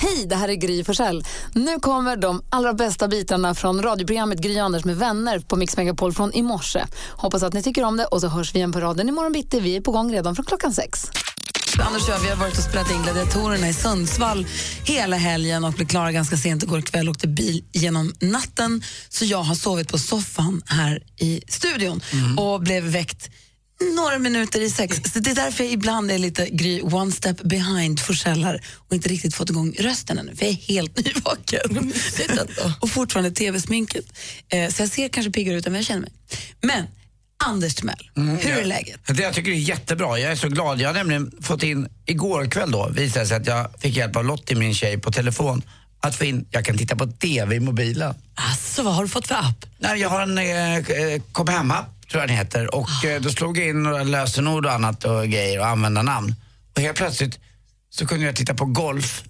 Hej, 0.00 0.26
det 0.26 0.36
här 0.36 0.48
är 0.48 0.54
Gry 0.54 0.84
Forssell. 0.84 1.24
Nu 1.52 1.80
kommer 1.80 2.16
de 2.16 2.42
allra 2.50 2.74
bästa 2.74 3.08
bitarna 3.08 3.54
från 3.54 3.82
radioprogrammet 3.82 4.38
Gry 4.38 4.58
Anders 4.58 4.84
med 4.84 4.96
vänner 4.96 5.38
på 5.38 5.56
Mix 5.56 5.76
Megapol 5.76 6.12
från 6.12 6.32
i 6.32 6.42
morse. 6.42 6.84
Hoppas 7.10 7.42
att 7.42 7.52
ni 7.52 7.62
tycker 7.62 7.84
om 7.84 7.96
det 7.96 8.04
och 8.04 8.20
så 8.20 8.28
hörs 8.28 8.54
vi 8.54 8.58
igen 8.58 8.72
på 8.72 8.80
raden 8.80 9.08
imorgon 9.08 9.32
bitti. 9.32 9.60
Vi 9.60 9.76
är 9.76 9.80
på 9.80 9.92
gång 9.92 10.12
redan 10.12 10.36
från 10.36 10.44
klockan 10.44 10.72
sex. 10.72 11.10
Anders 11.86 12.02
och 12.02 12.14
jag 12.14 12.18
vi 12.18 12.28
har 12.28 12.36
varit 12.36 12.58
och 12.58 12.64
spelat 12.64 12.90
in 12.90 13.02
Gladiatorerna 13.02 13.68
i 13.68 13.72
Sundsvall 13.72 14.46
hela 14.84 15.16
helgen 15.16 15.64
och 15.64 15.72
blev 15.72 15.86
klara 15.86 16.12
ganska 16.12 16.36
sent 16.36 16.62
igår 16.62 16.80
kväll 16.80 17.08
och 17.08 17.12
åkte 17.12 17.28
bil 17.28 17.64
genom 17.72 18.14
natten. 18.20 18.82
Så 19.08 19.24
jag 19.24 19.42
har 19.42 19.54
sovit 19.54 19.88
på 19.88 19.98
soffan 19.98 20.62
här 20.66 21.02
i 21.16 21.42
studion 21.48 22.00
och 22.36 22.60
blev 22.60 22.84
väckt 22.84 23.30
några 23.96 24.18
minuter 24.18 24.60
i 24.60 24.70
sex. 24.70 25.00
Så 25.12 25.18
det 25.18 25.30
är 25.30 25.34
därför 25.34 25.64
jag 25.64 25.72
ibland 25.72 26.10
är 26.10 26.18
lite 26.18 26.48
gry 26.50 26.82
one 26.82 27.12
step 27.12 27.42
behind 27.42 28.00
Forsell 28.00 28.60
och 28.88 28.94
inte 28.94 29.08
riktigt 29.08 29.34
fått 29.34 29.50
igång 29.50 29.74
rösten 29.78 30.18
ännu, 30.18 30.36
för 30.36 30.44
jag 30.44 30.52
är 30.52 30.56
helt 30.56 30.98
nyvaken. 31.04 31.92
och 32.80 32.90
fortfarande 32.90 33.30
tv-sminket. 33.30 34.04
Eh, 34.48 34.70
så 34.70 34.82
jag 34.82 34.88
ser 34.88 35.08
kanske 35.08 35.32
piggare 35.32 35.56
ut 35.56 35.66
än 35.66 35.72
vad 35.72 35.78
jag 35.78 35.86
känner 35.86 36.00
mig. 36.00 36.12
Men 36.60 36.86
Anders 37.44 37.74
Timell, 37.74 38.10
hur 38.14 38.50
är 38.50 38.64
läget? 38.64 39.00
Det 39.06 39.22
jag 39.22 39.34
tycker 39.34 39.50
det 39.50 39.56
är 39.56 39.60
jättebra. 39.60 40.18
Jag 40.18 40.32
är 40.32 40.36
så 40.36 40.48
glad. 40.48 40.80
Jag 40.80 40.88
har 40.88 40.94
nämligen 40.94 41.32
fått 41.42 41.62
in, 41.62 41.88
igår 42.06 42.46
kväll 42.50 42.70
då, 42.70 42.88
visade 42.88 43.26
sig 43.26 43.36
att 43.36 43.46
jag 43.46 43.70
fick 43.80 43.96
hjälp 43.96 44.16
av 44.16 44.24
Lottie, 44.24 44.56
min 44.56 44.74
tjej, 44.74 44.98
på 44.98 45.12
telefon. 45.12 45.62
Att 46.00 46.16
få 46.16 46.24
in, 46.24 46.46
jag 46.50 46.64
kan 46.64 46.78
titta 46.78 46.96
på 46.96 47.06
TV 47.06 47.56
i 47.56 47.60
mobilen. 47.60 48.14
Alltså, 48.34 48.82
vad 48.82 48.94
har 48.94 49.02
du 49.02 49.08
fått 49.08 49.26
för 49.26 49.34
app? 49.34 49.66
Nej, 49.78 50.00
jag 50.00 50.08
har 50.08 50.22
en 50.22 50.38
eh, 50.38 50.76
eh, 50.76 51.22
kom 51.32 51.48
hemma 51.48 51.84
tror 52.10 52.22
jag 52.22 52.28
den 52.28 52.36
heter. 52.36 52.74
Och 52.74 53.04
eh, 53.04 53.20
då 53.20 53.30
slog 53.30 53.58
jag 53.58 53.68
in 53.68 53.82
några 53.82 54.02
lösenord 54.04 54.66
och 54.66 54.72
annat 54.72 55.04
och 55.04 55.28
grejer 55.28 55.58
och 55.60 55.66
användarnamn. 55.66 56.34
Och 56.76 56.82
helt 56.82 56.96
plötsligt 56.96 57.38
så 57.90 58.06
kunde 58.06 58.26
jag 58.26 58.36
titta 58.36 58.54
på 58.54 58.64
golf 58.64 59.22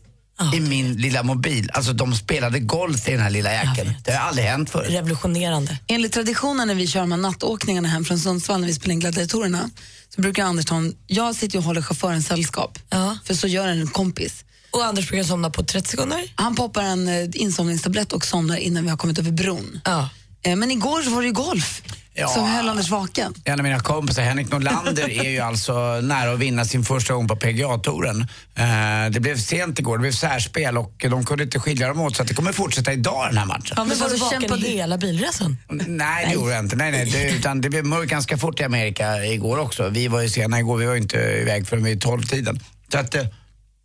i 0.55 0.61
min 0.61 0.93
lilla 0.97 1.23
mobil. 1.23 1.71
Alltså 1.75 1.93
de 1.93 2.15
spelade 2.15 2.59
golf 2.61 3.09
i 3.09 3.11
den 3.13 3.21
här 3.21 3.31
lilla 3.31 3.53
jäkeln. 3.53 3.95
Det 4.05 4.13
har 4.13 4.29
aldrig 4.29 4.47
hänt 4.47 4.71
förut. 4.71 4.91
Revolutionerande. 4.91 5.79
Enligt 5.87 6.13
traditionen 6.13 6.69
när 6.69 6.75
vi 6.75 6.87
kör 6.87 7.01
här 7.01 7.17
nattåkningarna 7.17 7.89
hem 7.89 8.05
från 8.05 8.19
Sundsvall 8.19 8.61
när 8.61 8.67
vi 8.67 8.75
spelar 8.75 8.93
in 8.93 9.01
Gladiatorerna 9.01 9.71
så 10.15 10.21
brukar 10.21 10.45
Anders 10.45 10.65
ta 10.67 10.77
en, 10.77 10.95
jag 11.07 11.35
sitter 11.35 11.59
och 11.59 11.65
håller 11.65 11.83
chauffören 11.83 12.23
sällskap, 12.23 12.79
Ja. 12.91 13.19
för 13.25 13.35
så 13.35 13.47
gör 13.49 13.69
en 13.69 13.89
kompis. 13.89 14.45
Och 14.71 14.85
Anders 14.85 15.09
brukar 15.09 15.25
somna 15.25 15.51
på 15.51 15.63
30 15.63 15.89
sekunder. 15.89 16.33
Han 16.35 16.55
poppar 16.55 16.83
en 16.83 17.09
eh, 17.09 17.29
insomningstablett 17.33 18.13
och 18.13 18.25
somnar 18.27 18.57
innan 18.57 18.83
vi 18.85 18.91
har 18.91 18.97
kommit 18.97 19.19
över 19.19 19.31
bron. 19.31 19.81
Ja. 19.85 20.09
Eh, 20.43 20.57
men 20.57 20.71
igår 20.71 21.03
så 21.03 21.11
var 21.11 21.21
det 21.23 21.27
ju 21.27 21.33
golf 21.35 21.83
Ja. 22.19 22.29
som 22.29 22.45
höll 22.51 22.69
Anders 22.69 22.91
vaken. 22.91 23.35
En 23.45 23.53
av 23.53 23.63
mina 23.63 23.81
kompisar, 23.81 24.23
Henrik 24.23 24.51
Norlander, 24.53 25.09
är 25.25 25.31
ju 25.31 25.39
alltså 25.41 26.01
nära 26.01 26.33
att 26.33 26.39
vinna 26.39 26.65
sin 26.65 26.85
första 26.85 27.15
gång 27.15 27.29
på 27.29 27.37
PGA-touren. 27.37 28.21
Eh, 28.55 29.11
det 29.11 29.21
blev 29.21 29.37
sent 29.39 29.79
igår, 29.79 29.97
det 29.99 30.01
blev 30.03 30.13
särspel 30.13 30.79
och 30.79 31.05
de 31.11 31.25
kunde 31.25 31.45
inte 31.45 31.59
skilja 31.59 31.89
dem 31.89 32.01
åt 32.01 32.17
så 32.17 32.23
att 32.23 32.29
det 32.29 32.35
kommer 32.35 32.53
fortsätta 32.53 32.93
idag 32.93 33.29
den 33.29 33.39
här 33.39 33.47
matchen. 33.47 33.75
Ja, 33.77 33.85
men 33.85 33.99
var 33.99 34.09
så 34.09 34.15
du 34.15 34.21
vaken 34.21 34.41
kämpade- 34.41 34.67
hela 34.69 34.99
bilresan? 34.99 35.57
Nej, 35.87 36.27
det 36.27 36.33
gjorde 36.35 36.53
jag 36.53 36.65
inte. 36.65 36.77
Nej, 36.77 36.91
nej, 36.91 37.11
det, 37.11 37.31
utan 37.31 37.61
det 37.61 37.71
blev 37.71 37.85
mörkt 37.85 38.11
ganska 38.11 38.39
fort 38.39 38.61
i 38.61 38.65
Amerika 38.65 39.25
igår 39.25 39.59
också. 39.59 39.89
Vi 39.89 40.09
var 40.09 40.21
ju 40.21 40.29
sena 40.29 40.59
igår, 40.61 40.77
vi 40.77 40.87
var 40.87 40.95
ju 40.95 41.01
inte 41.01 41.19
iväg 41.19 41.67
förrän 41.69 41.85
vid 41.85 42.01
tolvtiden. 42.01 42.61
Så 42.93 42.99
att, 42.99 43.15
eh, 43.15 43.23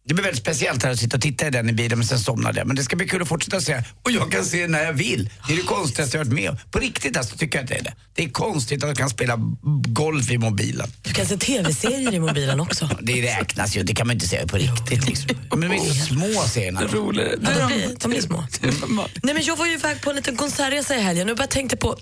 det 0.05 0.13
blev 0.13 0.25
väldigt 0.25 0.41
speciellt 0.41 0.83
här 0.83 0.91
att 0.91 0.99
sitta 0.99 1.17
och 1.17 1.21
titta 1.21 1.47
i 1.47 1.49
den 1.49 1.69
i 1.69 1.73
bilen 1.73 1.97
men 1.97 2.07
sen 2.07 2.19
somnade 2.19 2.59
jag. 2.59 2.67
Men 2.67 2.75
det 2.75 2.83
ska 2.83 2.95
bli 2.95 3.07
kul 3.07 3.21
att 3.21 3.27
fortsätta 3.27 3.61
se. 3.61 3.83
Och 4.03 4.11
jag 4.11 4.31
kan 4.31 4.45
se 4.45 4.67
när 4.67 4.83
jag 4.83 4.93
vill. 4.93 5.29
Det 5.47 5.53
är 5.53 5.57
det 5.57 5.63
konstigaste 5.63 6.17
jag 6.17 6.25
varit 6.25 6.33
med 6.33 6.49
om. 6.49 6.57
På 6.71 6.79
riktigt 6.79 7.17
alltså 7.17 7.37
tycker 7.37 7.57
jag 7.57 7.63
att 7.63 7.69
det 7.69 7.75
är 7.75 7.83
det. 7.83 7.93
Det 8.13 8.23
är 8.23 8.29
konstigt 8.29 8.83
att 8.83 8.89
jag 8.89 8.97
kan 8.97 9.09
spela 9.09 9.39
golf 9.87 10.31
i 10.31 10.37
mobilen. 10.37 10.87
Du 11.01 11.13
kan 11.13 11.25
se 11.25 11.37
tv-serier 11.37 12.13
i 12.13 12.19
mobilen 12.19 12.59
också. 12.59 12.89
Det 13.01 13.21
räknas 13.21 13.77
ju, 13.77 13.83
det 13.83 13.95
kan 13.95 14.07
man 14.07 14.15
inte 14.15 14.27
säga 14.27 14.47
på 14.47 14.57
riktigt. 14.57 15.07
Liksom. 15.07 15.29
Men 15.49 15.59
de 15.59 15.71
är 15.71 15.79
så 15.79 15.93
små 15.93 16.43
serierna. 16.47 16.81
Ja, 16.81 16.87
de, 16.87 17.09
blir, 17.09 17.95
de 17.99 18.11
blir 18.11 18.21
små. 18.21 18.43
Nej, 19.23 19.33
men 19.33 19.43
jag 19.43 19.55
var 19.55 19.65
ju 19.65 19.73
iväg 19.73 20.01
på 20.01 20.09
en 20.09 20.15
liten 20.15 20.35
konsertresa 20.35 20.95
i 20.95 21.01
helgen 21.01 21.29
och 21.29 21.37
bara 21.37 21.47
tänkte 21.47 21.77
på 21.77 21.97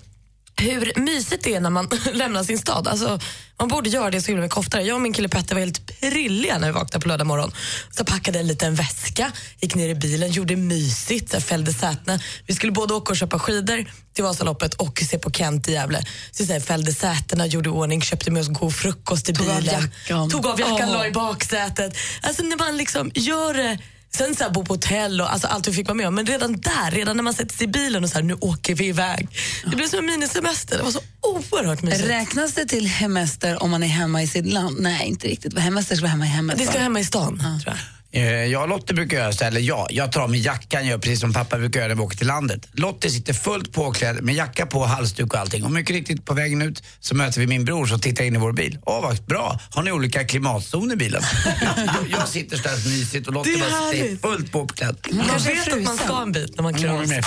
hur 0.56 0.92
mysigt 1.00 1.44
det 1.44 1.54
är 1.54 1.60
när 1.60 1.70
man 1.70 1.88
lämnar 2.12 2.44
sin 2.44 2.58
stad. 2.58 2.88
Alltså, 2.88 3.18
man 3.58 3.68
borde 3.68 3.88
göra 3.90 4.10
det 4.10 4.22
så 4.22 4.26
himla 4.26 4.42
mycket 4.42 4.58
oftare. 4.58 4.82
Jag 4.82 4.94
och 4.94 5.00
min 5.00 5.12
kille 5.12 5.28
Petter 5.28 5.54
var 5.54 5.60
helt 5.60 6.00
prilliga 6.00 6.58
när 6.58 6.66
vi 6.66 6.72
vaknade 6.72 7.02
på 7.02 7.08
lördag 7.08 7.26
morgon. 7.26 7.52
Så 7.90 8.04
packade 8.04 8.38
en 8.38 8.46
liten 8.46 8.74
väska, 8.74 9.32
gick 9.60 9.74
ner 9.74 9.88
i 9.88 9.94
bilen, 9.94 10.30
gjorde 10.30 10.56
mysigt, 10.56 11.30
så 11.32 11.40
fällde 11.40 11.72
sätena. 11.72 12.20
Vi 12.46 12.54
skulle 12.54 12.72
både 12.72 12.94
åka 12.94 13.10
och 13.12 13.16
köpa 13.16 13.38
skidor 13.38 13.90
till 14.14 14.24
Vasaloppet 14.24 14.74
och 14.74 15.02
se 15.10 15.18
på 15.18 15.30
Kent 15.30 15.68
i 15.68 15.72
Gävle. 15.72 16.02
Så, 16.30 16.46
så 16.46 16.52
här, 16.52 16.60
fällde 16.60 16.92
sätena, 16.94 17.46
gjorde 17.46 17.70
ordning, 17.70 18.02
köpte 18.02 18.30
med 18.30 18.40
oss 18.40 18.48
god 18.48 18.74
frukost 18.74 19.28
i 19.28 19.34
Tog 19.34 19.48
av 19.48 19.60
bilen. 19.60 19.82
jackan. 19.82 20.30
Tog 20.30 20.46
av 20.46 20.60
jackan, 20.60 20.88
Åh. 20.88 20.92
la 20.92 21.06
i 21.06 21.10
baksätet. 21.10 21.96
Alltså 22.22 22.42
när 22.42 22.56
man 22.56 22.76
liksom 22.76 23.10
gör 23.14 23.54
det 23.54 23.78
Sen 24.16 24.34
så 24.34 24.44
här, 24.44 24.50
bo 24.50 24.64
på 24.64 24.74
hotell 24.74 25.20
och 25.20 25.32
alltså, 25.32 25.46
allt 25.46 25.68
vi 25.68 25.72
fick 25.72 25.86
vara 25.86 25.94
med 25.94 26.08
om. 26.08 26.14
Men 26.14 26.26
redan 26.26 26.60
där, 26.60 26.90
redan 26.90 27.16
när 27.16 27.22
man 27.22 27.34
sätter 27.34 27.56
sig 27.56 27.64
i 27.64 27.68
bilen 27.68 28.04
och 28.04 28.10
så 28.10 28.16
här, 28.16 28.22
nu 28.22 28.34
åker 28.34 28.74
vi 28.74 28.86
iväg. 28.86 29.28
Det 29.70 29.76
blev 29.76 29.88
som 29.88 29.98
en 29.98 30.06
minisemester. 30.06 30.76
Det 30.76 30.82
var 30.82 30.90
så 30.90 31.00
oerhört 31.20 31.82
mysigt. 31.82 32.08
Räknas 32.08 32.52
det 32.52 32.66
till 32.66 32.86
hemester 32.86 33.62
om 33.62 33.70
man 33.70 33.82
är 33.82 33.86
hemma 33.86 34.22
i 34.22 34.26
sitt 34.26 34.46
land? 34.46 34.76
Nej, 34.80 35.08
inte 35.08 35.28
riktigt. 35.28 35.58
Hemester 35.58 35.96
ska 35.96 36.02
vara 36.02 36.10
hemma 36.10 36.24
i 36.24 36.28
hemmet. 36.28 36.58
Det 36.58 36.64
ska 36.64 36.74
va? 36.74 36.80
hemma 36.80 37.00
i 37.00 37.04
stan, 37.04 37.38
tror 37.38 37.62
jag. 37.66 37.76
Eh, 38.14 38.24
Jag 38.24 38.62
och 38.62 38.68
Lottie 38.68 38.94
brukar 38.94 39.16
göra 39.16 39.32
så, 39.32 39.44
eller 39.44 39.60
ja, 39.60 39.86
jag 39.90 40.12
tar 40.12 40.20
av 40.20 40.30
mig 40.30 40.40
jackan, 40.40 40.86
gör 40.86 40.98
precis 40.98 41.20
som 41.20 41.32
pappa 41.32 41.58
brukar 41.58 41.80
göra 41.80 41.88
när 41.88 41.94
vi 41.94 42.00
åker 42.02 42.16
till 42.16 42.26
landet. 42.26 42.68
Lottie 42.72 43.10
sitter 43.10 43.32
fullt 43.32 43.72
påklädd 43.72 44.22
med 44.22 44.34
jacka 44.34 44.66
på, 44.66 44.84
halsduk 44.86 45.34
och 45.34 45.40
allting. 45.40 45.64
Och 45.64 45.70
mycket 45.70 45.96
riktigt 45.96 46.24
på 46.24 46.34
vägen 46.34 46.62
ut 46.62 46.82
så 47.00 47.14
möter 47.14 47.40
vi 47.40 47.46
min 47.46 47.64
bror 47.64 47.86
som 47.86 48.00
tittar 48.00 48.24
in 48.24 48.36
i 48.36 48.38
vår 48.38 48.52
bil. 48.52 48.78
Åh 48.86 49.02
vad 49.02 49.24
bra, 49.24 49.60
har 49.70 49.82
ni 49.82 49.92
olika 49.92 50.24
klimatzoner 50.24 50.94
i 50.94 50.96
bilen? 50.96 51.22
jag 52.10 52.28
sitter 52.28 52.56
så 52.56 52.62
där 52.62 52.76
mysigt 52.76 53.26
och 53.26 53.32
Lottie 53.32 53.58
bara 53.58 53.90
sitter 53.92 54.16
fullt 54.16 54.52
påklädd. 54.52 54.96
Man 55.12 55.28
kanske 55.28 55.48
vet 55.54 55.72
att 55.72 55.82
man 55.82 55.96
ska 55.96 56.22
en 56.22 56.32
bit 56.32 56.56
när 56.56 56.62
man 56.62 56.74
klär 56.74 56.88
av 56.88 57.06
sig. 57.06 57.22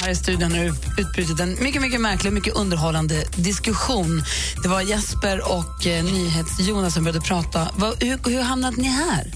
Här 0.00 0.10
i 0.10 0.16
studion 0.16 0.52
har 0.52 0.74
utbrutit 0.98 1.40
en 1.40 1.56
mycket, 1.60 1.82
mycket 1.82 2.00
märklig 2.00 2.30
och 2.30 2.34
mycket 2.34 2.54
underhållande 2.54 3.24
diskussion. 3.36 4.24
Det 4.62 4.68
var 4.68 4.80
Jesper 4.80 5.52
och 5.52 5.86
eh, 5.86 6.04
NyhetsJonas 6.04 6.94
som 6.94 7.04
började 7.04 7.20
prata. 7.20 7.68
Vad, 7.76 8.02
hur, 8.02 8.30
hur 8.30 8.42
hamnade 8.42 8.76
ni 8.76 8.88
här? 8.88 9.32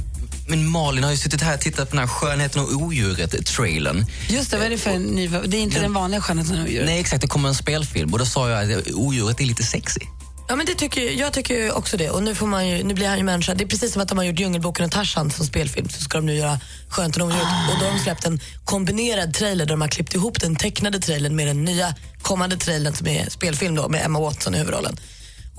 Men 0.46 0.70
Malin 0.70 1.04
har 1.04 1.10
ju 1.10 1.16
suttit 1.16 1.42
här 1.42 1.54
och 1.54 1.60
tittat 1.60 1.90
på 1.90 1.96
den 1.96 2.08
här 2.08 2.14
Skönheten 2.14 2.62
och 2.62 2.72
odjuret-trailern. 2.72 4.06
Just 4.28 4.50
det, 4.50 4.56
vad 4.56 4.66
är 4.66 4.70
det 4.70 4.78
för 4.78 4.90
en 4.90 5.02
ny... 5.02 5.28
Det 5.28 5.56
är 5.56 5.60
inte 5.60 5.80
den 5.80 5.92
vanliga 5.92 6.20
skönheten 6.20 6.58
och 6.58 6.64
odjuret. 6.64 6.86
Nej, 6.86 7.00
exakt. 7.00 7.20
Det 7.20 7.28
kommer 7.28 7.48
en 7.48 7.54
spelfilm 7.54 8.12
och 8.12 8.18
då 8.18 8.26
sa 8.26 8.50
jag 8.50 8.72
att 8.72 8.92
odjuret 8.94 9.40
är 9.40 9.44
lite 9.44 9.62
sexy. 9.62 10.00
Ja, 10.48 10.56
men 10.56 10.66
det 10.66 10.74
tycker, 10.74 11.10
jag 11.10 11.32
tycker 11.32 11.76
också 11.76 11.96
det. 11.96 12.10
Och 12.10 12.22
nu, 12.22 12.34
får 12.34 12.46
man 12.46 12.68
ju, 12.68 12.84
nu 12.84 12.94
blir 12.94 13.08
han 13.08 13.18
ju 13.18 13.24
människa. 13.24 13.54
Det 13.54 13.64
är 13.64 13.68
precis 13.68 13.92
som 13.92 14.02
att 14.02 14.08
de 14.08 14.18
har 14.18 14.24
gjort 14.24 14.40
Djungelboken 14.40 14.84
och 14.84 14.92
Tarzan 14.92 15.30
som 15.30 15.46
spelfilm. 15.46 15.88
Så 15.88 16.00
ska 16.00 16.18
de 16.18 16.26
nu 16.26 16.34
göra 16.34 16.60
Skönheten 16.88 17.22
och 17.22 17.28
odjuret. 17.28 17.46
Och 17.72 17.78
då 17.80 17.86
har 17.86 17.92
de 17.92 17.98
släppt 17.98 18.24
en 18.24 18.40
kombinerad 18.64 19.34
trailer 19.34 19.66
där 19.66 19.72
de 19.72 19.80
har 19.80 19.88
klippt 19.88 20.14
ihop 20.14 20.40
den 20.40 20.56
tecknade 20.56 20.98
trailern 20.98 21.36
med 21.36 21.46
den 21.46 21.64
nya 21.64 21.94
kommande 22.22 22.56
trailern 22.56 22.94
som 22.94 23.06
är 23.06 23.30
spelfilm 23.30 23.74
då, 23.74 23.88
med 23.88 24.04
Emma 24.04 24.20
Watson 24.20 24.54
i 24.54 24.58
huvudrollen. 24.58 24.96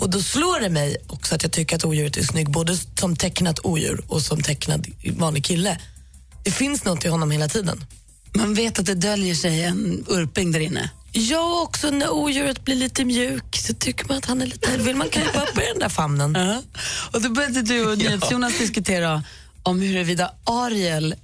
Och 0.03 0.09
då 0.09 0.21
slår 0.21 0.59
det 0.59 0.69
mig 0.69 0.97
också 1.07 1.35
att 1.35 1.43
jag 1.43 1.51
tycker 1.51 1.75
att 1.75 1.85
odjuret 1.85 2.17
är 2.17 2.23
snygg 2.23 2.49
både 2.49 2.77
som 2.99 3.15
tecknat 3.15 3.59
odjur 3.63 4.03
och 4.07 4.21
som 4.21 4.41
tecknad 4.41 4.87
vanlig 5.17 5.45
kille. 5.45 5.79
Det 6.43 6.51
finns 6.51 6.85
något 6.85 7.05
i 7.05 7.07
honom 7.07 7.31
hela 7.31 7.47
tiden. 7.47 7.85
Man 8.33 8.53
vet 8.53 8.79
att 8.79 8.85
det 8.85 8.95
döljer 8.95 9.35
sig 9.35 9.63
en 9.63 10.05
urping 10.07 10.51
där 10.51 10.59
inne. 10.59 10.89
Ja, 11.11 11.61
också 11.61 11.89
när 11.89 12.13
odjuret 12.13 12.65
blir 12.65 12.75
lite 12.75 13.05
mjuk 13.05 13.55
så 13.55 13.73
tycker 13.73 14.07
man 14.07 14.17
att 14.17 14.25
han 14.25 14.41
är 14.41 14.45
lite... 14.45 14.77
vill 14.77 14.95
man 14.95 15.09
krypa 15.09 15.41
upp 15.41 15.57
i 15.57 15.65
den 15.71 15.79
där 15.79 15.89
famnen. 15.89 16.35
Ja. 16.39 16.61
Och 17.11 17.21
då 17.21 17.29
började 17.29 17.61
du 17.61 17.91
och 17.91 17.97
NyhetsJonas 18.03 18.57
diskutera 18.57 19.23
om 19.63 19.81
huruvida 19.81 20.31
Ariel 20.43 21.15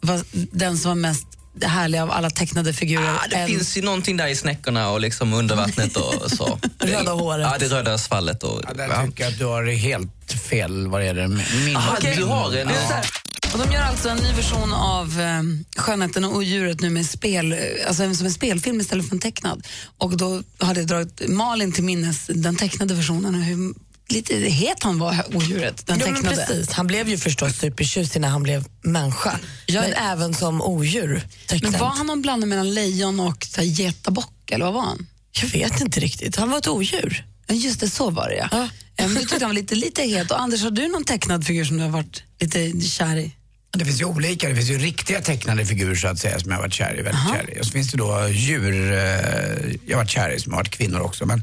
var 0.00 0.24
den 0.32 0.78
som 0.78 0.88
var 0.88 0.96
mest 0.96 1.26
härlig 1.62 1.98
av 1.98 2.10
alla 2.10 2.30
tecknade 2.30 2.72
figurer. 2.72 3.08
Ah, 3.14 3.26
det 3.30 3.36
än- 3.36 3.46
finns 3.48 3.76
ju 3.76 3.82
någonting 3.82 4.16
där 4.16 4.26
i 4.26 4.36
snäckorna 4.36 4.90
och 4.90 5.00
liksom 5.00 5.32
under 5.32 5.56
vattnet 5.56 5.96
och 5.96 6.30
så. 6.30 6.58
Röda 6.78 7.12
håret. 7.12 7.48
Ja, 7.52 7.58
det 7.58 7.68
röda 7.76 7.98
svallet. 7.98 8.42
Och, 8.42 8.60
Ja, 8.68 8.74
där 8.74 9.06
tycker 9.06 9.24
jag 9.24 9.32
att 9.32 9.38
du 9.38 9.44
har 9.44 9.64
helt 9.64 10.32
fel 10.50 10.88
vad 10.88 11.00
det 11.00 11.04
gäller 11.04 11.28
min. 11.64 11.76
Ah, 11.76 11.96
du 12.16 12.24
har 12.24 12.56
en... 12.56 12.68
Det 12.68 12.74
här. 12.74 13.04
Och 13.52 13.60
de 13.60 13.72
gör 13.72 13.82
alltså 13.82 14.08
en 14.08 14.16
ny 14.16 14.32
version 14.32 14.72
av 14.74 15.20
eh, 15.20 15.42
Skönheten 15.76 16.24
och 16.24 16.36
odjuret 16.36 16.80
nu 16.80 16.90
med 16.90 17.06
spel, 17.06 17.52
eh, 17.52 17.58
alltså 17.86 18.14
som 18.14 18.26
en 18.26 18.32
spelfilm 18.32 18.80
istället 18.80 19.08
för 19.08 19.14
en 19.16 19.20
tecknad. 19.20 19.66
Och 19.98 20.16
då 20.16 20.42
hade 20.58 20.80
jag 20.80 20.86
dragit 20.88 21.28
Malin 21.28 21.72
till 21.72 21.84
minnes 21.84 22.26
den 22.26 22.56
tecknade 22.56 22.94
versionen 22.94 23.34
och 23.34 23.40
hur 23.40 23.74
lite 24.08 24.34
het 24.34 24.82
han 24.82 24.98
var, 24.98 25.36
odjuret, 25.36 25.86
den 25.86 25.98
Ja, 25.98 26.06
men 26.06 26.14
tecknade. 26.14 26.36
precis. 26.36 26.70
Han 26.70 26.86
blev 26.86 27.08
ju 27.08 27.18
förstås 27.18 27.56
supertjusig 27.56 28.20
när 28.20 28.28
han 28.28 28.42
blev 28.42 28.64
människa. 28.82 29.38
Men 29.72 29.92
även 29.92 30.34
som 30.34 30.62
odjur. 30.62 31.26
Men 31.62 31.72
var 31.72 31.88
han 31.90 32.06
någon 32.06 32.22
blandning 32.22 32.48
mellan 32.48 32.74
lejon 32.74 33.20
och 33.20 33.46
getabock, 33.62 34.50
eller 34.50 34.64
vad 34.64 34.74
var 34.74 34.82
han? 34.82 35.06
Jag 35.42 35.48
vet 35.48 35.80
inte 35.80 36.00
riktigt. 36.00 36.36
Han 36.36 36.50
var 36.50 36.58
ett 36.58 36.68
odjur. 36.68 37.24
Just 37.48 37.80
det, 37.80 37.90
så 37.90 38.10
var 38.10 38.28
det 38.28 38.36
ja. 38.36 38.48
Ja. 38.52 38.68
Men 38.96 39.14
du 39.14 39.20
tyckte 39.20 39.34
han 39.40 39.48
var 39.48 39.54
lite, 39.54 39.74
lite 39.74 40.02
het. 40.02 40.30
Och 40.30 40.40
Anders, 40.40 40.62
har 40.62 40.70
du 40.70 40.88
någon 40.88 41.04
tecknad 41.04 41.46
figur 41.46 41.64
som 41.64 41.76
du 41.76 41.82
har 41.82 41.90
varit 41.90 42.22
lite 42.40 42.80
kär 42.80 43.16
i? 43.16 43.32
Det 43.76 43.84
finns 43.84 44.00
ju 44.00 44.04
olika. 44.04 44.48
Det 44.48 44.54
finns 44.54 44.70
ju 44.70 44.78
riktiga 44.78 45.20
tecknade 45.20 45.66
figurer 45.66 45.94
så 45.94 46.08
att 46.08 46.18
säga 46.18 46.40
som 46.40 46.50
jag 46.50 46.58
har 46.58 46.62
varit 46.62 46.74
kär 46.74 46.98
i. 47.00 47.02
Väldigt 47.02 47.22
kär 47.32 47.56
i. 47.56 47.60
Och 47.60 47.66
så 47.66 47.72
finns 47.72 47.90
det 47.90 47.96
då 47.96 48.28
djur 48.28 48.92
eh, 48.92 48.98
jag 49.86 49.96
har 49.96 50.02
varit 50.02 50.10
kär 50.10 50.30
i 50.30 50.40
som 50.40 50.52
har 50.52 50.60
varit 50.60 50.70
kvinnor 50.70 51.00
också. 51.00 51.26
Men 51.26 51.42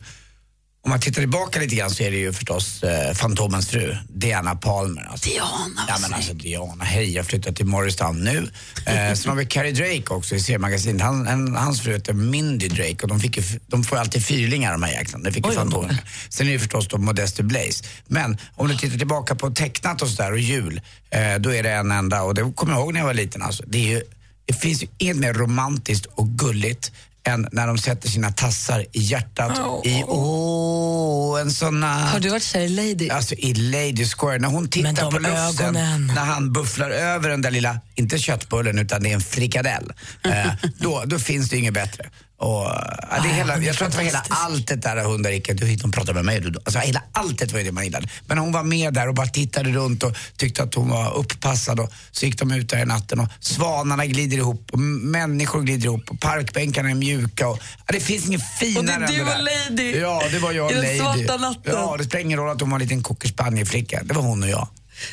om 0.84 0.90
man 0.90 1.00
tittar 1.00 1.22
tillbaka 1.22 1.60
lite 1.60 1.76
grann 1.76 1.92
så 1.92 2.04
är 2.04 2.12
det 2.12 2.18
ju 2.18 2.34
förstås 2.34 2.84
eh, 2.84 3.14
Fantomens 3.14 3.70
fru, 3.70 3.98
Diana 4.10 4.56
Palmer. 4.56 5.08
Alltså. 5.12 5.30
Diana, 5.30 5.86
Ja 5.88 5.98
men 6.02 6.14
alltså 6.14 6.34
Diana, 6.34 6.84
hej 6.84 7.12
jag 7.16 7.26
flyttar 7.26 7.52
till 7.52 7.66
Morristown 7.66 8.24
nu. 8.24 8.50
Eh, 8.86 9.14
sen 9.14 9.30
har 9.30 9.36
vi 9.36 9.46
Carrie 9.46 9.72
Drake 9.72 10.14
också 10.14 10.36
i 10.36 10.40
seriemagasinet. 10.40 11.02
Han, 11.02 11.56
hans 11.56 11.82
fru 11.82 11.94
heter 11.94 12.14
Mindy 12.14 12.68
Drake 12.68 12.98
och 13.02 13.08
de, 13.08 13.20
fick 13.20 13.38
ju, 13.38 13.44
de 13.68 13.84
får 13.84 13.98
alltid 13.98 14.26
fyrlingar 14.26 14.72
de 14.72 14.84
här 14.84 14.92
jäklarna. 14.92 15.24
Det 15.24 15.32
fick 15.32 15.48
ju 15.48 15.54
Fantomen. 15.54 15.98
Sen 16.30 16.48
är 16.48 16.52
det 16.54 16.60
förstås 16.60 16.88
då 16.88 16.98
Modeste 16.98 17.44
Blaze. 17.44 17.84
Men 18.08 18.38
om 18.56 18.68
du 18.68 18.78
tittar 18.78 18.98
tillbaka 18.98 19.36
på 19.36 19.52
tecknat 19.52 20.02
och 20.02 20.08
sådär 20.08 20.32
och 20.32 20.40
jul, 20.40 20.82
eh, 21.10 21.36
då 21.40 21.54
är 21.54 21.64
det 21.64 21.72
en 21.72 21.92
enda 21.92 22.22
och 22.24 22.34
det 22.34 22.54
kommer 22.56 22.74
jag 22.74 22.82
ihåg 22.82 22.94
när 22.94 23.00
jag 23.00 23.08
var 23.08 23.14
liten 23.14 23.42
alltså. 23.42 23.64
Det, 23.68 23.78
är 23.78 23.90
ju, 23.90 24.02
det 24.46 24.54
finns 24.54 24.84
ju 24.84 24.88
inget 24.98 25.18
mer 25.18 25.34
romantiskt 25.34 26.06
och 26.06 26.28
gulligt 26.28 26.92
än 27.24 27.48
när 27.52 27.68
de 27.68 27.78
sätter 27.78 28.10
sina 28.10 28.32
tassar 28.32 28.86
i 28.92 29.00
hjärtat 29.00 29.86
i, 29.86 30.04
åh, 30.08 31.42
en 31.42 31.52
sån. 31.52 31.84
Har 31.84 32.20
du 32.20 32.30
varit 32.30 32.44
kär 32.44 32.60
i 32.62 32.70
Lady? 32.70 33.10
Alltså 33.10 33.36
i 33.36 33.54
Lady 33.54 34.06
Square, 34.06 34.40
när 34.40 34.48
hon 34.48 34.70
tittar 34.70 35.12
på 35.12 35.28
ögonen. 35.28 36.12
när 36.16 36.26
han 36.26 36.54
bufflar 36.54 36.90
över 36.90 37.30
den 37.30 37.42
där 37.42 37.52
lilla, 37.52 37.80
inte 37.96 38.18
köttbullen 38.20 38.80
utan 38.80 39.04
det 39.04 39.10
är 39.10 39.14
en 39.14 39.22
frikadell. 39.22 39.94
Eh, 40.24 40.52
då, 40.78 41.04
då 41.06 41.20
finns 41.20 41.50
det 41.50 41.58
inget 41.58 41.74
bättre. 41.74 42.10
Och, 42.42 42.64
ja, 43.12 43.20
det 43.24 43.30
är 43.30 43.34
hela, 43.34 43.54
hon 43.54 43.64
är 43.64 43.68
jag 43.68 43.76
tror 43.76 43.88
att 43.88 43.92
det 43.92 43.98
var 43.98 44.06
hela 44.06 44.24
alltet 44.30 44.82
där 44.82 45.04
hundar 45.04 45.32
gick, 45.32 45.48
du 45.60 45.66
hit 45.66 45.92
pratade 45.92 46.14
med 46.14 46.26
mig. 46.26 46.40
Du, 46.40 46.60
alltså, 46.66 46.80
hela 46.80 47.04
alltet 47.12 47.52
var 47.52 47.60
ju 47.60 47.66
det 47.66 47.72
man 47.72 47.84
gillade. 47.84 48.08
Men 48.28 48.38
hon 48.38 48.52
var 48.52 48.64
med 48.64 48.94
där 48.94 49.08
och 49.08 49.14
bara 49.14 49.28
tittade 49.28 49.72
runt 49.72 50.04
och 50.04 50.16
tyckte 50.38 50.64
att 50.64 50.74
hon 50.74 50.90
var 50.90 51.14
upppassad 51.18 51.80
och 51.80 51.92
så 52.12 52.26
gick 52.26 52.40
de 52.40 52.52
ut 52.52 52.70
där 52.70 52.78
i 52.82 52.86
natten 52.86 53.20
och 53.20 53.28
svanarna 53.40 54.06
glider 54.06 54.38
ihop 54.38 54.70
och 54.72 54.80
människor 54.80 55.62
glider 55.62 55.86
ihop 55.86 56.10
och 56.10 56.20
parkbänkarna 56.20 56.90
är 56.90 56.96
mjuka 56.96 57.48
och 57.48 57.60
ja, 57.88 57.94
det 57.94 58.00
finns 58.00 58.28
inget 58.28 58.58
finare 58.60 58.80
Och 58.80 58.86
det 58.86 58.92
är 58.94 58.96
än 58.96 59.08
du 59.08 59.16
det 59.16 59.22
och 59.22 59.28
där. 59.28 59.70
Lady. 59.70 60.00
Ja, 60.00 60.24
det 60.32 60.40
var 60.40 60.52
jag 60.52 60.72
I 60.72 60.78
och 60.78 60.82
den 60.84 60.98
Lady. 60.98 61.26
svarta 61.26 61.38
natten. 61.38 61.74
Ja, 61.76 61.96
det 61.98 62.04
spelar 62.04 62.26
ingen 62.26 62.40
roll 62.40 62.50
att 62.50 62.62
hon 62.62 62.70
var 62.70 62.78
en 62.78 62.84
liten 62.84 63.04
cockerspanielflicka. 63.04 64.02
Det 64.04 64.14
var 64.14 64.22
hon 64.22 64.44
och 64.44 64.50
jag. 64.50 64.68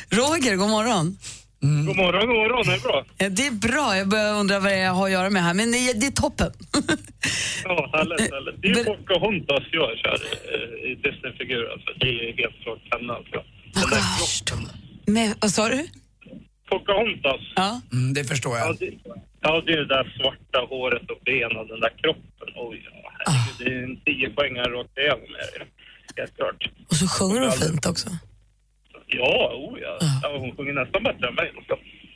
Roger, 0.09 0.55
god 0.55 0.69
morgon. 0.69 1.17
God 1.61 1.95
morgon, 1.97 2.27
god 2.27 2.35
morgon. 2.37 2.63
Det 2.65 2.73
är 2.73 2.79
bra. 2.79 3.05
Ja, 3.17 3.29
Det 3.29 3.47
är 3.47 3.51
bra, 3.51 3.97
jag 3.97 4.07
börjar 4.07 4.33
undra 4.39 4.59
vad 4.59 4.79
jag 4.79 4.91
har 4.93 5.05
att 5.05 5.11
göra 5.11 5.29
med 5.29 5.43
här, 5.43 5.53
men 5.53 5.71
det 5.71 5.93
det 6.01 6.05
är 6.07 6.11
toppen. 6.11 6.51
Ja, 7.63 7.89
härligt, 7.93 8.19
härligt. 8.33 8.61
Det 8.61 8.67
är 8.79 8.83
Pocahontas 8.83 9.63
jag 9.71 9.97
kör 9.97 10.19
eh, 10.53 10.91
i 10.91 10.95
Disney-figur. 10.95 11.71
Alltså. 11.73 11.89
Det 11.99 12.09
är 12.09 12.37
helt 12.41 12.57
klart 12.63 12.79
henne. 12.91 13.13
Alltså. 13.13 13.37
Den 13.73 13.89
där 13.93 14.03
kroppen. 14.17 14.61
med, 15.13 15.35
vad 15.41 15.51
sa 15.51 15.69
du? 15.69 15.87
Pocahontas. 16.69 17.41
Ja. 17.55 17.81
Mm, 17.93 18.13
det 18.13 18.23
förstår 18.23 18.57
Ja, 18.57 18.65
jag. 18.65 18.77
det, 18.79 18.91
ja, 19.41 19.61
det 19.65 19.73
är 19.73 19.77
det 19.77 19.87
där 19.87 20.17
svarta 20.21 20.59
håret 20.69 21.11
och 21.11 21.19
benen, 21.25 21.67
den 21.67 21.79
där 21.85 21.93
kroppen. 22.01 22.49
Oj, 22.55 22.77
ja, 22.91 23.11
herregud, 23.25 23.57
det 23.59 23.73
är 23.73 23.83
en 23.83 23.97
tio 24.05 24.29
poängare 24.29 24.69
rakt 24.77 24.97
igenom. 24.97 25.29
Helt 26.17 26.35
klart. 26.35 26.61
Och 26.89 26.95
så 26.95 27.07
sjunger 27.07 27.41
hon 27.41 27.51
fint 27.51 27.85
också. 27.85 28.09
Ja, 29.11 29.51
oh, 29.55 29.79
ja. 29.79 29.97
ja. 30.23 30.37
Hon 30.39 30.55
sjunger 30.55 30.73
nästan 30.73 31.03
bättre 31.03 31.27
än 31.27 31.35
mig. 31.35 31.51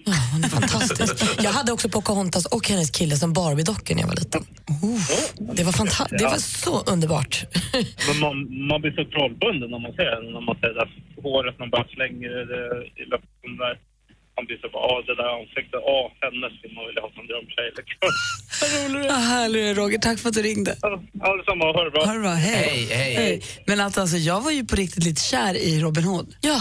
Ja, 0.05 0.13
hon 0.31 0.43
är 0.43 0.49
fantastisk. 0.49 1.43
Jag 1.43 1.51
hade 1.51 1.71
också 1.71 1.89
Pocahontas 1.89 2.45
och 2.45 2.67
hennes 2.69 2.91
kille 2.91 3.15
som 3.15 3.33
Barbie-dockor 3.33 3.95
när 3.95 4.01
jag 4.01 4.07
var 4.07 4.15
liten. 4.15 4.43
Det 5.57 5.63
var, 5.63 5.71
fanta- 5.71 6.17
det 6.17 6.23
var 6.23 6.37
så 6.37 6.83
underbart. 6.93 7.45
Men 8.07 8.19
man, 8.19 8.67
man 8.67 8.81
blir 8.81 8.91
så 8.91 9.03
trollbunden 9.05 9.69
när 9.71 9.79
man 9.79 9.93
ser 9.93 10.09
henne, 10.15 10.29
när 10.37 10.45
man 10.49 10.55
ser 10.61 10.73
det 10.79 10.87
håret, 11.23 11.59
man 11.59 11.69
bara 11.69 11.85
slänger 11.95 12.29
det 12.51 12.63
i 13.01 13.03
luften 13.13 13.51
där. 13.63 13.75
Man 14.35 14.45
blir 14.45 14.57
så 14.63 14.67
bara, 14.73 14.83
ja 14.89 15.03
det 15.07 15.15
där 15.21 15.29
ansiktet, 15.39 15.79
ja 15.91 15.99
henne 16.21 16.47
skulle 16.57 16.73
man 16.77 16.85
vilja 16.87 17.01
ha 17.05 17.09
som 17.17 17.25
drömtjej 17.29 17.69
liksom. 17.79 18.09
Vad 19.13 19.21
härlig 19.33 19.61
du 19.63 19.67
är, 19.69 19.75
Roger. 19.75 19.97
Tack 19.99 20.19
för 20.19 20.29
att 20.29 20.35
du 20.35 20.41
ringde. 20.41 20.75
Ja, 20.81 21.37
detsamma, 21.37 21.65
ha 21.65 21.83
det 21.83 21.91
bra. 21.91 22.05
Ha 22.05 22.13
det 22.13 22.19
bra, 22.19 22.29
hej. 22.49 22.87
Hej, 22.91 23.13
hej. 23.15 23.41
Men 23.67 23.79
att, 23.79 23.97
alltså, 23.97 24.17
jag 24.17 24.41
var 24.41 24.51
ju 24.51 24.65
på 24.65 24.75
riktigt 24.75 25.03
lite 25.03 25.21
kär 25.21 25.53
i 25.57 25.79
Robin 25.79 26.03
Hood. 26.03 26.35
Ja, 26.41 26.59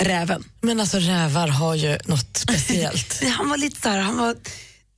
Räven. 0.00 0.44
men 0.60 0.80
alltså 0.80 0.98
rävar 0.98 1.48
har 1.48 1.74
ju 1.74 1.98
något 2.04 2.36
speciellt. 2.36 3.22
Han 3.38 3.48
var 3.48 3.56
lite 3.56 3.80
så 3.80 3.88
här, 3.88 3.98
han 3.98 4.16
var, 4.16 4.34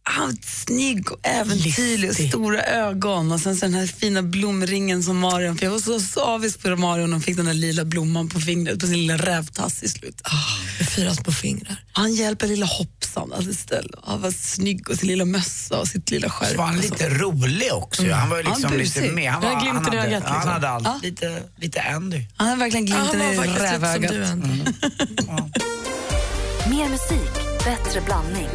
han 0.04 0.26
var 0.26 0.37
snygg 0.43 1.12
och 1.12 1.19
äventyrlig 1.26 2.10
och 2.10 2.16
stora 2.16 2.62
ögon 2.62 3.32
och 3.32 3.40
sen 3.40 3.56
så 3.56 3.66
den 3.66 3.75
här 3.75 3.87
fina 3.87 4.22
blomringen 4.22 5.02
som 5.02 5.19
Marion 5.19 5.54
fick. 5.54 5.62
Jag 5.62 5.70
var 5.70 5.78
så, 5.78 6.00
så 6.00 6.20
avis 6.20 6.56
på 6.56 6.76
Marion 6.76 7.10
när 7.10 7.14
hon 7.14 7.22
fick 7.22 7.37
den 7.37 7.46
där 7.46 7.54
lila 7.54 7.84
blomman 7.84 8.28
på 8.28 8.40
fingret, 8.40 8.81
på 8.81 8.87
sin 8.87 8.96
lilla 8.96 9.16
rävtass 9.16 9.82
i 9.82 9.88
slutet. 9.88 10.26
Med 10.78 10.88
fyra 10.88 11.14
små 11.14 11.32
fingrar. 11.32 11.76
Han 11.93 12.14
hjälper 12.14 12.46
lilla 12.46 12.66
hoppsan 12.66 13.32
alltså 13.32 13.50
istället. 13.50 14.00
Han 14.04 14.20
var 14.20 14.31
snygg 14.31 14.90
och 14.90 14.96
sin 14.96 15.08
lilla 15.08 15.25
mössa 15.25 15.81
och 15.81 15.88
sitt 15.88 16.10
lilla 16.10 16.31
skärp. 16.31 16.50
Så 16.50 16.56
var 16.56 16.64
han 16.64 16.78
och 16.78 16.84
så. 16.84 16.90
lite 16.93 17.08
rolig 17.08 17.72
också. 17.72 18.10
Han 18.12 18.31
var 18.31 18.38
ju 18.38 18.44
Han 18.44 18.52
liksom 18.55 18.70
busig. 18.78 19.02
lite 19.02 19.14
med. 19.14 19.32
Han, 19.32 19.43
Han 19.43 19.55
var, 19.55 19.60
han, 19.66 19.84
hade, 19.84 19.98
ögat, 19.98 20.22
han 20.25 20.34
liksom. 20.34 20.52
hade 20.52 20.69
allt. 20.69 20.84
Ja. 20.87 21.00
Lite, 21.02 21.43
lite 21.56 21.82
Andy. 21.82 22.25
Han 22.37 22.48
har 22.48 22.56
verkligen 22.56 22.87
glimten 22.87 23.20
han 23.20 23.37
var 23.37 23.44
i 23.44 23.48
rävögat. 23.48 24.12
Mer 26.70 26.88
musik, 26.88 27.32
bättre 27.64 28.00
blandning. 28.00 28.48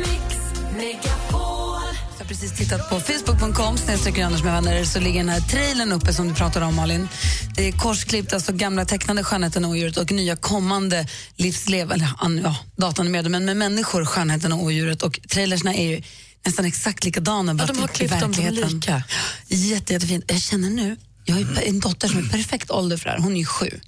Jag 0.80 2.20
har 2.20 2.26
precis 2.28 2.58
tittat 2.58 2.90
på 2.90 3.00
facebook.com 3.00 3.78
snedstreck 3.78 4.18
Anders 4.18 4.44
med 4.44 4.54
vänner 4.54 4.84
så 4.86 5.00
ligger 5.00 5.18
den 5.20 5.30
här 5.30 5.42
trailern 5.42 5.92
uppe 5.92 6.14
som 6.14 6.28
du 6.28 6.34
pratade 6.34 6.66
om 6.66 6.76
Malin. 6.76 7.08
Det 7.56 7.68
är 7.68 7.72
korsklippt, 7.72 8.34
alltså 8.34 8.54
gamla 8.54 8.86
tecknade 8.86 9.24
Skönheten 9.24 9.66
och 9.66 9.72
odjuret 9.72 9.98
och 9.98 10.12
nya 10.12 10.36
kommande 10.36 11.08
livslev, 11.36 11.92
eller 11.92 12.10
an- 12.18 12.42
ja, 12.44 12.56
datanimerade, 12.76 13.30
men 13.30 13.46
med 13.46 13.58
människor, 13.58 14.06
Skönheten 14.06 14.54
och 14.54 14.64
odjuret 14.64 15.02
och 15.04 15.20
trailersna 15.30 15.74
är 15.76 15.90
ju 15.90 16.02
nästan 16.46 16.66
exakt 16.66 17.04
likadana. 17.06 17.54
bara 17.54 17.68
de 17.68 17.78
har 17.78 17.86
i 17.86 17.92
klippt 17.92 18.20
dem 18.20 18.32
verkligheten. 18.32 18.70
lika. 18.70 19.04
Jätte, 19.48 19.94
jättefint. 19.94 20.26
Jag 20.28 20.42
känner 20.42 20.70
nu, 20.70 20.98
jag 21.26 21.36
har 21.36 21.62
en 21.62 21.80
dotter 21.80 22.08
som 22.08 22.18
är 22.26 22.30
perfekt 22.30 22.72
ålder 22.72 22.98
för 22.98 23.06
det 23.06 23.12
här, 23.12 23.20
hon 23.20 23.34
är 23.34 23.40
ju 23.40 23.46
sju. 23.46 23.80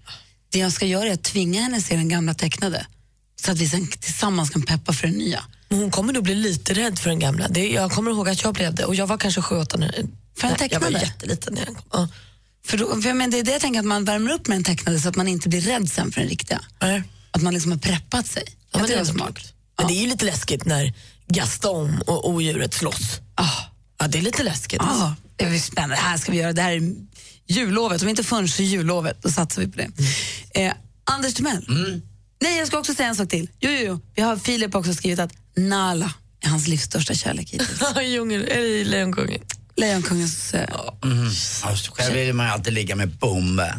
Det 0.51 0.59
jag 0.59 0.71
ska 0.71 0.85
göra 0.85 1.09
är 1.09 1.13
att 1.13 1.23
tvinga 1.23 1.61
henne 1.61 1.77
att 1.77 1.83
se 1.83 1.95
den 1.95 2.09
gamla 2.09 2.33
tecknade 2.33 2.85
så 3.41 3.51
att 3.51 3.57
vi 3.57 3.69
sen 3.69 3.87
tillsammans 3.87 4.49
kan 4.49 4.61
peppa 4.61 4.93
för 4.93 5.07
den 5.07 5.15
nya. 5.17 5.43
Men 5.69 5.79
hon 5.79 5.91
kommer 5.91 6.13
nog 6.13 6.23
bli 6.23 6.35
lite 6.35 6.73
rädd 6.73 6.99
för 6.99 7.09
den 7.09 7.19
gamla. 7.19 7.47
Det, 7.47 7.67
jag 7.69 7.91
kommer 7.91 8.11
ihåg 8.11 8.29
att 8.29 8.43
jag 8.43 8.53
blev 8.53 8.75
det 8.75 8.85
och 8.85 8.95
jag 8.95 9.07
var 9.07 9.17
kanske 9.17 9.41
sju, 9.41 9.55
åtta 9.55 9.77
när 9.77 9.91
För 10.37 10.47
en 10.47 10.55
Nej, 10.59 10.69
Jag 10.71 10.79
var 10.79 10.87
tecknade? 10.87 11.05
jätteliten 11.05 11.53
när 11.53 11.65
den 11.65 11.75
kom. 11.75 11.83
Ja. 11.93 12.07
För, 12.65 12.77
då, 12.77 13.01
för 13.01 13.07
jag 13.09 13.17
menar, 13.17 13.31
det 13.31 13.39
är 13.39 13.43
det 13.43 13.51
jag 13.51 13.61
tänker, 13.61 13.79
att 13.79 13.85
man 13.85 14.05
värmer 14.05 14.31
upp 14.31 14.47
med 14.47 14.55
en 14.55 14.63
tecknade 14.63 14.99
så 14.99 15.09
att 15.09 15.15
man 15.15 15.27
inte 15.27 15.49
blir 15.49 15.61
rädd 15.61 15.89
sen 15.91 16.11
för 16.11 16.21
den 16.21 16.29
riktiga. 16.29 16.61
Nej. 16.81 17.03
Att 17.31 17.41
man 17.41 17.53
liksom 17.53 17.71
har 17.71 17.79
preppat 17.79 18.27
sig. 18.27 18.43
Ja, 18.47 18.53
jag 18.71 18.81
men 18.81 18.89
det 18.89 18.95
är 18.95 19.05
smart. 19.05 19.53
Men 19.77 19.87
det 19.87 19.93
är 19.93 20.01
ju 20.01 20.07
lite 20.07 20.25
läskigt 20.25 20.65
när 20.65 20.93
Gaston 21.27 22.01
och 22.07 22.29
odjuret 22.29 22.73
slåss. 22.73 23.19
Ah, 23.35 23.45
Ja, 24.01 24.07
det 24.07 24.17
är 24.17 24.21
lite 24.21 24.43
läskigt. 24.43 24.81
ah, 24.81 25.13
det 25.35 25.45
är 25.45 25.59
spännande. 25.59 25.95
Det 25.95 26.01
här 26.01 26.17
ska 26.17 26.31
vi 26.31 26.37
göra. 26.37 26.53
Det 26.53 26.61
här 26.61 26.71
är 26.71 26.95
jullovet. 27.47 28.01
Om 28.01 28.09
inte 28.09 28.23
förrän 28.23 28.47
så 28.47 28.63
jullovet, 28.63 29.17
då 29.21 29.29
satsar 29.31 29.61
vi 29.61 29.67
på 29.67 29.77
det. 29.77 29.89
Eh, 30.61 30.73
Anders 31.03 31.33
Timell. 31.33 32.01
Nej, 32.41 32.57
jag 32.57 32.67
ska 32.67 32.77
också 32.79 32.93
säga 32.93 33.09
en 33.09 33.15
sak 33.15 33.29
till. 33.29 33.49
Jo, 33.59 33.69
jo, 33.71 33.79
jo. 33.87 33.99
Vi 34.15 34.21
har 34.21 34.37
Filip 34.37 34.75
också 34.75 34.93
skrivit 34.93 35.19
att 35.19 35.31
Nala 35.57 36.13
är 36.45 36.49
hans 36.49 36.67
livs 36.67 36.83
största 36.83 37.13
kärlek 37.13 37.49
hittills. 37.53 37.81
Eller 37.95 38.85
Lejonkungen. 38.85 39.41
Lejonkungens... 39.75 40.53
Eh, 40.53 40.69
Alltså, 41.63 41.91
själv 41.91 42.13
vill 42.15 42.33
man 42.33 42.45
ju 42.45 42.51
alltid 42.51 42.73
ligga 42.73 42.95
med 42.95 43.09
bombe. 43.09 43.75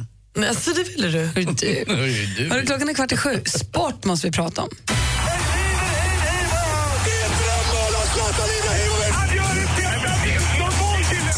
Alltså, 0.49 0.71
det 0.73 0.85
ville 0.85 1.09
du. 1.09 1.45
du. 1.45 1.85
Hörru, 2.51 2.67
klockan 2.67 2.89
är 2.89 2.95
kvart 2.95 3.13
i 3.13 3.17
sju. 3.17 3.43
Sport 3.47 4.05
måste 4.05 4.27
vi 4.27 4.33
prata 4.33 4.63
om. 4.63 4.69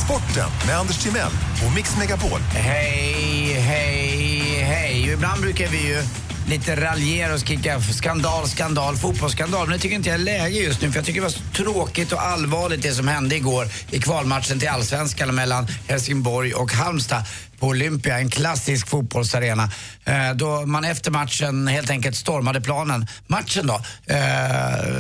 Sporten 0.05 0.49
med 0.67 0.77
Anders 0.79 0.99
Timell 1.03 1.31
och 1.67 1.73
Mix 1.75 1.97
Megapol. 1.99 2.41
Hej, 2.41 3.53
hej, 3.61 4.63
hej. 4.63 5.11
Ibland 5.13 5.41
brukar 5.41 5.69
vi 5.69 5.89
ju 5.89 6.03
lite 6.49 6.77
raljera 6.77 7.35
och 7.35 7.41
skrika 7.41 7.81
skandal, 7.81 8.49
skandal, 8.49 8.97
fotbollsskandal. 8.97 9.67
Men 9.67 9.77
det 9.77 9.83
tycker 9.83 9.97
inte 9.97 10.09
jag 10.09 10.21
är 10.21 10.25
läge 10.25 10.59
just 10.59 10.83
nu 10.83 10.91
för 10.91 10.99
jag 10.99 11.07
tycker 11.07 11.21
det 11.21 11.25
var 11.25 11.31
så 11.31 11.41
tråkigt 11.55 12.13
och 12.13 12.23
allvarligt 12.23 12.83
det 12.83 12.93
som 12.93 13.09
hände 13.09 13.37
igår 13.37 13.67
i 13.91 14.01
kvalmatchen 14.01 14.59
till 14.59 14.69
Allsvenskan 14.69 15.35
mellan 15.35 15.67
Helsingborg 15.89 16.55
och 16.55 16.73
Halmstad 16.73 17.25
på 17.59 17.67
Olympia, 17.67 18.19
en 18.19 18.31
klassisk 18.31 18.89
fotbollsarena. 18.89 19.71
Eh, 20.05 20.35
då 20.35 20.67
man 20.67 20.85
efter 20.85 21.11
matchen 21.11 21.69
helt 21.69 21.91
enkelt 21.91 22.17
stormade 22.17 22.61
planen. 22.61 23.07
Matchen 23.27 23.67
då, 23.67 23.75
eh, 24.07 24.19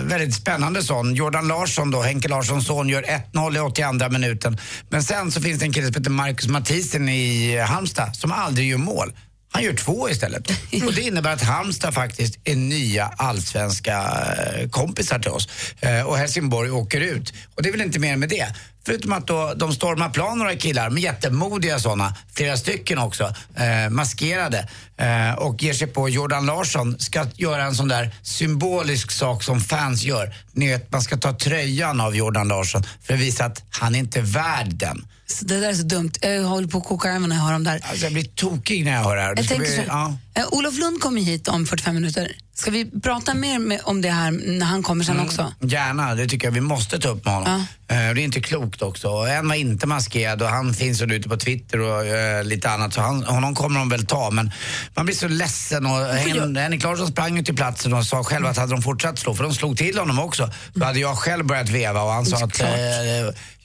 väldigt 0.02 0.34
spännande 0.34 0.82
sån. 0.82 1.14
Jordan 1.14 1.48
Larsson 1.48 1.90
då, 1.90 2.02
Henke 2.02 2.28
Larssons 2.28 2.66
son, 2.66 2.88
gör 2.88 3.02
1-0 3.02 3.56
i 3.56 3.60
82 3.60 4.08
minuten. 4.08 4.58
Men 4.88 5.02
sen 5.02 5.32
så 5.32 5.40
finns 5.40 5.58
det 5.58 5.64
en 5.64 5.72
kille 5.72 5.86
som 5.86 5.94
heter 5.94 6.10
Marcus 6.10 6.48
Mathisen 6.48 7.08
i 7.08 7.58
Halmstad 7.58 8.16
som 8.16 8.32
aldrig 8.32 8.68
gör 8.68 8.78
mål. 8.78 9.12
Han 9.62 9.70
gör 9.70 9.76
två 9.76 10.10
istället. 10.10 10.50
Och 10.86 10.94
det 10.94 11.02
innebär 11.02 11.32
att 11.32 11.42
Halmstad 11.42 11.94
faktiskt 11.94 12.38
är 12.44 12.56
nya 12.56 13.06
allsvenska 13.16 13.98
eh, 13.98 14.68
kompisar 14.68 15.18
till 15.18 15.30
oss. 15.30 15.48
Eh, 15.80 16.02
och 16.02 16.16
Helsingborg 16.16 16.70
åker 16.70 17.00
ut. 17.00 17.32
Och 17.54 17.62
det 17.62 17.68
är 17.68 17.72
väl 17.72 17.80
inte 17.80 17.98
mer 17.98 18.16
med 18.16 18.28
det. 18.28 18.54
Förutom 18.86 19.12
att 19.12 19.26
då, 19.26 19.54
de 19.56 19.72
stormar 19.72 20.10
plan 20.10 20.38
några 20.38 20.56
killar, 20.56 20.90
med 20.90 21.02
jättemodiga 21.02 21.78
sådana, 21.78 22.16
flera 22.34 22.56
stycken 22.56 22.98
också, 22.98 23.34
eh, 23.56 23.90
maskerade 23.90 24.68
eh, 24.96 25.32
och 25.32 25.62
ger 25.62 25.72
sig 25.72 25.86
på 25.86 26.08
Jordan 26.08 26.46
Larsson, 26.46 26.98
ska 26.98 27.26
göra 27.36 27.64
en 27.64 27.74
sån 27.74 27.88
där 27.88 28.14
symbolisk 28.22 29.10
sak 29.10 29.42
som 29.42 29.60
fans 29.60 30.02
gör. 30.02 30.34
Ni 30.52 30.68
vet, 30.68 30.92
man 30.92 31.02
ska 31.02 31.16
ta 31.16 31.32
tröjan 31.32 32.00
av 32.00 32.16
Jordan 32.16 32.48
Larsson 32.48 32.82
för 33.02 33.14
att 33.14 33.20
visa 33.20 33.44
att 33.44 33.62
han 33.70 33.94
är 33.94 33.98
inte 33.98 34.18
är 34.18 34.22
värd 34.22 34.74
den. 34.74 35.06
Så 35.26 35.44
det 35.44 35.60
där 35.60 35.68
är 35.68 35.74
så 35.74 35.82
dumt. 35.82 36.10
Jag 36.20 36.42
håller 36.42 36.68
på 36.68 36.78
att 36.78 36.84
koka 36.84 37.12
armen 37.12 37.28
när 37.28 37.36
jag 37.36 37.42
hör 37.42 37.52
dem 37.52 37.64
där. 37.64 37.80
Alltså 37.82 38.04
jag 38.06 38.12
blir 38.12 38.24
tokig 38.24 38.84
när 38.84 38.92
jag 38.92 39.02
hör 39.04 39.16
det 39.16 39.22
här. 39.22 39.34
Det 39.34 39.40
Jag 39.40 39.48
tänker 39.48 39.64
bli- 39.66 39.76
så, 39.76 39.82
ja. 39.86 40.16
eh, 40.34 40.44
Olof 40.50 40.78
Lund 40.78 41.00
kommer 41.00 41.20
hit 41.20 41.48
om 41.48 41.66
45 41.66 41.94
minuter. 41.94 42.32
Ska 42.54 42.70
vi 42.70 42.90
prata 43.00 43.34
mer 43.34 43.58
med, 43.58 43.80
om 43.84 44.02
det 44.02 44.10
här 44.10 44.30
när 44.30 44.66
han 44.66 44.82
kommer 44.82 45.04
sen 45.04 45.20
också? 45.20 45.52
Gärna, 45.60 46.14
det 46.14 46.26
tycker 46.28 46.46
jag 46.46 46.52
vi 46.52 46.60
måste 46.60 46.98
ta 46.98 47.08
upp 47.08 47.24
med 47.24 47.34
honom. 47.34 47.64
Eh, 47.88 47.96
det 47.96 47.96
är 47.96 48.18
inte 48.18 48.40
klokt 48.40 48.82
också. 48.82 49.08
En 49.08 49.48
var 49.48 49.54
inte 49.54 49.86
maskerad 49.86 50.42
och 50.42 50.48
han 50.48 50.74
finns 50.74 51.02
ute 51.02 51.28
på 51.28 51.36
Twitter 51.36 51.80
och 51.80 52.06
eh, 52.06 52.44
lite 52.44 52.70
annat 52.70 52.94
så 52.94 53.00
han, 53.00 53.22
honom 53.24 53.54
kommer 53.54 53.78
de 53.78 53.88
väl 53.88 54.06
ta. 54.06 54.30
Men 54.30 54.50
man 54.94 55.06
blir 55.06 55.16
så 55.16 55.28
ledsen 55.28 55.86
och 55.86 55.92
Hen- 56.14 56.56
Henrik 56.56 56.82
Larsson 56.82 57.06
sprang 57.08 57.36
ju 57.36 57.42
till 57.44 57.56
platsen 57.56 57.92
och 57.94 58.06
sa 58.06 58.24
själv 58.24 58.46
att 58.46 58.56
hade 58.56 58.70
de 58.72 58.82
fortsatt 58.82 59.18
slå, 59.18 59.34
för 59.34 59.44
de 59.44 59.54
slog 59.54 59.76
till 59.76 59.98
honom 59.98 60.18
också, 60.18 60.50
då 60.74 60.84
hade 60.84 60.98
jag 61.00 61.16
själv 61.18 61.46
börjat 61.46 61.68
veva 61.68 62.02
och 62.02 62.10
han 62.12 62.26
sa 62.26 62.36
att 62.36 62.60
eh, 62.60 62.66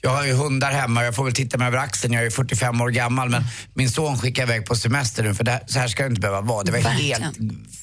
jag 0.00 0.10
har 0.10 0.24
ju 0.24 0.32
hundar 0.32 0.70
hemma, 0.70 1.04
jag 1.04 1.14
får 1.14 1.24
väl 1.24 1.34
titta 1.34 1.58
mig 1.58 1.66
över 1.66 1.78
axeln, 1.78 2.14
jag 2.14 2.26
är 2.26 2.30
45 2.30 2.80
år 2.80 2.90
gammal 2.90 3.28
men 3.28 3.44
min 3.74 3.90
son 3.90 4.18
skickar 4.18 4.42
iväg 4.42 4.66
på 4.66 4.74
semester 4.74 5.22
nu 5.22 5.34
för 5.34 5.44
det, 5.44 5.64
så 5.66 5.78
här 5.78 5.88
ska 5.88 6.02
det 6.02 6.08
inte 6.08 6.20
behöva 6.20 6.40
vara. 6.40 6.64
Det 6.64 6.72
var 6.72 6.78
Verkligen. 6.78 7.22
helt 7.22 7.38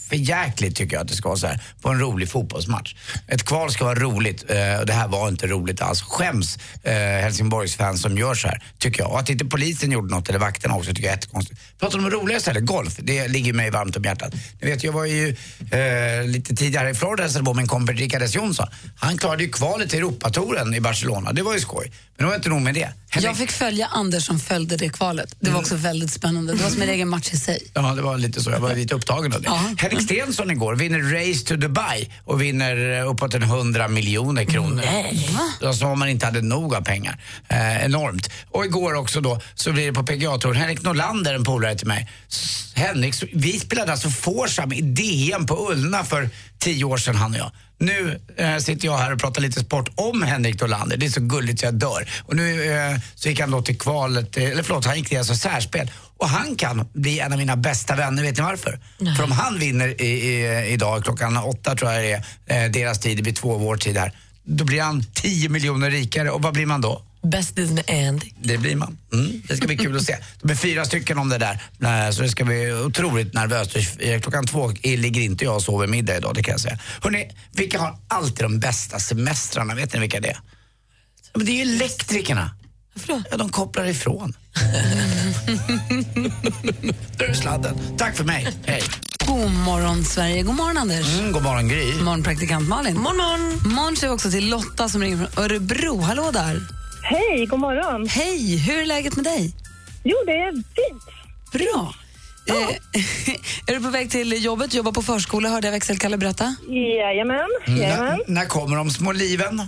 för 0.10 0.16
jäkligt 0.16 0.76
tycker 0.76 0.96
jag 0.96 1.02
att 1.02 1.08
det 1.08 1.16
ska 1.16 1.30
vara 1.30 1.40
så 1.40 1.48
här 1.48 1.62
på 1.82 1.90
en 1.90 2.00
rolig 2.00 2.30
fotbollsmatch. 2.30 2.96
Ett 3.28 3.44
kval 3.44 3.72
ska 3.72 3.86
vara 3.86 4.00
roligt 4.00 4.46
eh, 4.50 4.80
och 4.80 4.86
det 4.86 4.94
här 4.94 5.08
var 5.08 5.28
inte 5.28 5.48
roligt 5.48 5.82
alls. 5.82 6.02
Skäms 6.02 6.58
eh, 6.84 6.94
Helsingborgs 6.94 7.76
fans 7.76 8.02
som 8.02 8.18
gör 8.18 8.36
så 8.36 8.48
här, 8.48 8.64
tycker 8.78 9.02
jag. 9.02 9.12
Och 9.12 9.20
att 9.20 9.30
inte 9.30 9.46
polisen 9.46 9.92
gjorde 9.92 10.16
något, 10.16 10.30
eller 10.30 10.40
vakterna 10.40 10.76
också, 10.76 10.90
tycker 10.90 11.04
jag 11.04 11.12
är 11.12 11.18
jättekonstigt. 11.18 11.60
Pratar 11.80 11.98
om 11.98 12.04
det 12.04 12.10
roliga 12.10 12.38
istället, 12.38 12.66
golf. 12.66 12.96
Det 12.98 13.28
ligger 13.28 13.54
mig 13.54 13.70
varmt 13.70 13.98
om 13.98 14.04
hjärtat. 14.04 14.34
Ni 14.62 14.72
vet, 14.72 14.84
jag 14.84 14.92
var 14.92 15.06
ju 15.06 15.36
eh, 15.72 16.28
lite 16.28 16.56
tidigare 16.56 16.90
i 16.90 16.94
Florida 16.94 17.14
och 17.14 17.26
hälsade 17.26 17.46
på 17.46 17.54
min 17.54 17.68
kompis 17.68 18.00
Rickard 18.00 18.22
S 18.22 18.36
Jonsson. 18.36 18.68
Han 18.96 19.18
klarade 19.18 19.44
ju 19.44 19.50
kvalet 19.50 19.90
till 19.90 20.00
Europatouren 20.00 20.74
i 20.74 20.82
Barcelona. 20.82 21.34
Det 21.34 21.42
var 21.42 21.54
ju 21.54 21.60
skoj. 21.60 21.92
Men 22.18 22.26
det 22.26 22.30
var 22.30 22.36
inte 22.36 22.50
nog 22.50 22.62
med 22.62 22.74
det. 22.74 22.90
Jag 23.22 23.38
fick 23.38 23.52
följa 23.52 23.88
Anders 23.88 24.26
som 24.26 24.40
följde 24.40 24.78
det 24.78 24.90
kvalet. 24.90 25.36
Det 25.40 25.50
var 25.52 25.60
också 25.60 25.76
väldigt 25.76 26.12
spännande. 26.12 26.54
Det 26.54 26.64
var 26.64 26.70
som 26.70 26.82
en 26.82 26.90
egen 26.90 27.10
match 27.10 27.30
i 27.34 27.38
sig. 27.38 27.68
Ja, 27.74 27.82
det 27.96 28.02
var 28.02 28.18
lite 28.18 28.44
så. 28.44 28.52
Jag 28.52 28.60
var 28.60 28.76
lite 28.76 28.96
upptagen 28.96 29.34
av 29.34 29.42
det. 29.42 29.50
Henrik 29.78 30.02
Stenson 30.02 30.52
igår 30.52 30.76
vinner 30.76 31.00
Race 31.00 31.46
to 31.46 31.56
Dubai 31.56 32.10
och 32.24 32.42
vinner 32.42 33.00
eh, 33.00 33.10
uppåt 33.12 33.34
en 33.34 33.44
100 33.44 33.88
miljoner 33.88 34.46
kronor. 34.46 34.84
Nej. 34.86 35.30
Ja, 35.62 35.74
Som 35.74 35.90
om 35.90 36.00
man 36.00 36.10
inte 36.10 36.26
hade 36.26 36.42
nog 36.42 36.76
av 36.76 36.82
pengar. 36.82 37.20
Eh, 37.48 37.86
enormt. 37.86 38.30
Och 38.52 38.66
igår 38.66 38.94
också 38.94 39.22
då 39.22 39.42
så 39.56 39.72
blir 39.72 39.86
det 39.86 39.94
på 39.94 40.04
PGA-touren. 40.04 40.56
Henrik 40.56 40.82
Norlander, 40.84 41.34
en 41.34 41.44
polare 41.44 41.76
till 41.76 41.88
mig. 41.88 42.10
Henrik, 42.76 43.16
vi 43.34 43.60
spelade 43.60 43.92
alltså 43.92 44.10
Foursome 44.10 44.76
i 44.76 44.82
DM 44.82 45.46
på 45.46 45.72
Ullna 45.72 46.04
för 46.04 46.30
tio 46.66 46.84
år 46.84 46.98
sedan 46.98 47.16
han 47.16 47.32
och 47.32 47.38
jag. 47.38 47.52
Nu 47.78 48.20
eh, 48.38 48.58
sitter 48.58 48.86
jag 48.86 48.98
här 48.98 49.14
och 49.14 49.20
pratar 49.20 49.42
lite 49.42 49.60
sport 49.60 49.90
om 49.96 50.22
Henrik 50.22 50.62
Norlander. 50.62 50.98
Det 50.98 51.06
är 51.06 51.10
så 51.10 51.22
gulligt 51.22 51.60
så 51.60 51.66
jag 51.66 51.74
dör. 51.74 52.10
Och 52.24 52.36
nu 52.36 52.72
eh, 52.72 52.98
så 53.16 53.30
gick 53.30 53.40
han 53.40 53.52
då 53.52 53.62
till 53.62 53.80
kvalet, 53.80 54.38
eh, 54.38 54.44
eller 54.44 54.64
förlåt, 54.64 54.86
han 54.86 54.98
gick 54.98 55.10
till 55.10 55.18
alltså 55.18 55.36
särspel. 55.36 55.92
Och 56.18 56.30
han 56.30 56.56
kan 56.56 56.88
bli 56.94 57.20
en 57.20 57.32
av 57.32 57.38
mina 57.38 57.56
bästa 57.56 57.96
vänner, 57.96 58.24
vet 58.24 58.38
ni 58.38 58.44
varför? 58.44 58.80
För 59.18 59.24
om 59.24 59.32
han 59.32 59.60
vinner 59.60 60.02
i, 60.02 60.06
i, 60.06 60.74
idag 60.74 61.04
klockan 61.04 61.38
åtta 61.38 61.76
tror 61.76 61.92
jag 61.92 62.04
det 62.04 62.24
är, 62.48 62.66
eh, 62.66 62.72
deras 62.72 63.00
tid, 63.00 63.18
det 63.18 63.24
blir 63.24 63.34
två 63.34 63.58
vår 63.58 63.78
tid 63.78 63.98
här. 63.98 64.12
Då 64.44 64.66
blir 64.66 64.82
han 64.82 65.04
10 65.14 65.50
miljoner 65.50 65.92
rikare 65.92 66.30
och 66.30 66.42
vad 66.42 66.54
blir 66.54 66.66
man 66.66 66.82
då? 66.82 67.02
Bästis 67.30 67.72
med 67.72 67.84
Andy. 67.90 68.32
Det 68.42 68.58
blir 68.58 68.76
man. 68.76 68.98
Mm, 69.14 69.42
det 69.48 69.58
ska 69.58 69.68
bli 69.68 69.78
kul 69.78 69.96
att 69.98 70.04
se. 70.04 70.18
De 70.42 70.52
är 70.52 70.56
fyra 70.56 70.86
stycken 70.86 71.18
om 71.18 71.30
det 71.30 71.38
där. 71.38 71.62
Eh, 72.08 72.12
Så 72.12 72.22
det 72.22 72.30
ska 72.30 72.46
bli 72.46 72.74
otroligt 72.74 73.34
nervöst. 73.34 73.76
Eh, 74.00 74.20
Klockan 74.22 74.46
två 74.46 74.72
ligger 74.84 75.22
inte 75.22 75.46
jag 75.46 75.56
och 75.56 75.62
sover 75.64 75.88
middag 75.88 76.18
idag, 76.18 76.36
det 76.36 76.44
kan 76.44 76.52
jag 76.52 76.62
säga. 76.62 76.80
Hörrni, 77.02 77.32
vilka 77.52 77.80
har 77.80 77.98
alltid 78.08 78.46
de 78.46 78.60
bästa 78.60 79.00
semestrarna? 79.00 79.76
Vet 79.76 79.94
ni 79.94 80.00
vilka 80.00 80.20
det 80.20 80.30
är? 80.30 80.40
Men 81.36 81.46
det 81.46 81.52
är 81.52 81.66
ju 81.66 81.76
elektrikerna. 81.76 82.52
Ja, 83.08 83.38
de 83.38 83.50
kopplar 83.50 83.86
ifrån. 83.86 84.34
Där 87.18 87.26
är 87.26 87.34
sladden. 87.34 87.76
Tack 87.98 88.16
för 88.16 88.24
mig. 88.24 88.48
Hej. 88.66 88.84
God 89.28 89.52
morgon, 89.52 90.06
Sverige. 90.06 90.42
God 90.44 90.56
morgon, 90.56 90.78
Anders. 90.78 91.08
Mm, 91.20 91.32
god 91.32 91.44
morgon, 91.44 91.68
Gry. 91.68 91.92
God 91.92 92.04
morgon, 92.04 92.24
praktikant 92.24 92.68
Malin. 92.70 92.94
Morgon, 93.00 93.18
morgon. 93.18 93.74
Morgon 93.76 93.96
vi 94.02 94.08
också 94.08 94.32
till 94.32 94.50
Lotta 94.50 94.90
som 94.90 95.02
ringer 95.02 95.18
från 95.18 95.44
Örebro. 95.46 96.02
Hallå 96.02 96.32
där. 96.34 96.62
Hej, 97.08 97.46
god 97.46 97.60
morgon. 97.60 98.08
Hej, 98.08 98.58
hur 98.58 98.82
är 98.82 98.86
läget 98.86 99.16
med 99.16 99.26
dig? 99.26 99.54
Jo, 100.04 100.18
det 100.26 100.32
är 100.32 100.52
fint. 100.54 101.04
Bra. 101.52 101.94
Eh, 102.48 102.76
är 103.68 103.76
du 103.76 103.82
på 103.84 103.90
väg 103.90 104.12
till 104.12 104.44
jobbet? 104.46 104.74
Jobbar 104.74 104.92
på 104.92 105.02
förskola, 105.02 105.50
hörde 105.50 105.68
jag 105.68 105.72
växelkalle 105.72 106.18
berätta. 106.18 106.56
Jajamän, 106.70 107.48
jajamän. 107.68 108.20
När, 108.28 108.34
när 108.34 108.46
kommer 108.46 108.78
de 108.78 108.90
små 108.90 109.12
liven? 109.12 109.62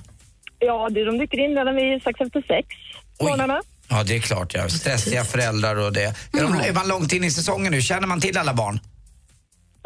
Ja, 0.60 0.89
du, 0.91 1.06
de 1.06 1.17
dyker 1.17 1.39
in 1.39 1.56
redan 1.58 1.75
vid 1.75 2.01
strax 2.01 2.22
efter 2.22 2.41
sex 2.41 2.67
på 3.20 3.25
morgnarna. 3.25 3.62
Ja, 3.89 4.03
det 4.03 4.15
är 4.15 4.20
klart. 4.20 4.53
Ja. 4.53 4.70
Stressiga 4.70 5.24
föräldrar 5.25 5.75
och 5.75 5.94
det. 5.94 6.03
Är, 6.34 6.41
de, 6.41 6.53
är 6.53 6.74
man 6.74 6.88
långt 6.88 7.13
in 7.13 7.24
i 7.24 7.32
säsongen 7.32 7.72
nu? 7.72 7.82
Känner 7.82 8.08
man 8.08 8.22
till 8.22 8.38
alla 8.38 8.53
barn? 8.53 8.79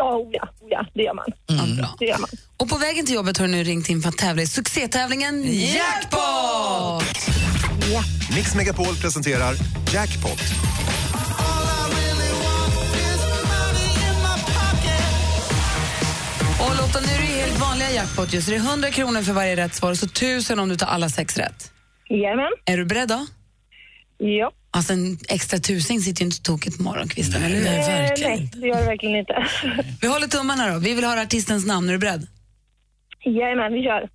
Ja, 0.01 0.15
oh 0.15 0.29
ja, 0.31 0.43
oh 0.61 0.67
ja, 0.69 0.85
det 0.93 1.03
gör 1.03 1.13
man. 1.13 1.25
Det 1.99 2.05
gör 2.05 2.17
man. 2.17 2.29
Och 2.57 2.69
på 2.69 2.77
vägen 2.77 3.05
till 3.05 3.15
jobbet 3.15 3.37
har 3.37 3.45
du 3.45 3.51
nu 3.51 3.63
ringt 3.63 3.89
in 3.89 4.01
för 4.01 4.09
att 4.09 4.17
tävla 4.17 4.41
i 4.41 4.47
succétävlingen 4.47 5.43
Jackpot! 5.75 7.03
Mix 8.35 8.55
Megapol 8.55 8.95
presenterar 8.95 9.55
Jackpot. 9.93 10.41
Och 16.59 16.75
Lotta, 16.77 16.99
nu 16.99 17.07
är 17.07 17.19
det 17.19 17.25
helt 17.25 17.59
vanliga 17.59 17.91
jackpot 17.91 18.33
just. 18.33 18.47
Det 18.47 18.55
är 18.55 18.59
100 18.59 18.89
kronor 18.89 19.21
för 19.21 19.33
varje 19.33 19.55
rätt 19.55 19.75
svar 19.75 19.91
och 19.91 19.97
så 19.97 20.05
1000 20.05 20.59
om 20.59 20.69
du 20.69 20.75
tar 20.75 20.87
alla 20.87 21.09
sex 21.09 21.37
rätt. 21.37 21.71
Jajamän. 22.09 22.51
Är 22.65 22.77
du 22.77 22.85
beredd 22.85 23.09
då? 23.09 23.25
Ja. 24.23 24.51
Alltså 24.71 24.93
en 24.93 25.17
extra 25.29 25.59
tusing 25.59 25.99
sitter 26.01 26.21
ju 26.21 26.25
inte 26.25 26.41
tokigt 26.41 26.77
på 26.77 26.83
morgonkvisten, 26.83 27.43
eller 27.43 27.55
hur? 27.55 27.65
Eh, 27.67 27.71
nej, 28.29 28.51
det 28.53 28.67
gör 28.67 28.77
det 28.77 28.85
verkligen 28.85 29.15
inte. 29.15 29.47
Vi 30.01 30.07
håller 30.07 30.27
tummarna 30.27 30.73
då. 30.73 30.79
Vi 30.79 30.93
vill 30.93 31.05
höra 31.05 31.21
artistens 31.21 31.65
namn. 31.65 31.89
Är 31.89 31.93
du 31.93 31.99
beredd? 31.99 32.27
Jajamän, 33.25 33.73
vi 33.73 33.83
kör. 33.83 34.09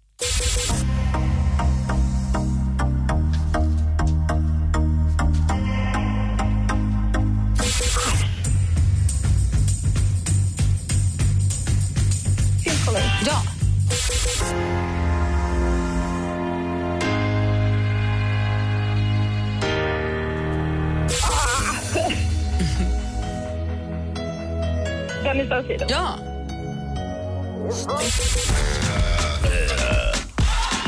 Dennis 25.26 25.48
Saucedo. 25.48 25.86
Ja. 25.88 26.18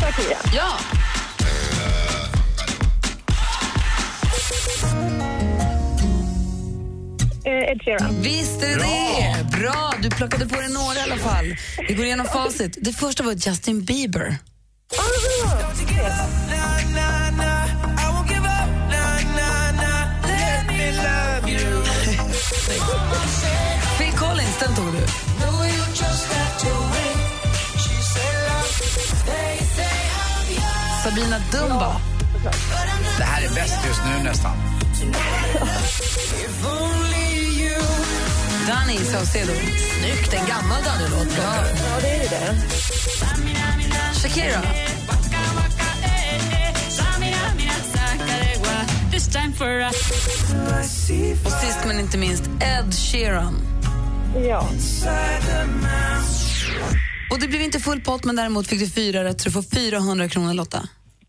Shakira. 0.01 0.39
Ja. 0.55 0.79
Eh, 7.45 7.71
Ed 7.73 7.83
Sheeran. 7.83 8.23
Visst 8.23 8.63
är 8.63 8.69
det 8.69 8.75
det! 8.75 9.59
Bra! 9.59 9.95
Du 10.03 10.11
plockade 10.11 10.47
på 10.47 10.61
dig 10.61 10.73
några 10.73 10.95
i 10.95 11.01
alla 11.01 11.17
fall. 11.17 11.57
Vi 11.89 11.95
går 11.95 12.05
igenom 12.05 12.27
facit. 12.27 12.79
Det 12.81 12.93
första 12.93 13.23
var 13.23 13.33
Justin 13.33 13.85
Bieber. 13.85 14.39
Phil 14.91 16.48
Tog 24.79 24.93
du. 24.93 25.07
Sabina 31.03 31.39
Dumba. 31.53 32.01
Det 33.19 33.25
här 33.25 33.43
är 33.43 33.55
bäst 33.55 33.79
just 33.87 34.01
nu 34.05 34.25
nästan. 34.25 34.57
Danny 38.69 38.99
Saucedo. 38.99 39.53
Snyggt, 40.01 40.35
en 40.35 40.47
gammal 40.47 40.83
Danny-låt. 40.85 41.29
Ja. 41.37 41.55
Ja, 41.65 42.01
det 42.01 42.09
är 42.09 42.31
det. 42.31 42.57
Shakira. 44.15 44.63
time 49.33 49.53
for 49.53 49.81
a... 49.81 49.91
Och 51.45 51.53
sist 51.53 51.79
men 51.87 52.01
inte 52.01 52.19
minst 52.19 52.51
Ed 52.61 52.95
Sheeran. 52.95 53.78
Ja. 54.47 54.69
Och 57.31 57.41
det 57.41 57.49
blev 57.49 57.63
inte 57.63 57.81
full 57.81 58.01
pott, 58.01 58.25
men 58.25 58.37
däremot 58.37 58.67
fick 58.67 58.81
du 58.81 58.91
fyra 58.91 59.25
rätt, 59.25 59.41
så 59.41 59.49
du 59.49 59.53
får 59.53 59.63
400 59.63 60.29
kronor 60.29 60.55
Lotta. 60.55 60.83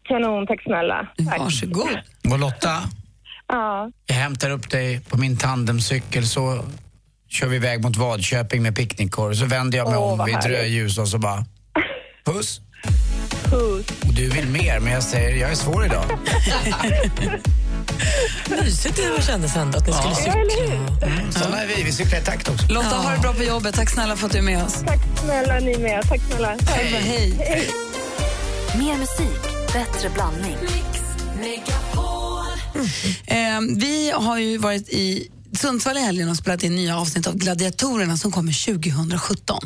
Kanon, 0.08 0.48
tack 0.48 0.64
snälla. 0.64 1.08
Tack. 1.30 1.40
Varsågod. 1.40 1.88
Och 2.32 2.40
Lotta, 2.40 2.78
Ja. 3.48 3.92
jag 4.06 4.16
hämtar 4.16 4.50
upp 4.50 4.70
dig 4.70 5.02
på 5.02 5.18
min 5.18 5.38
tandemcykel 5.38 6.28
så 6.28 6.64
kör 7.30 7.48
vi 7.48 7.56
iväg 7.56 7.82
mot 7.84 7.98
Vadköping 7.98 8.64
med 8.64 8.76
picknickkorg. 8.76 9.36
Så 9.36 9.46
vänder 9.46 9.78
jag 9.78 9.88
mig 9.90 9.98
Åh, 9.98 10.12
om 10.12 10.18
vad 10.18 10.28
vid 10.28 10.36
ett 10.36 10.44
härligt. 10.44 10.60
rödljus 10.60 10.98
och 10.98 11.08
så 11.08 11.18
bara... 11.18 11.46
Puss. 12.26 12.62
Puss. 13.44 13.86
Och 14.08 14.14
du 14.14 14.30
vill 14.30 14.48
mer, 14.48 14.80
men 14.80 14.94
jag 14.94 15.04
säger 15.04 15.36
jag 15.42 15.52
är 15.52 15.56
svår 15.56 15.86
idag. 15.86 16.04
Mysigt 18.64 18.96
det 18.96 19.24
kändes 19.24 19.56
ändå 19.56 19.78
att 19.78 19.88
ni 19.88 19.94
skulle 19.94 20.16
cykla. 20.16 20.34
Mm, 21.08 21.32
såna 21.32 21.62
är 21.64 21.68
vi. 21.68 21.84
Vi 21.84 21.92
cyklar 21.92 22.20
i 22.20 22.24
takt 22.24 22.50
också. 22.50 22.66
Lotta, 22.70 22.96
ha 22.96 23.12
det 23.12 23.20
bra 23.20 23.34
på 23.34 23.44
jobbet. 23.44 23.76
Tack 23.76 23.90
snälla 23.90 24.16
för 24.16 24.26
att 24.26 24.32
du 24.32 24.38
är 24.38 24.42
med 24.42 24.64
oss. 24.64 24.74
Tack 24.88 25.00
snälla 25.24 25.60
ni 25.60 25.78
med. 25.78 26.04
Tack 26.10 26.22
snälla. 26.30 26.56
Hej. 26.68 26.86
Hej. 26.86 27.36
Hej. 27.40 27.70
Mer 28.78 28.98
musik, 28.98 29.42
bättre 29.74 30.10
blandning. 30.10 30.58
Eh, 33.28 33.60
vi 33.78 34.12
har 34.16 34.38
ju 34.38 34.58
varit 34.58 34.90
i 34.90 35.28
Sundsvall 35.54 35.98
i 35.98 36.02
helgen 36.02 36.30
och 36.30 36.38
spelat 36.38 36.64
in 36.64 36.76
nya 36.76 36.98
avsnitt 36.98 37.28
av 37.28 37.36
Gladiatorerna 37.36 38.18
som 38.18 38.32
kommer 38.32 38.66
2017. 38.82 39.60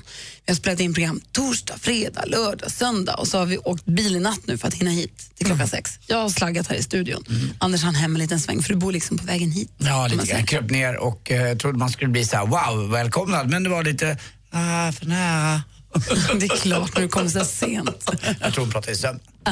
Vi 0.46 0.52
har 0.52 0.56
spelat 0.56 0.80
in 0.80 0.94
program 0.94 1.22
torsdag, 1.32 1.76
fredag, 1.82 2.24
lördag, 2.26 2.72
söndag 2.72 3.14
och 3.16 3.28
så 3.28 3.38
har 3.38 3.46
vi 3.46 3.58
åkt 3.58 3.86
bil 3.86 4.16
i 4.16 4.20
natt 4.20 4.40
nu 4.46 4.58
för 4.58 4.68
att 4.68 4.74
hinna 4.74 4.92
hit 4.92 5.30
till 5.36 5.46
klockan 5.46 5.68
sex. 5.68 5.92
Jag 6.08 6.18
har 6.18 6.30
slaggat 6.30 6.68
här 6.68 6.76
i 6.76 6.84
studion. 6.84 7.24
Anders 7.58 7.84
han 7.84 7.96
hem 7.96 8.16
en 8.16 8.20
liten 8.20 8.40
sväng 8.40 8.62
för 8.62 8.74
du 8.74 8.80
bor 8.80 8.92
liksom 8.92 9.18
på 9.18 9.26
vägen 9.26 9.52
hit. 9.52 9.72
Ja, 9.78 10.08
lite 10.08 10.26
grann. 10.26 10.46
Kröp 10.46 10.70
ner 10.70 10.98
och 10.98 11.32
eh, 11.32 11.58
trodde 11.58 11.78
man 11.78 11.90
skulle 11.90 12.10
bli 12.10 12.26
så 12.26 12.36
här, 12.36 12.46
wow, 12.46 12.90
välkomnad. 12.90 13.50
Men 13.50 13.64
det 13.64 13.70
var 13.70 13.84
lite, 13.84 14.18
ah, 14.52 14.92
för 14.92 15.06
nära. 15.06 15.62
Det 16.40 16.46
är 16.46 16.58
klart 16.62 16.96
när 16.96 17.02
du 17.02 17.08
kommer 17.08 17.30
så 17.30 17.46
sent. 17.46 18.12
Jag 18.42 18.54
tror 18.54 18.64
hon 18.64 18.72
pratade 18.72 18.92
i 18.92 18.96
sömn. 18.96 19.20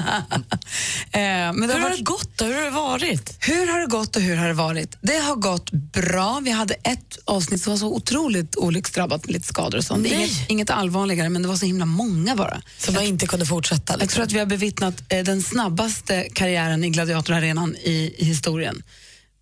Eh, 1.14 1.20
men 1.22 1.62
det 1.62 1.68
Hur 1.68 1.74
har 1.74 1.80
varit- 1.82 1.98
det 1.98 2.04
gått 2.04 2.38
då? 2.38 2.46
Hur 2.46 2.54
har 2.56 2.62
det 2.64 2.70
varit? 2.70 3.38
Hur 3.40 3.68
har 3.72 3.80
det 3.80 3.86
gått 3.88 4.16
och 4.16 4.22
hur 4.22 4.36
har 4.36 4.48
det 4.48 4.54
varit? 4.54 4.98
Det 5.02 5.18
har 5.18 5.36
gått 5.36 5.72
bra. 5.72 6.40
Vi 6.44 6.52
hade 6.52 6.74
ett 6.74 7.18
avsnitt 7.26 7.62
som 7.62 7.72
var 7.74 7.78
så 7.78 7.96
otroligt 7.96 8.56
olycksdrabbat 8.56 9.26
med 9.26 9.34
lite 9.34 9.48
skador 9.48 9.78
och 9.78 9.84
sånt. 9.84 10.08
Inget, 10.08 10.50
inget 10.50 10.70
allvarligare, 10.70 11.30
men 11.30 11.42
det 11.42 11.48
var 11.48 11.56
så 11.56 11.66
himla 11.66 11.86
många 11.86 12.36
bara. 12.36 12.62
Som 12.78 12.94
man 12.94 13.04
inte 13.04 13.28
kunde 13.28 13.46
fortsätta? 13.46 13.94
Jag 13.94 14.00
Liksom. 14.02 14.16
tror 14.16 14.24
att 14.26 14.32
vi 14.32 14.40
har 14.40 14.46
bevittnat 14.46 15.04
eh, 15.10 15.24
den 15.24 15.42
snabbaste 15.44 16.28
karriären 16.34 16.84
i 16.84 16.90
gladiatorarenan 16.90 17.76
i, 17.76 18.16
i 18.18 18.26
historien. 18.26 18.84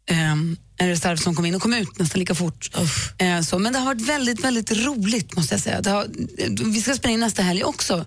Ehm, 0.10 0.58
en 0.80 0.90
reserv 0.90 1.18
som 1.18 1.36
kom 1.36 1.46
in 1.46 1.56
och 1.56 1.62
kom 1.62 1.74
ut 1.74 2.00
nästan 2.00 2.20
lika 2.20 2.36
fort. 2.36 2.72
Eh, 3.18 3.42
så, 3.42 3.60
men 3.60 3.74
det 3.74 3.80
har 3.80 3.86
varit 3.86 4.02
väldigt, 4.10 4.44
väldigt 4.44 4.72
roligt 4.72 5.36
måste 5.36 5.54
jag 5.54 5.62
säga. 5.62 5.82
Har, 5.86 6.04
eh, 6.38 6.50
vi 6.66 6.82
ska 6.82 6.96
spela 6.96 7.14
in 7.14 7.20
nästa 7.20 7.42
helg 7.42 7.64
också. 7.64 8.06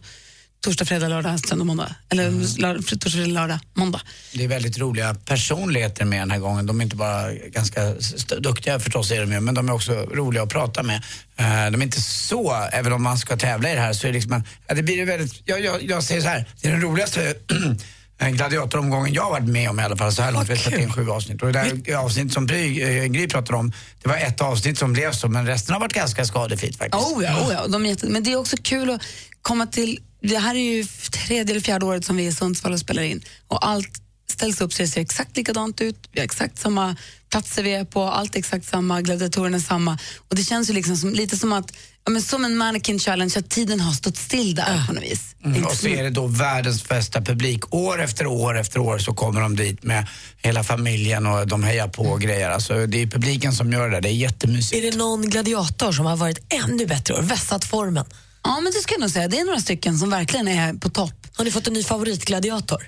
Torsdag, 0.64 0.84
fredag, 0.84 1.08
lördag, 1.08 1.40
söndag, 1.40 1.64
måndag. 1.64 1.94
Eller 2.08 2.30
lördag, 2.60 2.86
torsdag, 2.86 3.10
fredag, 3.10 3.26
lördag, 3.26 3.58
måndag. 3.74 4.00
Det 4.32 4.44
är 4.44 4.48
väldigt 4.48 4.78
roliga 4.78 5.14
personligheter 5.14 6.04
med 6.04 6.20
den 6.20 6.30
här 6.30 6.38
gången. 6.38 6.66
De 6.66 6.80
är 6.80 6.84
inte 6.84 6.96
bara 6.96 7.32
ganska 7.32 7.94
duktiga 8.38 8.80
förstås 8.80 9.10
är 9.10 9.20
de 9.20 9.32
ju, 9.32 9.40
men 9.40 9.54
de 9.54 9.68
är 9.68 9.72
också 9.72 9.92
roliga 9.92 10.42
att 10.42 10.48
prata 10.48 10.82
med. 10.82 10.96
Eh, 11.36 11.44
de 11.44 11.80
är 11.80 11.82
inte 11.82 12.00
så, 12.00 12.68
även 12.72 12.92
om 12.92 13.02
man 13.02 13.18
ska 13.18 13.36
tävla 13.36 13.70
i 13.70 13.74
det 13.74 13.80
här 13.80 13.92
så 13.92 14.06
är 14.06 14.12
det 14.12 14.14
liksom 14.14 14.32
en, 14.32 14.44
ja, 14.66 14.74
det 14.74 14.82
blir 14.82 15.06
väldigt, 15.06 15.42
jag, 15.44 15.64
jag, 15.64 15.82
jag 15.82 16.04
säger 16.04 16.20
så 16.20 16.28
här, 16.28 16.48
det 16.60 16.68
är 16.68 16.72
den 16.72 16.82
roligaste 16.82 17.34
gladiatoromgången 18.30 19.14
jag 19.14 19.30
varit 19.30 19.48
med 19.48 19.70
om 19.70 19.80
i 19.80 19.82
alla 19.82 19.96
fall 19.96 20.12
så 20.12 20.22
här 20.22 20.32
långt. 20.32 20.48
Vi 20.48 20.56
har 20.56 20.78
in 20.78 20.92
sju 20.92 21.10
avsnitt. 21.10 21.42
Och 21.42 21.52
det 21.52 21.82
där 21.86 21.96
avsnitt 21.96 22.32
som 22.32 22.50
eh, 22.50 23.04
Gry 23.04 23.28
pratade 23.28 23.58
om, 23.58 23.72
det 24.02 24.08
var 24.08 24.16
ett 24.16 24.40
avsnitt 24.40 24.78
som 24.78 24.92
blev 24.92 25.12
så, 25.12 25.28
men 25.28 25.46
resten 25.46 25.72
har 25.72 25.80
varit 25.80 25.92
ganska 25.92 26.24
skadefritt 26.24 26.76
faktiskt. 26.76 27.04
Oh 27.04 27.24
ja, 27.24 27.46
oh 27.46 27.52
ja. 27.52 27.66
De 27.66 27.86
är 27.86 27.90
jätte... 27.90 28.06
Men 28.06 28.22
det 28.22 28.32
är 28.32 28.36
också 28.36 28.56
kul 28.62 28.90
att 28.90 29.02
komma 29.42 29.66
till... 29.66 30.00
Det 30.20 30.38
här 30.38 30.54
är 30.54 30.58
ju 30.58 30.84
tredje 31.12 31.52
eller 31.52 31.60
fjärde 31.60 31.86
året 31.86 32.04
som 32.04 32.16
vi 32.16 32.26
är 32.26 32.28
i 32.28 32.32
Sundsvall 32.32 32.72
och 32.72 32.78
spelar 32.78 33.02
in. 33.02 33.20
Och 33.48 33.66
allt 33.66 34.02
ställs 34.30 34.60
upp 34.60 34.72
så 34.72 34.82
det 34.82 34.88
ser 34.88 35.00
exakt 35.00 35.36
likadant 35.36 35.80
ut. 35.80 36.08
Vi 36.12 36.20
har 36.20 36.24
exakt 36.24 36.58
samma 36.58 36.96
platser 37.32 37.62
vi 37.62 37.74
är 37.74 37.84
på, 37.84 38.02
allt 38.02 38.34
är 38.34 38.38
exakt 38.38 38.66
samma, 38.66 39.00
gladiatorerna 39.00 39.56
är 39.56 39.60
samma. 39.60 39.98
Och 40.28 40.36
det 40.36 40.44
känns 40.44 40.70
ju 40.70 40.74
liksom 40.74 40.96
som, 40.96 41.10
lite 41.12 41.36
som 41.36 41.52
att, 41.52 41.72
ja, 42.04 42.10
men 42.10 42.22
som 42.22 42.44
en 42.44 42.56
mannequin 42.56 42.98
challenge, 42.98 43.34
att 43.36 43.50
tiden 43.50 43.80
har 43.80 43.92
stått 43.92 44.16
still 44.16 44.54
där 44.54 44.86
på 44.86 44.92
något 44.92 45.02
vis. 45.02 45.36
Mm, 45.44 45.64
och 45.64 45.72
så 45.72 45.88
är 45.88 46.02
det 46.02 46.10
då 46.10 46.26
världens 46.26 46.88
bästa 46.88 47.20
publik. 47.20 47.74
År 47.74 48.02
efter 48.02 48.26
år 48.26 48.58
efter 48.58 48.78
år 48.78 48.98
så 48.98 49.14
kommer 49.14 49.40
de 49.40 49.56
dit 49.56 49.82
med 49.82 50.06
hela 50.36 50.64
familjen 50.64 51.26
och 51.26 51.46
de 51.46 51.62
hejar 51.62 51.88
på 51.88 52.02
och 52.02 52.20
grejer. 52.20 52.50
Alltså, 52.50 52.86
det 52.86 53.02
är 53.02 53.06
publiken 53.06 53.52
som 53.52 53.72
gör 53.72 53.88
det, 53.88 54.00
det 54.00 54.08
är 54.08 54.12
jättemysigt. 54.12 54.84
Är 54.84 54.90
det 54.90 54.96
någon 54.96 55.30
gladiator 55.30 55.92
som 55.92 56.06
har 56.06 56.16
varit 56.16 56.38
ännu 56.48 56.86
bättre 56.86 57.14
och 57.14 57.30
vässat 57.30 57.64
formen? 57.64 58.04
Ja, 58.44 58.60
men 58.60 58.72
det 58.72 58.78
ska 58.78 58.94
jag 58.94 59.00
nog 59.00 59.10
säga. 59.10 59.28
Det 59.28 59.38
är 59.38 59.44
några 59.44 59.60
stycken 59.60 59.98
som 59.98 60.10
verkligen 60.10 60.48
är 60.48 60.74
på 60.74 60.90
topp. 60.90 61.26
Har 61.36 61.44
ni 61.44 61.50
fått 61.50 61.66
en 61.66 61.72
ny 61.72 61.82
favoritgladiator? 61.82 62.82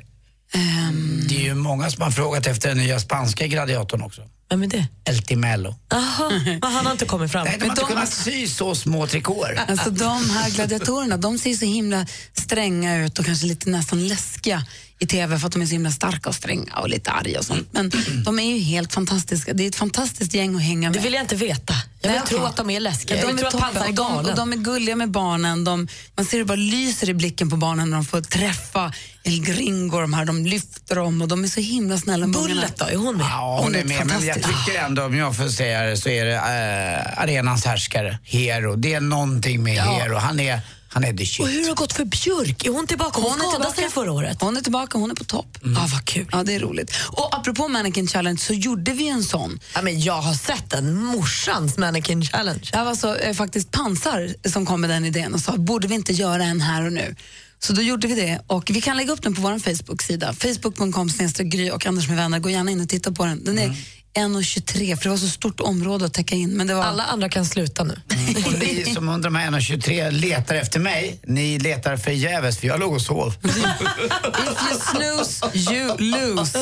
Det 1.28 1.36
är 1.36 1.44
ju 1.44 1.54
många 1.54 1.90
som 1.90 2.02
har 2.02 2.10
frågat 2.10 2.46
efter 2.46 2.68
den 2.68 2.78
nya 2.78 3.00
spanska 3.00 3.46
gladiatorn 3.46 4.02
också. 4.02 4.22
Vem 4.50 4.62
är 4.62 4.66
det? 4.66 4.86
El 5.04 5.22
Timello. 5.22 5.74
Jaha, 5.90 6.30
men 6.44 6.62
han 6.72 6.86
har 6.86 6.92
inte 6.92 7.04
kommit 7.04 7.32
fram. 7.32 7.44
Nej, 7.44 7.56
de 7.58 7.64
har 7.64 7.70
inte 7.70 7.82
de- 7.82 7.88
kunnat 7.88 8.12
sy 8.12 8.46
så 8.48 8.74
små 8.74 9.06
trikåer. 9.06 9.64
Alltså 9.68 9.90
de 9.90 10.30
här 10.30 10.50
gladiatorerna, 10.50 11.16
de 11.16 11.38
ser 11.38 11.54
så 11.54 11.64
himla 11.64 12.06
stränga 12.32 13.04
ut 13.04 13.18
och 13.18 13.24
kanske 13.26 13.46
lite 13.46 13.70
nästan 13.70 14.08
läskiga 14.08 14.62
i 14.98 15.06
TV 15.06 15.38
för 15.38 15.46
att 15.46 15.52
de 15.52 15.62
är 15.62 15.66
så 15.66 15.72
himla 15.72 15.90
starka 15.90 16.28
och 16.28 16.34
stränga 16.34 16.76
och 16.76 16.88
lite 16.88 17.10
arga 17.10 17.38
och 17.38 17.44
sånt. 17.44 17.68
Men 17.70 17.92
de 18.24 18.38
är 18.38 18.54
ju 18.56 18.58
helt 18.60 18.92
fantastiska. 18.92 19.52
Det 19.52 19.64
är 19.64 19.68
ett 19.68 19.76
fantastiskt 19.76 20.34
gäng 20.34 20.56
att 20.56 20.62
hänga 20.62 20.88
med. 20.90 20.98
Det 20.98 21.04
vill 21.04 21.12
jag 21.14 21.22
inte 21.22 21.36
veta. 21.36 21.74
Jag 22.00 22.10
vill 22.10 22.18
Nej, 22.18 22.28
tro 22.28 22.38
okej. 22.38 22.48
att 22.48 22.56
de 22.56 22.70
är 22.70 22.80
läskiga. 22.80 23.16
Ja, 23.16 23.26
de 23.26 23.38
är 23.38 23.44
att 23.44 23.50
toppen. 23.50 23.82
och 23.88 23.94
de, 23.94 24.16
och 24.30 24.36
de 24.36 24.52
är 24.52 24.56
gulliga 24.56 24.96
med 24.96 25.10
barnen. 25.10 25.64
De, 25.64 25.88
man 26.16 26.26
ser 26.26 26.38
det 26.38 26.44
bara 26.44 26.56
lyser 26.56 27.08
i 27.08 27.14
blicken 27.14 27.50
på 27.50 27.56
barnen 27.56 27.90
när 27.90 27.96
de 27.96 28.04
får 28.04 28.20
träffa 28.20 28.92
El 29.22 29.44
Gringo. 29.44 30.00
De, 30.00 30.14
här, 30.14 30.24
de 30.24 30.46
lyfter 30.46 30.94
dem 30.94 31.22
och 31.22 31.28
de 31.28 31.44
är 31.44 31.48
så 31.48 31.60
himla 31.60 31.98
snälla. 31.98 32.26
Bullet 32.26 32.76
då, 32.76 32.84
är 32.84 32.96
hon 32.96 33.16
med? 33.16 33.26
Ja, 33.30 33.60
hon 33.62 33.74
är 33.74 33.84
med, 33.84 34.06
men 34.06 34.26
jag 34.26 34.36
tycker 34.36 34.78
ändå, 34.84 35.04
om 35.04 35.16
jag 35.16 35.36
får 35.36 35.48
säga 35.48 35.82
det, 35.82 35.96
så 35.96 36.08
är 36.08 36.24
det 36.24 36.34
äh, 36.34 37.22
arenans 37.22 37.64
härskare, 37.64 38.18
Hero. 38.22 38.76
Det 38.76 38.94
är 38.94 39.00
någonting 39.00 39.62
med 39.62 39.74
Ja. 39.76 39.82
Hero. 39.82 40.16
Han 40.16 40.40
är, 40.40 40.60
han 40.94 41.04
är 41.04 41.12
the 41.12 41.26
shit. 41.26 41.40
Och 41.40 41.48
hur 41.48 41.60
har 41.62 41.68
det 41.68 41.74
gått 41.74 41.92
för 41.92 42.04
Björk? 42.04 42.66
Är 42.66 42.70
hon 42.70 42.86
tillbaka? 42.86 43.20
Hon, 43.20 43.30
Hon 43.30 43.32
är 43.32 43.38
skadade 43.38 43.54
tillbaka. 43.74 43.80
sig 43.80 43.90
förra 43.90 44.12
året. 44.12 44.36
Hon 44.40 44.56
är 44.56 44.60
tillbaka, 44.60 44.98
hon 44.98 45.10
är 45.10 45.14
på 45.14 45.24
topp. 45.24 45.58
Ja, 45.62 45.88
vad 45.92 46.04
kul. 46.04 46.26
Ja, 46.32 46.42
det 46.44 46.54
är 46.54 46.60
roligt. 46.60 46.92
Och 47.12 47.36
apropå 47.36 47.68
Mannequin 47.68 48.06
Challenge 48.06 48.38
så 48.38 48.52
gjorde 48.54 48.92
vi 48.92 49.08
en 49.08 49.22
sån. 49.24 49.60
Ja, 49.74 49.82
men 49.82 50.00
jag 50.00 50.20
har 50.20 50.34
sett 50.34 50.70
den, 50.70 50.94
morsans 51.04 51.78
mannequin 51.78 52.22
challenge. 52.24 52.68
Det 52.72 52.84
var 52.84 52.94
så, 52.94 53.14
eh, 53.14 53.34
faktiskt 53.34 53.70
Pansar 53.70 54.48
som 54.48 54.66
kom 54.66 54.80
med 54.80 54.90
den 54.90 55.04
idén 55.04 55.34
och 55.34 55.40
sa, 55.40 55.52
borde 55.56 55.88
vi 55.88 55.94
inte 55.94 56.12
göra 56.12 56.44
en 56.44 56.60
här 56.60 56.86
och 56.86 56.92
nu? 56.92 57.16
Så 57.58 57.72
då 57.72 57.82
gjorde 57.82 58.06
vi 58.06 58.14
det 58.14 58.40
och 58.46 58.70
vi 58.70 58.80
kan 58.80 58.96
lägga 58.96 59.12
upp 59.12 59.22
den 59.22 59.34
på 59.34 59.40
vår 59.42 59.58
Facebook-sida. 59.58 60.32
Facebook.com 60.34 61.08
Gry 61.38 61.70
och 61.70 61.86
Anders 61.86 62.08
med 62.08 62.16
vänner. 62.16 62.38
Gå 62.38 62.50
gärna 62.50 62.70
in 62.70 62.80
och 62.80 62.88
titta 62.88 63.12
på 63.12 63.24
den. 63.24 63.44
Den 63.44 63.58
är 63.58 63.76
1,23 64.14 64.96
för 64.96 65.04
det 65.04 65.08
var 65.08 65.16
så 65.16 65.28
stort 65.28 65.60
område 65.60 66.04
att 66.04 66.14
täcka 66.14 66.34
in. 66.34 66.50
Men 66.50 66.66
det 66.66 66.74
var... 66.74 66.82
Alla 66.82 67.04
andra 67.04 67.28
kan 67.28 67.44
sluta 67.44 67.84
nu. 67.84 68.00
Och 68.46 68.52
ni 68.58 68.84
som 68.94 69.08
under 69.08 69.30
de 69.30 69.36
här 69.36 69.50
1,23 69.50 70.10
letar 70.10 70.54
efter 70.54 70.80
mig, 70.80 71.20
ni 71.26 71.58
letar 71.58 71.96
förgäves 71.96 72.58
för 72.58 72.66
jag 72.66 72.80
låg 72.80 72.92
och 72.92 73.02
sov. 73.02 73.34
If 73.44 73.56
you 73.56 74.80
snooze, 74.80 75.72
you 75.72 75.96
lose. 75.98 76.58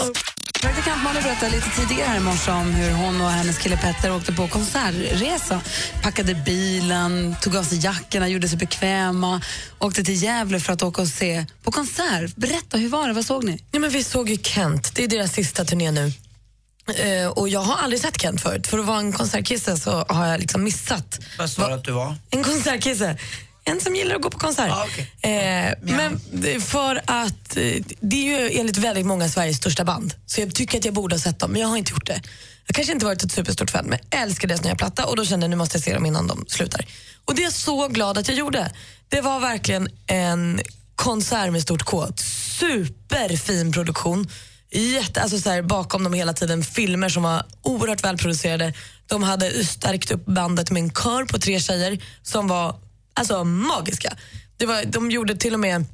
Praktikant 0.62 1.02
Malin 1.04 1.22
berättade 1.22 1.52
lite 1.52 1.70
tidigare 1.70 2.08
här 2.08 2.16
i 2.16 2.20
morse 2.20 2.50
om 2.50 2.70
hur 2.70 2.90
hon 2.90 3.20
och 3.20 3.30
hennes 3.30 3.58
kille 3.58 3.76
Petter 3.76 4.16
åkte 4.16 4.32
på 4.32 4.48
konsertresa. 4.48 5.60
Packade 6.02 6.34
bilen, 6.34 7.36
tog 7.42 7.56
av 7.56 7.62
sig 7.62 7.78
jackorna, 7.84 8.28
gjorde 8.28 8.48
sig 8.48 8.58
bekväma. 8.58 9.40
Åkte 9.78 10.04
till 10.04 10.22
Gävle 10.22 10.60
för 10.60 10.72
att 10.72 10.82
åka 10.82 11.02
och 11.02 11.08
se 11.08 11.46
på 11.62 11.72
konsert. 11.72 12.36
Berätta, 12.36 12.78
hur 12.78 12.88
var 12.88 13.08
det? 13.08 13.14
Vad 13.14 13.26
såg 13.26 13.44
ni? 13.44 13.64
Ja, 13.70 13.78
men 13.78 13.90
vi 13.90 14.04
såg 14.04 14.30
ju 14.30 14.36
Kent, 14.36 14.94
det 14.94 15.04
är 15.04 15.08
deras 15.08 15.32
sista 15.32 15.64
turné 15.64 15.90
nu. 15.90 16.12
Eh, 16.96 17.26
och 17.28 17.48
jag 17.48 17.60
har 17.60 17.76
aldrig 17.78 18.00
sett 18.00 18.20
Kent 18.22 18.40
förut. 18.40 18.66
För 18.66 18.78
att 18.78 18.84
vara 18.86 18.98
en 18.98 19.12
konsertkisse 19.12 19.76
så 19.76 20.04
har 20.08 20.26
jag 20.26 20.40
liksom 20.40 20.64
missat. 20.64 21.18
Vad 21.38 21.50
sa 21.50 21.68
du 21.68 21.74
att 21.74 21.84
du 21.84 21.92
var? 21.92 22.14
En 22.30 22.44
konsertkisse. 22.44 23.16
En 23.64 23.80
som 23.80 23.96
gillar 23.96 24.14
att 24.16 24.22
gå 24.22 24.30
på 24.30 24.38
konsert. 24.38 24.70
Ah, 24.72 25.28
eh, 25.28 25.74
men 25.82 26.20
det- 26.32 26.60
för 26.60 27.00
att 27.06 27.56
eh, 27.56 27.74
det 28.00 28.16
är 28.36 28.40
ju 28.40 28.58
enligt 28.60 28.76
väldigt 28.76 29.06
många 29.06 29.28
Sveriges 29.28 29.56
största 29.56 29.84
band. 29.84 30.14
Så 30.26 30.40
jag 30.40 30.54
tycker 30.54 30.78
att 30.78 30.84
jag 30.84 30.94
borde 30.94 31.14
ha 31.14 31.20
sett 31.20 31.38
dem, 31.38 31.50
men 31.52 31.60
jag 31.60 31.68
har 31.68 31.76
inte 31.76 31.90
gjort 31.92 32.06
det. 32.06 32.20
Jag 32.66 32.74
kanske 32.76 32.92
inte 32.92 33.04
varit 33.06 33.22
ett 33.24 33.32
superstort 33.32 33.70
fan, 33.70 33.84
men 33.86 33.98
jag 34.10 34.20
älskar 34.22 34.48
deras 34.48 34.62
nya 34.64 34.74
platta 34.76 35.06
och 35.06 35.16
då 35.16 35.24
kände 35.24 35.44
jag 35.44 35.50
nu 35.50 35.56
måste 35.56 35.76
jag 35.76 35.84
se 35.84 35.94
dem 35.94 36.06
innan 36.06 36.26
de 36.26 36.44
slutar. 36.48 36.84
Och 37.24 37.34
det 37.34 37.42
är 37.42 37.44
jag 37.44 37.52
så 37.52 37.88
glad 37.88 38.18
att 38.18 38.28
jag 38.28 38.36
gjorde. 38.36 38.72
Det 39.08 39.20
var 39.20 39.40
verkligen 39.40 39.88
en 40.06 40.60
konsert 40.96 41.52
med 41.52 41.62
stort 41.62 41.82
K. 41.82 42.06
Superfin 42.58 43.72
produktion. 43.72 44.28
Jätte, 44.74 45.22
alltså 45.22 45.38
så 45.38 45.50
här, 45.50 45.62
bakom 45.62 46.04
dem 46.04 46.12
hela 46.12 46.32
tiden 46.32 46.64
filmer 46.64 47.08
som 47.08 47.22
var 47.22 47.46
oerhört 47.62 48.04
välproducerade. 48.04 48.72
De 49.06 49.22
hade 49.22 49.64
stärkt 49.64 50.11
upp 50.11 50.24
bandet 50.26 50.70
med 50.70 50.82
en 50.82 50.90
kör 50.90 51.24
på 51.24 51.38
tre 51.38 51.61
tjejer 51.61 52.04
som 52.22 52.48
var 52.48 52.76
alltså, 53.14 53.44
magiska. 53.44 54.16
Det 54.56 54.66
var, 54.66 54.85
de 54.85 55.11
gjorde 55.11 55.37
till 55.37 55.54
och 55.54 55.61
med, 55.61 55.85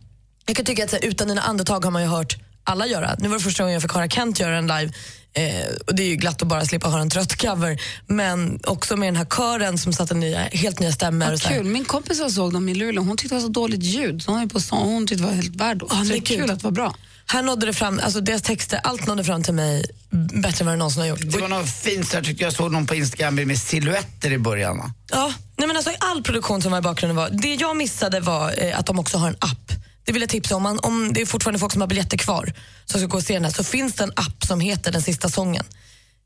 jag 0.46 0.56
kan 0.56 0.64
tycka 0.64 0.84
att 0.84 0.90
så 0.90 0.96
här, 0.96 1.04
utan 1.04 1.28
dina 1.28 1.40
andetag 1.40 1.84
har 1.84 1.90
man 1.90 2.02
ju 2.02 2.08
hört 2.08 2.36
alla 2.64 2.86
göra. 2.86 3.16
Nu 3.18 3.28
var 3.28 3.36
det 3.36 3.44
första 3.44 3.62
gången 3.62 3.72
jag 3.72 3.82
fick 3.82 3.92
höra 3.92 4.08
Kent 4.08 4.40
göra 4.40 4.58
en 4.58 4.66
live 4.66 4.92
Eh, 5.32 5.66
och 5.86 5.94
det 5.94 6.02
är 6.02 6.08
ju 6.08 6.16
glatt 6.16 6.42
att 6.42 6.48
bara 6.48 6.64
slippa 6.64 6.88
höra 6.88 7.00
en 7.00 7.10
trött 7.10 7.36
cover. 7.36 7.80
Men 8.06 8.60
också 8.64 8.96
med 8.96 9.08
den 9.08 9.16
här 9.16 9.24
kören 9.24 9.78
som 9.78 9.92
satte 9.92 10.14
nya, 10.14 10.38
helt 10.38 10.80
nya 10.80 10.92
stämmor. 10.92 11.26
Här. 11.26 11.36
kul. 11.36 11.64
Min 11.64 11.84
kompis 11.84 12.18
jag 12.18 12.30
såg 12.30 12.52
dem 12.52 12.68
i 12.68 12.74
Luleå, 12.74 13.02
hon 13.02 13.16
tyckte 13.16 13.34
det 13.34 13.40
var 13.40 13.46
så 13.46 13.52
dåligt 13.52 13.82
ljud. 13.82 14.22
Så 14.22 14.30
hon, 14.30 14.42
är 14.42 14.46
på 14.46 14.60
sång, 14.60 14.92
hon 14.92 15.06
tyckte 15.06 15.24
det 15.24 15.28
var 15.28 15.34
helt 15.34 15.56
värd. 15.56 15.82
Ja, 15.90 15.96
så 15.96 16.04
det 16.04 16.16
är 16.16 16.20
kul 16.20 16.50
att 16.50 16.58
det 16.58 16.64
var 16.64 16.70
bra. 16.70 16.94
Här 17.30 17.42
nådde 17.42 17.66
det 17.66 17.72
fram, 17.72 18.00
alltså 18.04 18.20
deras 18.20 18.42
texter, 18.42 18.80
allt 18.84 19.06
nådde 19.06 19.24
fram 19.24 19.42
till 19.42 19.54
mig 19.54 19.84
bättre 20.10 20.62
än 20.62 20.66
vad 20.66 20.74
det 20.74 20.78
någonsin 20.78 21.00
har 21.00 21.08
gjort. 21.08 21.20
Det 21.22 21.38
var 21.38 21.48
något 21.48 21.70
fint, 21.70 22.12
jag 22.12 22.24
tyckte 22.24 22.44
jag 22.44 22.52
såg 22.52 22.72
någon 22.72 22.86
på 22.86 22.94
Instagram 22.94 23.34
med 23.34 23.58
silhuetter 23.58 24.32
i 24.32 24.38
början. 24.38 24.78
Va? 24.78 24.92
Ja, 25.10 25.32
nej 25.56 25.66
men 25.66 25.76
alltså 25.76 25.92
all 25.98 26.22
produktion 26.22 26.62
som 26.62 26.72
var 26.72 26.78
i 26.78 26.82
bakgrunden 26.82 27.16
var, 27.16 27.30
det 27.30 27.54
jag 27.54 27.76
missade 27.76 28.20
var 28.20 28.54
eh, 28.64 28.78
att 28.78 28.86
de 28.86 28.98
också 28.98 29.18
har 29.18 29.28
en 29.28 29.36
app. 29.40 29.72
Det 30.04 30.12
vill 30.12 30.22
jag 30.22 30.28
tipsa 30.28 30.56
om. 30.56 30.62
Man, 30.62 30.78
om 30.78 31.12
det 31.12 31.20
är 31.20 31.26
fortfarande 31.26 31.58
folk 31.58 31.72
som 31.72 31.80
har 31.80 31.88
biljetter 31.88 32.18
kvar 32.18 32.52
som 32.84 33.00
ska 33.00 33.06
gå 33.06 33.16
och 33.16 33.22
se 33.22 33.34
den 33.34 33.44
här, 33.44 33.52
så 33.52 33.64
finns 33.64 33.94
det 33.94 34.04
en 34.04 34.12
app 34.16 34.44
som 34.46 34.60
heter 34.60 34.92
Den 34.92 35.02
sista 35.02 35.28
sången. 35.28 35.64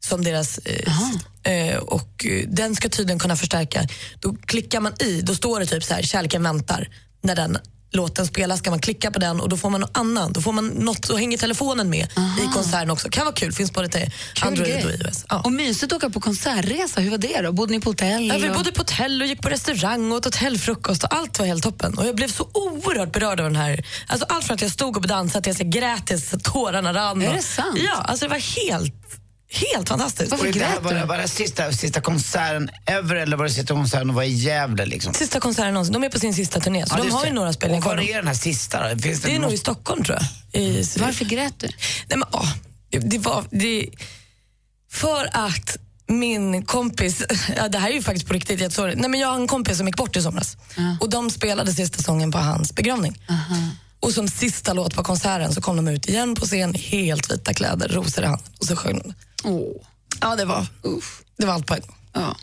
Som 0.00 0.24
deras, 0.24 0.58
eh, 0.58 1.52
eh, 1.52 1.78
och 1.78 2.26
eh, 2.26 2.48
den 2.48 2.76
ska 2.76 2.88
tydligen 2.88 3.18
kunna 3.18 3.36
förstärka. 3.36 3.86
Då 4.20 4.34
klickar 4.34 4.80
man 4.80 4.92
i, 5.00 5.20
då 5.20 5.34
står 5.34 5.60
det 5.60 5.66
typ 5.66 5.84
så 5.84 5.94
här, 5.94 6.02
kärleken 6.02 6.42
väntar. 6.42 6.88
När 7.22 7.36
den 7.36 7.58
låten 7.92 8.26
spelas 8.26 8.58
ska 8.58 8.70
man 8.70 8.78
klicka 8.78 9.10
på 9.10 9.18
den 9.18 9.40
och 9.40 9.48
då 9.48 9.56
får 9.56 9.70
man 9.70 9.80
något 9.80 9.96
annat. 9.98 10.34
Då 10.34 10.40
får 10.40 10.52
man 10.52 10.66
något, 10.68 11.04
så 11.04 11.16
hänger 11.16 11.38
telefonen 11.38 11.90
med 11.90 12.06
i 12.42 12.52
konserten 12.54 12.90
också. 12.90 13.08
Kan 13.08 13.24
vara 13.24 13.34
kul, 13.34 13.52
finns 13.52 13.72
både 13.72 13.88
till 13.88 14.10
Kul 14.34 14.48
Android 14.48 14.68
grej. 14.68 14.84
och 14.84 14.90
iOS. 14.90 15.24
Ja. 15.28 15.40
Och 15.40 15.52
mysigt 15.52 15.92
att 15.92 15.96
åka 15.96 16.10
på 16.10 16.20
konsertresa. 16.20 17.00
Hur 17.00 17.10
var 17.10 17.18
det 17.18 17.40
då? 17.42 17.52
Bodde 17.52 17.72
ni 17.72 17.80
på 17.80 17.90
hotell? 17.90 18.28
Ja, 18.28 18.38
vi 18.38 18.48
och- 18.50 18.54
bodde 18.56 18.72
på 18.72 18.80
hotell 18.80 19.22
och 19.22 19.28
gick 19.28 19.42
på 19.42 19.48
restaurang 19.48 20.12
och 20.12 20.18
åt 20.18 20.24
hotellfrukost 20.24 21.04
och 21.04 21.14
allt 21.14 21.38
var 21.38 21.46
helt 21.46 21.62
toppen. 21.62 21.98
Och 21.98 22.06
jag 22.06 22.16
blev 22.16 22.28
så 22.28 22.48
oerhört 22.52 23.12
berörd 23.12 23.40
av 23.40 23.46
den 23.46 23.56
här... 23.56 23.84
Alltså 24.06 24.26
allt 24.28 24.44
från 24.44 24.54
att 24.54 24.62
jag 24.62 24.70
stod 24.70 24.96
och 24.96 25.06
dansade 25.06 25.42
till 25.42 25.52
att 25.52 25.58
jag 25.58 25.70
grät 25.70 26.06
tills 26.06 26.34
tårarna 26.42 26.94
rann. 26.94 27.22
Är 27.22 27.34
det 27.34 27.42
sant? 27.42 27.78
Ja, 27.78 27.94
alltså 27.94 28.24
det 28.24 28.30
var 28.30 28.70
helt, 28.70 29.01
helt 29.52 29.88
fantastiskt. 29.88 30.32
Och 30.32 30.38
det 30.52 30.64
här, 30.64 30.80
var, 30.80 30.94
det, 30.94 31.04
var 31.04 31.18
det 31.18 31.28
sista, 31.28 31.72
sista 31.72 32.00
konserten 32.00 32.70
ever 32.86 33.14
eller 33.16 33.36
var 33.36 33.44
det 33.44 33.50
sista 33.50 33.74
konserten 33.74 34.08
och 34.10 34.14
var 34.16 34.22
i 34.22 34.32
Gävle? 34.32 34.86
Liksom? 34.86 35.14
Sista 35.14 35.40
konserten 35.40 35.74
någonsin. 35.74 35.92
De 35.92 36.04
är 36.04 36.08
på 36.08 36.18
sin 36.18 36.34
sista 36.34 36.60
turné, 36.60 36.86
så 36.86 36.94
Ja, 36.98 37.04
de 37.04 37.10
har 37.10 37.24
ju 37.24 37.28
det. 37.30 37.34
några 37.34 37.52
spelningar 37.52 37.80
Och 37.80 37.84
var 37.84 37.94
kvar. 37.96 38.10
är 38.10 38.16
den 38.16 38.26
här 38.26 38.34
sista 38.34 38.94
då? 38.94 38.98
Finns 38.98 39.20
Det 39.20 39.34
är 39.34 39.38
nog 39.38 39.52
i 39.52 39.58
Stockholm 39.58 40.04
tror 40.04 40.18
jag. 40.52 40.62
I, 40.62 40.84
Varför 40.98 41.24
grät 41.24 41.54
du? 41.58 41.66
Nej, 41.66 42.18
men, 42.18 42.24
åh, 42.32 42.48
det 42.90 43.18
var... 43.18 43.44
Det, 43.50 43.88
för 44.92 45.28
att 45.32 45.76
min 46.06 46.64
kompis, 46.64 47.22
ja, 47.56 47.68
det 47.68 47.78
här 47.78 47.90
är 47.90 47.94
ju 47.94 48.02
faktiskt 48.02 48.26
på 48.28 48.34
riktigt, 48.34 48.60
jag, 48.60 48.72
sorry. 48.72 48.94
Nej, 48.96 49.10
men 49.10 49.20
jag 49.20 49.28
har 49.28 49.36
en 49.36 49.46
kompis 49.48 49.78
som 49.78 49.86
gick 49.86 49.96
bort 49.96 50.16
i 50.16 50.22
somras 50.22 50.56
och 51.00 51.10
de 51.10 51.30
spelade 51.30 51.72
sista 51.72 52.02
sången 52.02 52.32
på 52.32 52.38
hans 52.38 52.74
begravning. 52.74 53.18
Och 54.00 54.12
som 54.12 54.28
sista 54.28 54.72
låt 54.72 54.94
på 54.94 55.02
konserten 55.04 55.52
så 55.54 55.60
kom 55.60 55.76
de 55.76 55.88
ut 55.88 56.08
igen 56.08 56.34
på 56.34 56.46
scen 56.46 56.76
i 56.76 56.78
helt 56.78 57.30
vita 57.32 57.54
kläder, 57.54 57.88
rosor 57.88 58.24
i 58.24 58.26
handen 58.26 58.46
och 58.60 58.66
så 58.66 58.76
sjöng 58.76 58.98
de. 58.98 59.14
Åh. 59.44 59.82
Ja, 60.20 60.36
det 60.36 60.44
var, 60.44 60.66
det 61.38 61.46
var 61.46 61.54
allt 61.54 61.66
på 61.66 61.74
en 61.74 61.80
gång. 61.80 61.96
Ja. 62.12 62.36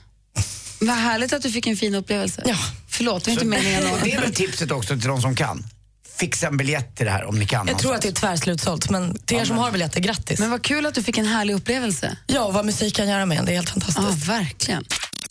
Vad 0.81 0.95
härligt 0.95 1.33
att 1.33 1.41
du 1.41 1.51
fick 1.51 1.67
en 1.67 1.77
fin 1.77 1.95
upplevelse. 1.95 2.43
Ja. 2.45 2.55
Förlåt, 2.87 3.23
det 3.25 3.31
var 3.31 3.33
inte 3.33 3.45
meningen 3.45 3.83
det 4.03 4.13
är 4.13 4.21
väl 4.21 4.33
tipset 4.33 4.71
också 4.71 4.87
till 4.99 5.07
de 5.07 5.21
som 5.21 5.35
kan. 5.35 5.65
Fixa 6.17 6.47
en 6.47 6.57
biljett 6.57 6.95
till 6.95 7.05
det 7.05 7.11
här 7.11 7.25
om 7.25 7.39
ni 7.39 7.45
kan. 7.45 7.67
Jag 7.67 7.79
tror 7.79 7.95
att 7.95 8.01
det 8.01 8.07
är 8.07 8.11
tvärslutsålt, 8.13 8.89
men 8.89 9.19
till 9.19 9.37
er 9.37 9.45
som 9.45 9.57
har 9.57 9.71
biljetter, 9.71 9.99
grattis. 9.99 10.39
Men 10.39 10.51
vad 10.51 10.61
kul 10.61 10.85
att 10.85 10.95
du 10.95 11.03
fick 11.03 11.17
en 11.17 11.25
härlig 11.25 11.53
upplevelse. 11.53 12.17
Ja, 12.27 12.41
och 12.43 12.53
vad 12.53 12.65
musik 12.65 12.95
kan 12.95 13.07
göra 13.07 13.25
med 13.25 13.37
en, 13.39 13.45
det 13.45 13.51
är 13.51 13.55
helt 13.55 13.71
Ja, 13.75 13.81
fantastiskt. 13.81 14.27
verkligen. 14.29 14.85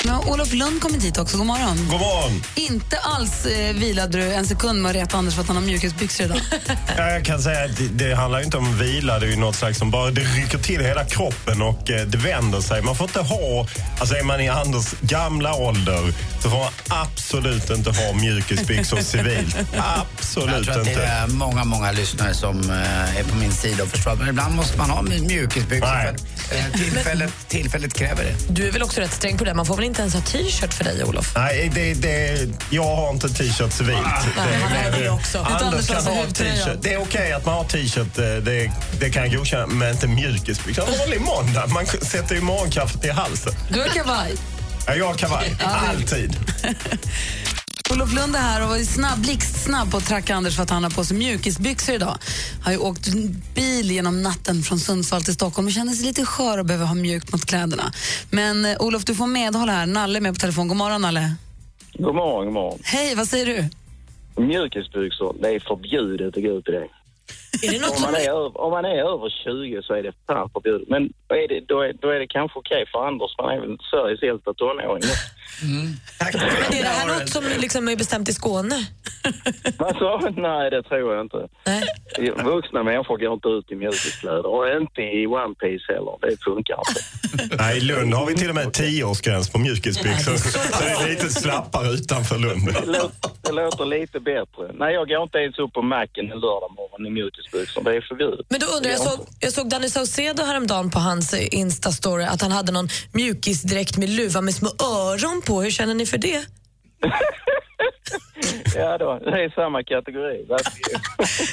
Men 0.09 0.17
har 0.17 0.33
Olof 0.33 0.53
Lund 0.53 0.81
kommit 0.81 1.05
hit 1.05 1.19
också. 1.19 1.37
God 1.37 1.47
morgon. 1.47 1.77
God 1.91 2.01
morgon. 2.01 2.43
Inte 2.55 2.99
alls 2.99 3.47
eh, 3.47 3.75
vilade 3.75 4.19
du 4.19 4.33
en 4.33 4.47
sekund 4.47 4.83
med 4.83 4.91
att 4.91 4.97
reta 4.97 5.17
Anders 5.17 5.35
för 5.35 5.43
att 5.43 5.49
han 5.49 5.57
har 5.57 5.65
mjukisbyxor 5.65 6.27
idag. 6.27 6.41
Ja, 6.97 7.11
jag 7.11 7.25
kan 7.25 7.43
säga 7.43 7.65
att 7.65 7.77
det, 7.77 7.89
det 7.89 8.15
handlar 8.15 8.41
inte 8.41 8.57
om 8.57 8.79
vila, 8.79 9.19
det 9.19 9.27
är 9.27 9.31
ju 9.31 9.37
något 9.37 9.57
slags 9.57 9.79
som 9.79 9.91
bara 9.91 10.11
det 10.11 10.21
rycker 10.21 10.59
till 10.59 10.81
hela 10.81 11.05
kroppen 11.05 11.63
och 11.63 11.91
eh, 11.91 12.07
det 12.07 12.19
vänder 12.19 12.61
sig. 12.61 12.83
Man 12.83 12.97
får 12.97 13.07
inte 13.07 13.21
ha, 13.21 13.67
alltså 14.01 14.15
är 14.15 14.23
man 14.23 14.41
i 14.41 14.49
Anders 14.49 14.87
gamla 15.01 15.55
ålder 15.55 16.13
så 16.43 16.51
får 16.51 16.59
man 16.59 16.73
absolut 16.89 17.71
inte 17.71 17.91
ha 17.91 18.13
mjukisbyxor 18.13 18.97
civilt. 19.01 19.57
Jag 19.75 19.85
Absolut 20.19 20.65
tror 20.65 20.79
att 20.79 20.85
det 20.85 20.91
inte. 20.91 21.05
är 21.05 21.27
många, 21.27 21.65
många 21.65 21.93
lyssnare 21.93 22.35
som 22.35 22.71
eh, 22.71 23.19
är 23.19 23.25
på 23.25 23.37
min 23.37 23.53
sida 23.53 23.83
och 23.83 23.89
förstår. 23.89 24.17
Men 24.17 24.29
ibland 24.29 24.55
måste 24.55 24.79
man 24.79 24.91
ha 24.91 25.03
mjukisbyxor 25.03 25.87
för 25.87 25.95
Nej. 25.95 26.09
att 26.09 26.73
eh, 26.75 26.81
tillfället, 26.81 27.33
tillfället 27.49 27.95
kräver 27.95 28.25
det. 28.25 28.35
Du 28.49 28.69
är 28.69 28.73
väl 28.73 28.83
också 28.83 29.01
rätt 29.01 29.13
sträng 29.13 29.39
på 29.39 29.45
det, 29.45 29.55
man 29.55 29.67
får 29.67 29.77
väl 29.77 29.85
inte 29.85 29.98
ens 30.03 30.15
ha 30.15 30.21
t-shirt 30.21 30.75
för 30.75 30.85
dig, 30.85 31.05
Olof? 31.05 31.33
Nej, 31.37 31.71
det, 31.75 31.95
det, 31.95 32.49
jag 32.71 32.97
har 32.97 33.11
inte 33.11 33.29
t-shirt 33.29 33.73
civilt. 33.73 33.99
Det 34.93 35.11
också. 35.11 35.39
Utan 35.39 35.69
Anders 35.69 35.87
kan 35.87 36.07
ha 36.07 36.25
t-shirt. 36.25 36.79
Det 36.83 36.93
är 36.93 37.01
okej 37.01 37.33
att 37.33 37.47
man 37.47 37.55
har 37.55 37.65
t-shirt, 37.65 38.19
eh, 38.19 38.25
det, 38.25 38.71
det 39.01 39.11
kan 39.11 39.23
jag 39.23 39.33
godkänna, 39.33 39.67
men 39.67 39.91
inte 39.91 40.07
mjukisbyxor. 40.09 40.85
En 40.89 40.99
vanlig 40.99 41.21
måndag, 41.21 41.67
man 41.67 41.87
sätter 41.87 42.35
ju 42.35 42.41
morgonkaffet 42.41 43.05
i 43.05 43.11
halsen. 43.11 43.53
Du 43.71 43.81
har 43.81 43.89
kavaj. 43.89 44.33
Ja, 44.87 44.95
jag 44.95 45.07
har 45.07 45.15
kavaj, 45.15 45.57
alltid. 45.61 46.37
Olof 47.93 48.15
Lund 48.15 48.37
är 48.37 48.41
här 48.41 48.63
och 48.63 48.69
var 48.69 48.79
snabb, 48.79 49.19
blixtsnabb 49.19 49.91
på 49.91 49.97
att 49.97 50.07
tracka 50.07 50.35
Anders 50.35 50.57
för 50.57 50.63
att 50.63 50.71
han 50.71 50.83
har 50.83 50.91
på 50.91 51.05
sig 51.05 51.17
mjukisbyxor 51.17 51.95
idag. 51.95 52.17
Har 52.65 52.73
ju 52.73 52.79
åkt 52.79 53.09
bil 53.55 53.91
genom 53.91 54.23
natten 54.23 54.63
från 54.63 54.79
Sundsvall 54.79 55.23
till 55.23 55.35
Stockholm 55.35 55.67
och 55.67 55.73
känner 55.73 55.93
sig 55.93 56.07
lite 56.07 56.25
skör 56.25 56.59
och 56.59 56.65
behöver 56.67 56.87
ha 56.87 56.95
mjukt 56.95 57.33
mot 57.33 57.45
kläderna. 57.47 57.93
Men 58.31 58.65
eh, 58.65 58.77
Olof, 58.81 59.05
du 59.05 59.15
får 59.15 59.27
medhåll 59.27 59.69
här. 59.69 59.87
Nalle 59.87 60.19
är 60.19 60.21
med 60.21 60.35
på 60.35 60.41
telefon. 60.41 60.69
God 60.69 60.77
morgon, 60.77 61.03
Nalle. 61.03 61.35
God 61.95 62.15
morgon, 62.15 62.45
god 62.45 62.55
morgon. 62.55 62.79
Hej, 62.85 63.15
vad 63.15 63.29
säger 63.29 63.47
du? 63.47 63.69
Mjukisbyxor, 64.43 65.37
det 65.41 65.49
är 65.49 65.61
förbjudet 65.61 66.37
att 66.37 66.43
gå 66.43 66.51
ut 66.51 66.69
i 66.69 66.73
det. 66.73 66.89
Är 67.63 67.73
det 67.73 67.81
något 67.81 67.97
Om 67.97 68.03
man 68.03 68.15
är, 68.15 68.29
över, 68.29 68.61
om 68.61 68.71
man 68.71 68.85
är 68.85 68.99
över 69.13 69.29
20 69.45 69.83
så 69.83 69.95
är 69.95 70.03
det 70.03 70.13
fan 70.27 70.51
förbjudet. 70.51 70.89
Men 70.89 71.03
är 71.29 71.49
det, 71.49 71.61
då, 71.69 71.81
är, 71.81 71.93
då 71.93 72.09
är 72.11 72.19
det 72.19 72.27
kanske 72.27 72.59
okej 72.59 72.85
för 72.93 73.07
Anders, 73.07 73.37
för 73.37 73.43
han 73.43 73.53
är 73.57 73.61
väl 73.61 73.79
Sveriges 73.91 74.23
äldsta 74.23 74.55
tonåring. 74.55 75.03
Tack. 76.19 76.35
Men 76.35 76.79
är 76.79 76.83
det 76.83 76.89
här 76.89 77.07
något 77.07 77.29
som 77.29 77.45
liksom 77.59 77.89
är 77.89 77.97
bestämt 77.97 78.29
i 78.29 78.33
Skåne? 78.33 78.77
Vad 79.79 79.97
sa 79.97 80.31
Nej, 80.37 80.71
det 80.71 80.83
tror 80.83 81.15
jag 81.15 81.25
inte. 81.25 81.49
Nej. 81.67 81.83
Vuxna 82.45 82.83
människor 82.83 83.19
går 83.19 83.33
inte 83.35 83.49
ut 83.49 83.73
i 83.73 83.75
mjukiskläder 83.75 84.47
och 84.47 84.65
inte 84.81 85.01
i 85.01 85.27
One 85.27 85.55
Piece 85.55 85.93
heller. 85.93 86.15
Det 86.21 86.45
funkar 86.45 86.79
inte. 86.89 87.57
Nej, 87.63 87.79
I 87.79 87.81
Lund 87.81 88.15
har 88.15 88.27
vi 88.27 88.35
till 88.35 88.49
och 88.49 88.55
med 88.55 88.67
10-årsgräns 88.67 89.53
på 89.53 89.59
mjukisbyxor. 89.59 90.37
Så 90.37 90.85
det 90.85 90.91
är 90.91 91.09
lite 91.09 91.29
slappare 91.31 91.89
utanför 91.89 92.39
Lund. 92.39 92.67
Det 92.67 92.87
låter, 92.87 93.31
det 93.43 93.53
låter 93.53 93.85
lite 93.85 94.21
bättre. 94.21 94.65
Nej, 94.75 94.95
jag 94.95 95.09
går 95.09 95.23
inte 95.23 95.39
ens 95.39 95.59
upp 95.59 95.73
på 95.73 95.83
macken 95.83 96.25
en 96.33 96.41
lördag 96.41 96.71
morgon 96.77 97.07
i 97.07 97.11
mjukisbyxor. 97.11 97.83
Det 97.83 97.97
är 97.97 98.01
förbjudet. 98.01 98.47
Men 98.49 98.61
då 98.61 98.67
undrar 98.67 98.91
jag, 98.91 99.01
jag 99.01 99.09
såg, 99.09 99.27
jag 99.41 99.53
såg 99.53 99.69
Danny 99.71 99.89
Saucedo 99.89 100.43
häromdagen 100.45 100.91
på 100.91 100.99
hans 100.99 101.35
eh, 101.35 101.49
Insta-story 101.53 102.27
att 102.27 102.43
han 102.43 102.53
hade 102.53 102.73
någon 102.73 102.89
mjukisdräkt 103.13 103.97
med 103.97 104.09
luva 104.09 104.41
med 104.41 104.55
små 104.55 104.69
öron 104.69 105.43
på. 105.47 105.63
Hur 105.63 105.71
känner 105.71 105.95
ni 105.95 106.07
för 106.07 106.19
det? 106.19 106.41
Ja 108.75 108.99
då, 108.99 109.19
det 109.25 109.45
är 109.45 109.55
samma 109.55 109.83
kategori. 109.83 110.47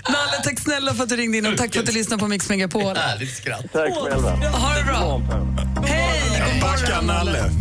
Nalle, 0.09 0.43
tack 0.43 0.59
snälla 0.59 0.93
för 0.93 1.03
att 1.03 1.09
du 1.09 1.15
ringde 1.15 1.38
in 1.38 1.45
och 1.45 1.57
tack 1.57 1.73
för 1.73 1.79
att 1.79 1.85
du 1.85 1.91
lyssnade 1.91 2.19
på 2.19 2.27
Mix 2.27 2.49
Megapol. 2.49 2.95
Härligt 2.97 3.38
skratt. 3.38 3.65
Tack 3.73 3.93
själva. 3.93 4.29
Ha 4.29 4.77
det 4.77 4.83
bra. 4.83 5.21
Hej! 5.85 6.43
God 6.51 6.61
Backa 6.61 7.01
morgon, 7.01 7.05
Nalle. 7.05 7.51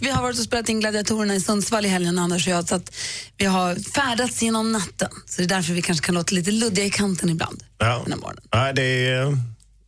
Vi 0.00 0.10
har 0.10 0.22
varit 0.22 0.38
och 0.38 0.44
spelat 0.44 0.68
in 0.68 0.80
Gladiatorerna 0.80 1.34
i 1.34 1.40
Sundsvall 1.40 1.86
i 1.86 1.88
helgen, 1.88 2.18
Anders 2.18 2.46
och 2.46 2.52
jag, 2.52 2.68
så 2.68 2.74
att 2.74 2.96
vi 3.36 3.44
har 3.44 3.74
färdats 3.94 4.42
genom 4.42 4.72
natten. 4.72 5.08
Så 5.26 5.40
det 5.42 5.46
är 5.46 5.48
därför 5.48 5.72
vi 5.72 5.82
kanske 5.82 6.06
kan 6.06 6.14
låta 6.14 6.34
lite 6.34 6.50
luddiga 6.50 6.84
i 6.84 6.90
kanten 6.90 7.30
ibland. 7.30 7.62
Ja. 7.78 8.00
Den 8.04 8.12
här 8.12 8.20
morgonen. 8.20 8.42
Nej, 8.54 8.74
det 8.74 8.82
är 8.82 9.22
eh, 9.22 9.32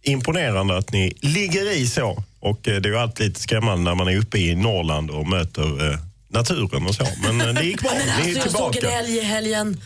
imponerande 0.02 0.76
att 0.78 0.92
ni 0.92 1.12
ligger 1.20 1.72
i 1.72 1.87
så. 1.87 2.22
Och 2.40 2.68
eh, 2.68 2.80
det 2.80 2.88
är 2.88 2.92
ju 2.92 2.98
alltid 2.98 3.26
lite 3.26 3.40
skrämmande 3.40 3.85
när 3.90 3.94
man 3.94 4.08
är 4.08 4.16
uppe 4.16 4.38
i 4.38 4.54
Norrland 4.54 5.11
och 5.11 5.28
möter 5.28 5.90
eh, 5.92 5.98
naturen 6.32 6.86
och 6.86 6.94
så. 6.94 7.06
Men 7.22 7.40
eh, 7.40 7.54
det 7.54 7.64
gick 7.64 7.80
bra. 7.82 7.90
Men 7.94 8.06
Ni 8.06 8.12
är 8.12 8.16
alltså, 8.16 8.38
jag 8.38 8.50
såg 8.50 8.66
en 8.66 8.72
tillbaka. 8.72 8.98
älg 8.98 9.16
i 9.16 9.20
helgen. 9.20 9.80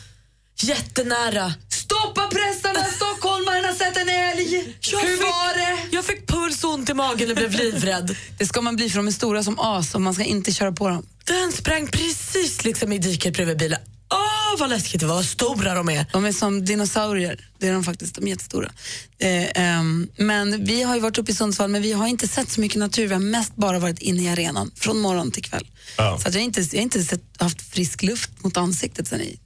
Jättenära. 0.58 1.54
Stoppa 1.68 2.26
pressarna! 2.26 2.84
Stockholmaren 2.84 3.64
har 3.64 3.72
sett 3.72 3.96
en 3.96 4.08
älg! 4.08 4.76
Jag 4.80 4.98
Hur 5.00 5.08
fick, 5.16 5.20
var 5.22 5.54
det? 5.58 5.96
Jag 5.96 6.04
fick 6.04 6.26
puls 6.26 6.64
och 6.64 6.70
ont 6.70 6.90
i 6.90 6.94
magen 6.94 7.30
och 7.30 7.36
blev 7.36 7.52
livrädd. 7.52 8.16
Det 8.38 8.46
ska 8.46 8.60
man 8.60 8.76
bli 8.76 8.90
för 8.90 8.96
de 8.96 9.06
är 9.06 9.10
stora 9.12 9.42
som 9.42 9.58
as 9.60 9.94
och 9.94 10.00
man 10.00 10.14
ska 10.14 10.24
inte 10.24 10.52
köra 10.52 10.72
på 10.72 10.88
dem. 10.88 11.06
Den 11.24 11.52
sprang 11.52 11.86
precis 11.86 12.64
liksom 12.64 12.92
i 12.92 12.98
diket 12.98 13.34
bredvid 13.34 13.58
bilen. 13.58 13.78
Åh, 14.52 14.60
vad 14.60 14.70
läskigt 14.70 15.00
det 15.00 15.06
var. 15.06 15.14
Vad 15.14 15.24
stora 15.24 15.74
de 15.74 15.88
är. 15.88 16.06
De 16.12 16.24
är 16.24 16.32
som 16.32 16.64
dinosaurier. 16.64 17.48
Det 17.58 17.68
är 17.68 17.72
de 17.72 17.84
faktiskt. 17.84 18.14
De 18.14 18.24
är 18.24 18.28
jättestora. 18.28 18.70
Eh, 19.18 19.62
ehm, 19.62 20.08
men 20.16 20.64
vi 20.64 20.82
har 20.82 20.94
ju 20.94 21.00
varit 21.00 21.18
uppe 21.18 21.32
i 21.32 21.34
Sundsvall 21.34 21.70
men 21.70 21.82
vi 21.82 21.92
har 21.92 22.06
inte 22.06 22.28
sett 22.28 22.50
så 22.50 22.60
mycket 22.60 22.78
natur. 22.78 23.06
Vi 23.06 23.12
har 23.14 23.20
mest 23.20 23.56
bara 23.56 23.78
varit 23.78 23.98
inne 23.98 24.22
i 24.22 24.28
arenan 24.28 24.70
från 24.76 24.98
morgon 24.98 25.30
till 25.30 25.42
kväll. 25.44 25.66
Ja. 25.98 26.18
Så 26.22 26.28
att 26.28 26.34
jag 26.34 26.40
har 26.40 26.44
inte, 26.44 26.60
jag 26.60 26.78
har 26.78 26.82
inte 26.82 27.04
sett, 27.04 27.22
haft 27.38 27.62
frisk 27.62 28.02
luft 28.02 28.30
mot 28.44 28.56
ansiktet 28.56 29.08
sen 29.08 29.20
i 29.20 29.38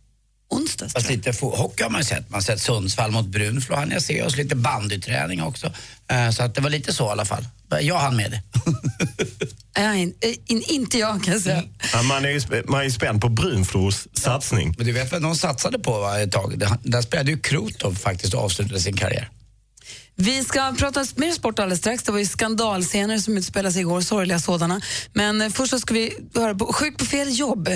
onsdags. 0.51 0.93
Fast 0.93 1.09
lite 1.09 1.33
hockey 1.41 1.83
har 1.83 1.91
man 1.91 2.05
sett. 2.05 2.31
Man 2.31 2.35
har 2.37 2.41
sett 2.43 2.61
Sundsvall 2.61 3.11
mot 3.11 3.27
Brunflo 3.27 3.77
hann 3.77 3.91
jag 3.91 4.03
se. 4.03 4.23
Och 4.23 4.31
så 4.31 4.37
lite 4.37 4.57
bandyträning 4.57 5.43
också. 5.43 5.73
Eh, 6.11 6.31
Så 6.31 6.43
att 6.43 6.55
det 6.55 6.61
var 6.61 6.71
lite 6.71 6.93
så 6.93 7.07
i 7.07 7.11
alla 7.11 7.25
fall. 7.25 7.47
Jag 7.81 7.99
hann 7.99 8.17
med 8.17 8.31
det. 8.31 8.43
Äh, 9.81 10.03
in, 10.03 10.15
in, 10.47 10.63
inte 10.69 10.99
jag 10.99 11.25
kan 11.25 11.33
jag 11.33 11.43
säga. 11.43 11.63
Ja, 11.93 12.03
man, 12.03 12.25
är 12.25 12.29
ju, 12.31 12.41
man 12.69 12.81
är 12.81 12.85
ju 12.85 12.91
spänd 12.91 13.21
på 13.21 13.29
Brunflos 13.29 14.09
satsning. 14.13 14.75
Men 14.79 14.87
du 14.87 14.93
vet 14.93 15.13
vad 15.13 15.23
de 15.23 15.37
satsade 15.37 15.79
på 15.79 16.01
va, 16.01 16.21
ett 16.21 16.33
tag? 16.33 16.59
Det- 16.59 16.79
Där 16.83 17.03
spelade 17.03 17.31
ju 17.31 17.39
Krutov 17.39 17.95
faktiskt 17.95 18.35
och 18.35 18.41
avslutade 18.45 18.81
sin 18.81 18.97
karriär. 18.97 19.29
Vi 20.21 20.45
ska 20.45 20.75
prata 20.79 21.05
mer 21.17 21.33
sport 21.33 21.59
alldeles 21.59 21.79
strax. 21.79 22.03
Det 22.03 22.13
var 22.13 22.19
ju 22.19 22.27
skandalscener 22.27 23.19
som 23.19 23.37
utspelade 23.37 23.73
sig 23.73 23.81
igår, 23.81 24.01
sorgliga 24.01 24.39
sådana. 24.39 24.81
Men 25.13 25.43
eh, 25.43 25.49
först 25.51 25.71
så 25.71 25.81
ska 25.81 25.95
vi 25.95 26.15
höra 26.35 26.55
på 26.55 26.73
Sjuk 26.73 26.99
på 26.99 27.05
fel 27.05 27.39
jobb 27.39 27.69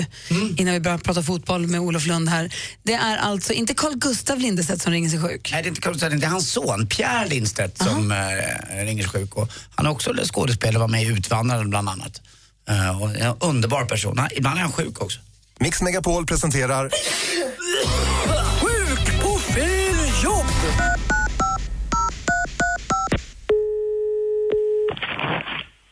innan 0.57 0.73
vi 0.73 0.79
börjar 0.79 0.97
prata 0.97 1.23
fotboll 1.23 1.67
med 1.67 1.79
Olof 1.81 2.05
Lund 2.05 2.29
här. 2.29 2.53
Det 2.83 2.93
är 2.93 3.17
alltså 3.17 3.53
inte 3.53 3.73
Carl 3.73 3.95
Gustav 3.95 4.39
Lindestedt 4.39 4.81
som 4.81 4.91
ringer 4.93 5.09
sig 5.09 5.21
sjuk. 5.21 5.49
Nej, 5.51 5.63
det 5.63 5.67
är 5.67 5.69
inte 5.69 5.81
Carl 5.81 5.91
Lindstedt, 5.93 6.21
det 6.21 6.27
är 6.27 6.29
hans 6.29 6.51
son 6.51 6.87
Pierre 6.87 7.27
Lindstedt 7.27 7.77
som 7.77 8.11
eh, 8.11 8.85
ringer 8.85 9.03
sig 9.03 9.11
sjuk. 9.11 9.35
Och 9.35 9.51
han 9.75 9.85
är 9.85 9.89
också 9.89 10.13
skådespelare, 10.23 10.79
var 10.79 10.87
med 10.87 11.03
i 11.03 11.05
Utvandraren 11.05 11.69
bland 11.69 11.89
annat. 11.89 12.21
Eh, 12.69 13.01
och 13.01 13.15
en 13.15 13.35
underbar 13.39 13.85
person. 13.85 14.17
Han, 14.17 14.29
ibland 14.35 14.57
är 14.57 14.61
han 14.61 14.71
sjuk 14.71 15.01
också. 15.01 15.19
Mix 15.59 15.81
Megapol 15.81 16.25
presenterar 16.25 16.91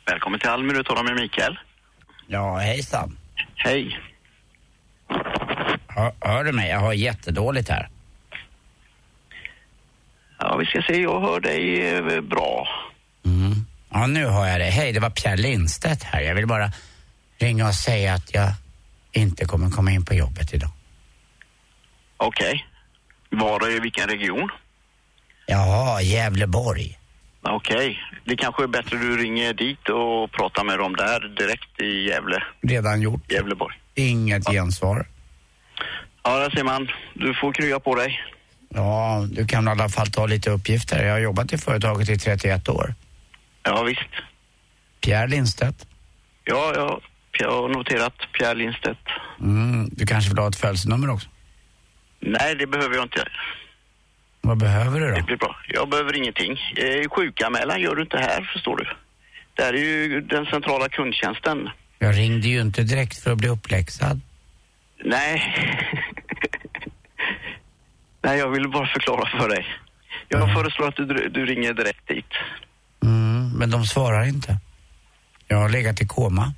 Välkommen 0.06 0.40
till 0.40 0.50
Almy, 0.50 0.74
du 0.74 0.84
talar 0.84 1.04
med 1.04 1.16
Mikael. 1.16 1.60
Ja, 2.28 2.58
hejsan. 2.58 3.18
Hej. 3.56 4.00
Hör, 5.88 6.14
hör 6.22 6.44
du 6.44 6.52
mig? 6.52 6.70
Jag 6.70 6.80
har 6.80 6.94
jättedåligt 6.94 7.70
här. 7.70 7.90
Ja, 10.40 10.58
vi 10.58 10.66
ska 10.66 10.82
se, 10.82 11.02
jag 11.02 11.22
hör 11.22 11.40
dig 11.40 11.90
eh, 11.96 12.22
bra. 12.22 12.68
Ja, 13.92 14.08
nu 14.08 14.26
har 14.26 14.48
jag 14.48 14.60
det. 14.60 14.66
Hej, 14.66 14.92
det 14.92 15.00
var 15.00 15.10
Pierre 15.10 15.38
Lindstedt 15.38 16.04
här. 16.04 16.22
Jag 16.22 16.36
vill 16.36 16.48
bara 16.48 16.72
ringa 17.38 17.68
och 17.68 17.74
säga 17.74 18.14
att 18.14 18.34
jag 18.34 18.54
inte 19.12 19.46
kommer 19.46 19.70
komma 19.70 19.92
in 19.92 20.06
på 20.06 20.14
jobbet 20.14 20.54
idag. 20.54 20.70
Okej. 22.18 22.66
Var 23.30 23.72
i 23.72 23.80
vilken 23.80 24.08
region? 24.10 24.50
Jaha, 25.46 26.02
Gävleborg. 26.02 27.00
Okej. 27.44 28.00
Det 28.26 28.38
kanske 28.38 28.64
är 28.64 28.68
bättre 28.68 28.98
du 28.98 29.18
ringer 29.18 29.54
dit 29.54 29.90
och 29.90 30.32
pratar 30.32 30.64
med 30.64 30.80
dem 30.80 30.96
där 30.96 31.20
direkt 31.20 31.82
i 31.82 32.10
Gävle. 32.10 32.44
Redan 32.62 33.02
gjort. 33.02 33.32
Gävleborg. 33.32 33.76
Inget 33.96 34.48
gensvar. 34.48 35.08
Ja, 36.24 36.40
där 36.40 36.50
ser 36.50 36.64
man. 36.64 36.88
Du 37.14 37.34
får 37.34 37.54
krya 37.54 37.80
på 37.80 37.96
dig. 37.96 38.22
Ja, 38.70 39.28
du 39.32 39.48
kan 39.48 39.68
i 39.68 39.72
alla 39.72 39.90
fall 39.90 40.08
ta 40.08 40.26
lite 40.26 40.50
uppgifter. 40.50 41.06
Jag 41.06 41.14
har 41.14 41.20
jobbat 41.20 41.54
i 41.54 41.58
företaget 41.58 42.10
i 42.10 42.18
31 42.18 42.70
år. 42.70 42.96
Ja, 43.64 43.84
visst. 43.84 44.10
Pierre 45.02 45.28
Lindstedt. 45.28 45.88
Ja, 46.44 46.72
ja. 46.76 47.02
Jag 47.40 47.52
har 47.52 47.70
noterat 47.70 48.14
Pierre 48.38 48.56
Lindstedt. 48.56 49.00
Mm, 49.40 49.90
du 49.92 50.06
kanske 50.06 50.30
vill 50.30 50.40
ha 50.40 50.48
ett 50.48 50.56
födelsenummer 50.56 51.10
också? 51.10 51.30
Nej, 52.20 52.56
det 52.56 52.68
behöver 52.68 52.96
jag 52.96 53.06
inte. 53.06 53.26
Vad 54.46 54.58
behöver 54.58 55.00
du 55.00 55.06
Det 55.12 55.20
då? 55.20 55.26
blir 55.26 55.38
bra. 55.38 55.56
Jag 55.68 55.90
behöver 55.90 56.18
ingenting. 56.18 56.52
Eh, 56.52 57.10
sjukanmälan 57.10 57.82
gör 57.82 57.96
du 57.96 58.02
inte 58.02 58.18
här, 58.18 58.50
förstår 58.54 58.78
du. 58.78 58.86
Det 59.56 59.64
här 59.64 59.74
är 59.74 59.78
ju 59.78 60.22
den 60.22 60.46
centrala 60.46 60.90
kundtjänsten. 60.90 61.70
Jag 62.00 62.18
ringde 62.18 62.48
ju 62.48 62.62
inte 62.62 62.84
direkt 62.84 63.18
för 63.24 63.32
att 63.32 63.38
bli 63.38 63.48
uppläxad. 63.48 64.22
Nej. 65.06 65.56
Nej, 68.24 68.40
jag 68.40 68.50
vill 68.50 68.70
bara 68.70 68.88
förklara 68.88 69.40
för 69.40 69.50
dig. 69.50 69.66
Jag 70.28 70.54
föreslår 70.54 70.88
att 70.88 70.96
du, 70.96 71.06
du 71.30 71.46
ringer 71.46 71.74
direkt 71.74 72.08
dit. 72.08 72.32
Mm, 73.04 73.50
men 73.58 73.70
de 73.72 73.86
svarar 73.86 74.24
inte. 74.26 74.58
Jag 75.48 75.58
har 75.58 75.70
legat 75.70 76.02
i 76.02 76.08
koma. 76.08 76.54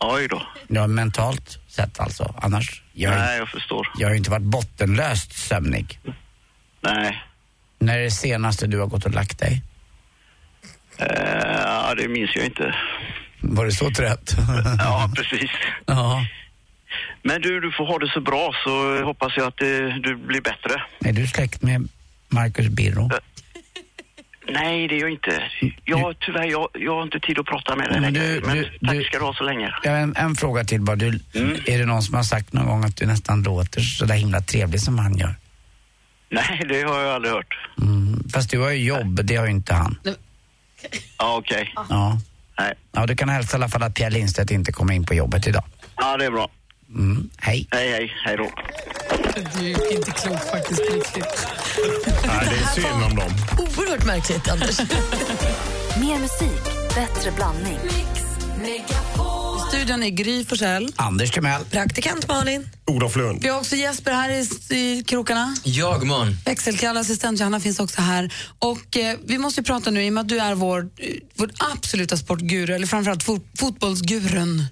Oj 0.00 0.28
då. 0.28 0.42
Ja, 0.68 0.86
mentalt 0.86 1.58
sett 1.68 2.00
alltså. 2.00 2.34
Annars, 2.42 2.82
jag, 2.92 3.10
Nej, 3.10 3.38
jag 3.38 3.48
förstår. 3.48 3.88
jag 3.98 4.06
har 4.08 4.12
ju 4.12 4.18
inte 4.18 4.30
varit 4.30 4.42
bottenlöst 4.42 5.32
sömnig. 5.32 5.98
Nej. 6.80 7.24
När 7.78 7.98
är 7.98 8.02
det 8.02 8.10
senaste 8.10 8.66
du 8.66 8.78
har 8.78 8.86
gått 8.86 9.04
och 9.04 9.14
lagt 9.14 9.38
dig? 9.38 9.62
Eh, 10.96 11.06
ja, 11.64 11.94
det 11.96 12.08
minns 12.08 12.36
jag 12.36 12.44
inte. 12.44 12.74
Var 13.40 13.64
det 13.64 13.72
så 13.72 13.90
trött? 13.90 14.36
Ja, 14.78 15.10
precis. 15.16 15.50
ja. 15.86 16.24
Men 17.22 17.40
du, 17.42 17.60
du 17.60 17.72
får 17.72 17.86
ha 17.86 17.98
det 17.98 18.08
så 18.08 18.20
bra 18.20 18.52
så 18.64 19.04
hoppas 19.04 19.32
jag 19.36 19.46
att 19.46 19.56
det, 19.56 20.00
du 20.00 20.16
blir 20.16 20.40
bättre. 20.40 20.82
Är 21.04 21.12
du 21.12 21.26
släkt 21.26 21.62
med 21.62 21.88
Marcus 22.28 22.68
Birro? 22.68 23.10
Nej, 24.48 24.88
det 24.88 24.94
är 24.96 25.00
jag 25.00 25.10
inte. 25.10 25.42
Jag, 25.84 26.14
tyvärr, 26.20 26.44
jag, 26.44 26.68
jag 26.74 26.94
har 26.94 27.02
inte 27.02 27.20
tid 27.20 27.38
att 27.38 27.46
prata 27.46 27.76
med 27.76 27.88
dig 27.90 28.00
Men 28.00 28.12
längre. 28.12 28.26
du- 28.34 28.40
Men 28.46 28.56
du- 28.56 28.64
tack 28.86 28.92
du- 28.96 29.04
ska 29.04 29.18
du 29.18 29.24
ha 29.24 29.34
så 29.34 29.44
länge. 29.44 29.74
Ja, 29.82 29.90
en, 29.90 30.16
en 30.16 30.34
fråga 30.36 30.64
till 30.64 30.80
bara. 30.80 30.96
Du, 30.96 31.20
Är 31.66 31.78
det 31.78 31.86
någon 31.86 32.02
som 32.02 32.14
har 32.14 32.22
sagt 32.22 32.52
någon 32.52 32.66
gång 32.66 32.84
att 32.84 32.96
du 32.96 33.06
nästan 33.06 33.42
låter 33.42 33.80
så 33.80 34.04
där 34.04 34.14
himla 34.14 34.40
trevlig 34.40 34.80
som 34.80 34.98
han 34.98 35.18
gör? 35.18 35.34
Nej, 36.30 36.64
det 36.68 36.82
har 36.82 37.00
jag 37.00 37.14
aldrig 37.14 37.32
hört. 37.34 37.58
Mm. 37.82 38.28
Fast 38.32 38.50
du 38.50 38.58
har 38.58 38.70
ju 38.70 38.84
jobb, 38.84 39.24
det 39.24 39.36
har 39.36 39.44
ju 39.46 39.50
inte 39.52 39.74
han. 39.74 39.98
Ja, 41.18 41.36
okej. 41.36 41.74
Ja. 41.88 42.18
Nej. 42.58 42.74
Ja, 42.92 43.06
du 43.06 43.16
kan 43.16 43.28
hälsa 43.28 43.56
i 43.56 43.58
alla 43.58 43.68
fall 43.68 43.82
att 43.82 43.94
Pierre 43.94 44.10
Lindstedt 44.10 44.50
inte 44.50 44.72
kommer 44.72 44.94
in 44.94 45.04
på 45.06 45.14
jobbet 45.14 45.46
idag. 45.46 45.64
Ja, 45.96 46.16
det 46.16 46.24
är 46.24 46.30
bra. 46.30 46.48
Mm. 46.94 47.30
Hej. 47.38 47.68
Hej, 47.70 47.90
hej. 47.90 48.12
Hej 48.24 48.36
då. 48.36 48.50
Du 49.58 49.70
är 49.70 49.92
inte 49.92 50.10
klok 50.10 50.50
faktiskt 50.50 50.80
riktigt. 50.80 51.46
Nej, 52.26 52.48
det 52.50 52.56
är 52.56 52.74
synd 52.74 53.04
om 53.10 53.16
dem. 53.16 53.32
Oerhört 53.58 54.06
märkligt, 54.06 54.48
Anders. 54.48 54.78
Mer 56.00 56.18
musik, 56.18 56.94
bättre 56.94 57.30
blandning. 57.36 57.78
I 58.64 59.68
studion 59.68 60.02
är 60.02 60.10
Gry 60.10 60.44
Forssell. 60.44 60.92
Anders 60.96 61.30
Timell. 61.30 61.64
Praktikant 61.64 62.28
Malin. 62.28 62.68
Olof 62.86 63.16
Lund. 63.16 63.42
Vi 63.42 63.48
har 63.48 63.58
också 63.58 63.76
Jesper 63.76 64.12
här 64.12 64.30
i, 64.30 64.74
i 64.76 65.02
krokarna. 65.02 65.56
Jag 65.64 66.06
man. 66.06 66.36
Växelkalle, 66.44 67.00
assistent 67.00 67.40
Johanna 67.40 67.60
finns 67.60 67.80
också 67.80 68.00
här. 68.00 68.34
Och 68.58 68.96
eh, 68.96 69.16
Vi 69.24 69.38
måste 69.38 69.60
ju 69.60 69.64
prata 69.64 69.90
nu, 69.90 70.04
i 70.04 70.08
och 70.08 70.12
med 70.12 70.20
att 70.20 70.28
du 70.28 70.38
är 70.38 70.54
vår, 70.54 70.80
eh, 70.80 71.14
vår 71.34 71.50
absoluta 71.72 72.16
sportguru, 72.16 72.74
eller 72.74 72.86
framförallt 72.86 73.22
fot, 73.22 73.46
fotbollsgurun, 73.58 74.64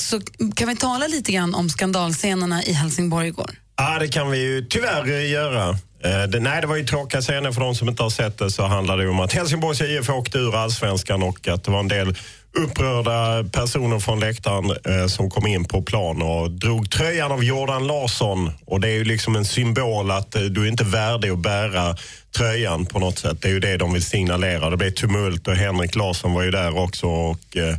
så 0.00 0.20
kan 0.56 0.68
vi 0.68 0.76
tala 0.76 1.06
lite 1.06 1.32
grann 1.32 1.54
om 1.54 1.68
skandalscenerna 1.68 2.62
i 2.62 2.72
Helsingborg 2.72 3.28
igår? 3.28 3.50
Ja, 3.76 3.98
det 3.98 4.08
kan 4.08 4.30
vi 4.30 4.38
ju 4.38 4.64
tyvärr 4.64 5.10
eh, 5.10 5.30
göra. 5.30 5.68
Eh, 6.04 6.22
det, 6.28 6.40
nej, 6.40 6.60
det 6.60 6.66
var 6.66 6.76
ju 6.76 6.84
tråkiga 6.84 7.20
scener. 7.20 7.52
För 7.52 7.60
de 7.60 7.74
som 7.74 7.88
inte 7.88 8.02
har 8.02 8.10
sett 8.10 8.38
det 8.38 8.50
så 8.50 8.66
handlade 8.66 9.02
det 9.02 9.08
om 9.08 9.20
att 9.20 9.32
Helsingborgs 9.32 9.80
IF 9.80 10.10
åkte 10.10 10.38
ur 10.38 10.56
allsvenskan 10.56 11.22
och 11.22 11.48
att 11.48 11.64
det 11.64 11.70
var 11.70 11.80
en 11.80 11.88
del 11.88 12.16
upprörda 12.56 13.44
personer 13.52 13.98
från 13.98 14.20
läktaren 14.20 14.70
eh, 14.70 15.06
som 15.06 15.30
kom 15.30 15.46
in 15.46 15.64
på 15.64 15.82
plan 15.82 16.22
och 16.22 16.50
drog 16.50 16.90
tröjan 16.90 17.32
av 17.32 17.44
Jordan 17.44 17.86
Larsson. 17.86 18.50
Och 18.64 18.80
det 18.80 18.88
är 18.88 18.94
ju 18.94 19.04
liksom 19.04 19.36
en 19.36 19.44
symbol 19.44 20.10
att 20.10 20.34
eh, 20.34 20.42
du 20.42 20.64
är 20.64 20.68
inte 20.68 20.84
värdig 20.84 21.30
att 21.30 21.38
bära 21.38 21.96
tröjan 22.36 22.86
på 22.86 22.98
något 22.98 23.18
sätt. 23.18 23.42
Det 23.42 23.48
är 23.48 23.52
ju 23.52 23.60
det 23.60 23.76
de 23.76 23.92
vill 23.92 24.04
signalera. 24.04 24.70
Det 24.70 24.76
blev 24.76 24.90
tumult 24.90 25.48
och 25.48 25.56
Henrik 25.56 25.94
Larsson 25.94 26.32
var 26.34 26.42
ju 26.42 26.50
där 26.50 26.78
också. 26.78 27.06
Och, 27.06 27.56
eh, 27.56 27.76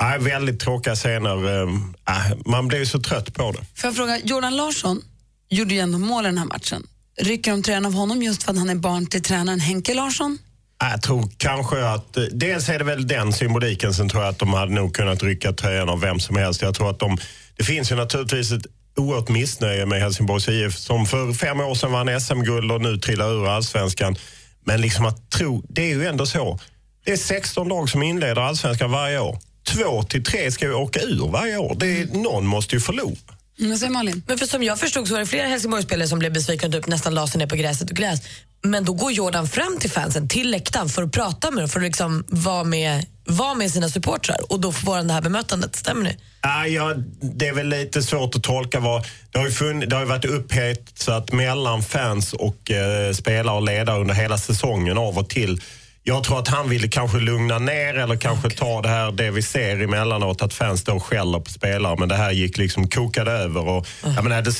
nej, 0.00 0.18
väldigt 0.18 0.60
tråkiga 0.60 0.94
scener. 0.94 1.62
Eh, 1.62 1.68
äh, 2.08 2.36
man 2.46 2.68
ju 2.68 2.86
så 2.86 3.00
trött 3.00 3.34
på 3.34 3.52
det. 3.52 3.58
Får 3.58 3.88
jag 3.88 3.96
fråga, 3.96 4.18
Jordan 4.24 4.56
Larsson 4.56 5.02
gjorde 5.48 5.74
ju 5.74 5.80
ändå 5.80 5.98
mål 5.98 6.24
i 6.24 6.28
den 6.28 6.38
här 6.38 6.44
matchen. 6.44 6.86
Rycker 7.20 7.50
de 7.50 7.62
tröjan 7.62 7.86
av 7.86 7.92
honom 7.92 8.22
just 8.22 8.42
för 8.42 8.52
att 8.52 8.58
han 8.58 8.70
är 8.70 8.74
barn 8.74 9.06
till 9.06 9.22
tränaren 9.22 9.60
Henke 9.60 9.94
Larsson? 9.94 10.38
Jag 10.78 11.02
tror 11.02 11.30
kanske 11.36 11.88
att, 11.88 12.16
eh, 12.16 12.22
dels 12.22 12.68
är 12.68 12.78
det 12.78 12.84
väl 12.84 13.06
den 13.06 13.32
symboliken, 13.32 13.94
sen 13.94 14.08
tror 14.08 14.22
jag 14.22 14.30
att 14.30 14.38
de 14.38 14.52
hade 14.52 14.72
nog 14.72 14.94
kunnat 14.94 15.22
rycka 15.22 15.52
tröjan 15.52 15.88
av 15.88 16.00
vem 16.00 16.20
som 16.20 16.36
helst. 16.36 16.62
Jag 16.62 16.74
tror 16.74 16.90
att 16.90 16.98
de, 16.98 17.18
det 17.56 17.64
finns 17.64 17.92
ju 17.92 17.96
naturligtvis 17.96 18.52
ett 18.52 18.66
oerhört 18.96 19.28
missnöje 19.28 19.86
med 19.86 20.00
Helsingborgs 20.00 20.48
IF 20.48 20.78
som 20.78 21.06
för 21.06 21.32
fem 21.32 21.60
år 21.60 21.74
sedan 21.74 21.92
vann 21.92 22.20
SM-guld 22.20 22.72
och 22.72 22.80
nu 22.80 22.96
trillar 22.96 23.32
ur 23.32 23.48
allsvenskan. 23.48 24.16
Men 24.64 24.80
liksom 24.80 25.06
att 25.06 25.30
tro, 25.30 25.64
det 25.68 25.82
är 25.82 25.94
ju 25.94 26.06
ändå 26.06 26.26
så. 26.26 26.58
Det 27.04 27.12
är 27.12 27.16
16 27.16 27.68
lag 27.68 27.90
som 27.90 28.02
inleder 28.02 28.40
allsvenskan 28.40 28.90
varje 28.90 29.18
år. 29.18 29.38
Två 29.64 30.02
till 30.02 30.24
tre 30.24 30.50
ska 30.50 30.64
ju 30.64 30.74
åka 30.74 31.00
ur 31.00 31.28
varje 31.28 31.56
år. 31.56 31.76
Det 31.78 32.00
är, 32.00 32.06
någon 32.06 32.46
måste 32.46 32.74
ju 32.74 32.80
förlora. 32.80 33.16
Mm, 33.60 33.78
säger 33.78 33.92
Malin. 33.92 34.22
Men 34.26 34.38
för 34.38 34.46
som 34.46 34.62
jag 34.62 34.78
förstod 34.78 35.08
så 35.08 35.14
var 35.14 35.20
det 35.20 35.26
flera 35.26 35.46
Helsingborgsspelare 35.46 36.08
som 36.08 36.18
blev 36.18 36.32
besvikna 36.32 36.68
och 36.68 36.74
typ 36.74 36.86
nästan 36.86 37.14
la 37.14 37.26
sig 37.26 37.38
ner 37.38 37.46
på 37.46 37.56
gräset 37.56 37.90
och 37.90 37.96
gräs. 37.96 38.20
Men 38.62 38.84
då 38.84 38.92
går 38.92 39.12
Jordan 39.12 39.48
fram 39.48 39.78
till 39.78 39.90
fansen, 39.90 40.28
till 40.28 40.50
läktaren 40.50 40.88
för 40.88 41.02
att 41.02 41.12
prata 41.12 41.50
med 41.50 41.62
dem, 41.62 41.68
för 41.68 41.80
att 41.80 41.86
liksom 41.86 42.24
vara 42.28 42.64
med, 42.64 43.06
vara 43.26 43.54
med 43.54 43.70
sina 43.70 43.88
supportrar 43.88 44.52
och 44.52 44.60
då 44.60 44.72
får 44.72 44.96
han 44.96 45.06
det 45.06 45.12
här 45.12 45.22
bemötandet. 45.22 45.76
Stämmer 45.76 46.04
det? 46.04 46.16
Ja, 46.42 46.66
ja, 46.66 46.94
det 47.20 47.48
är 47.48 47.54
väl 47.54 47.68
lite 47.68 48.02
svårt 48.02 48.36
att 48.36 48.42
tolka 48.42 48.80
vad... 48.80 49.06
Det 49.30 49.38
har 49.38 49.46
ju, 49.46 49.52
funn, 49.52 49.80
det 49.80 49.96
har 49.96 50.02
ju 50.02 50.08
varit 50.08 50.24
upphetsat 50.24 51.32
mellan 51.32 51.82
fans 51.82 52.32
och 52.32 52.70
eh, 52.70 53.12
spelare 53.12 53.56
och 53.56 53.62
ledare 53.62 54.00
under 54.00 54.14
hela 54.14 54.38
säsongen 54.38 54.98
av 54.98 55.18
och 55.18 55.28
till. 55.28 55.60
Jag 56.06 56.24
tror 56.24 56.38
att 56.38 56.48
han 56.48 56.68
ville 56.68 56.88
kanske 56.88 57.18
lugna 57.18 57.58
ner 57.58 57.94
eller 57.94 58.16
kanske 58.16 58.50
ta 58.50 58.82
det 58.82 58.88
här 58.88 59.12
det 59.12 59.30
vi 59.30 59.42
ser 59.42 59.80
emellanåt 59.80 60.42
att 60.42 60.54
fans 60.54 60.80
står 60.80 60.94
och 60.94 61.04
skäller 61.04 61.40
på 61.40 61.50
spelare 61.50 61.96
men 61.98 62.08
det 62.08 62.14
här 62.14 62.32
gick 62.32 62.58
liksom 62.58 62.88
kokade 62.88 63.30
över. 63.30 63.68
Och, 63.68 63.86
jag 64.02 64.24
menar, 64.24 64.42
det, 64.42 64.54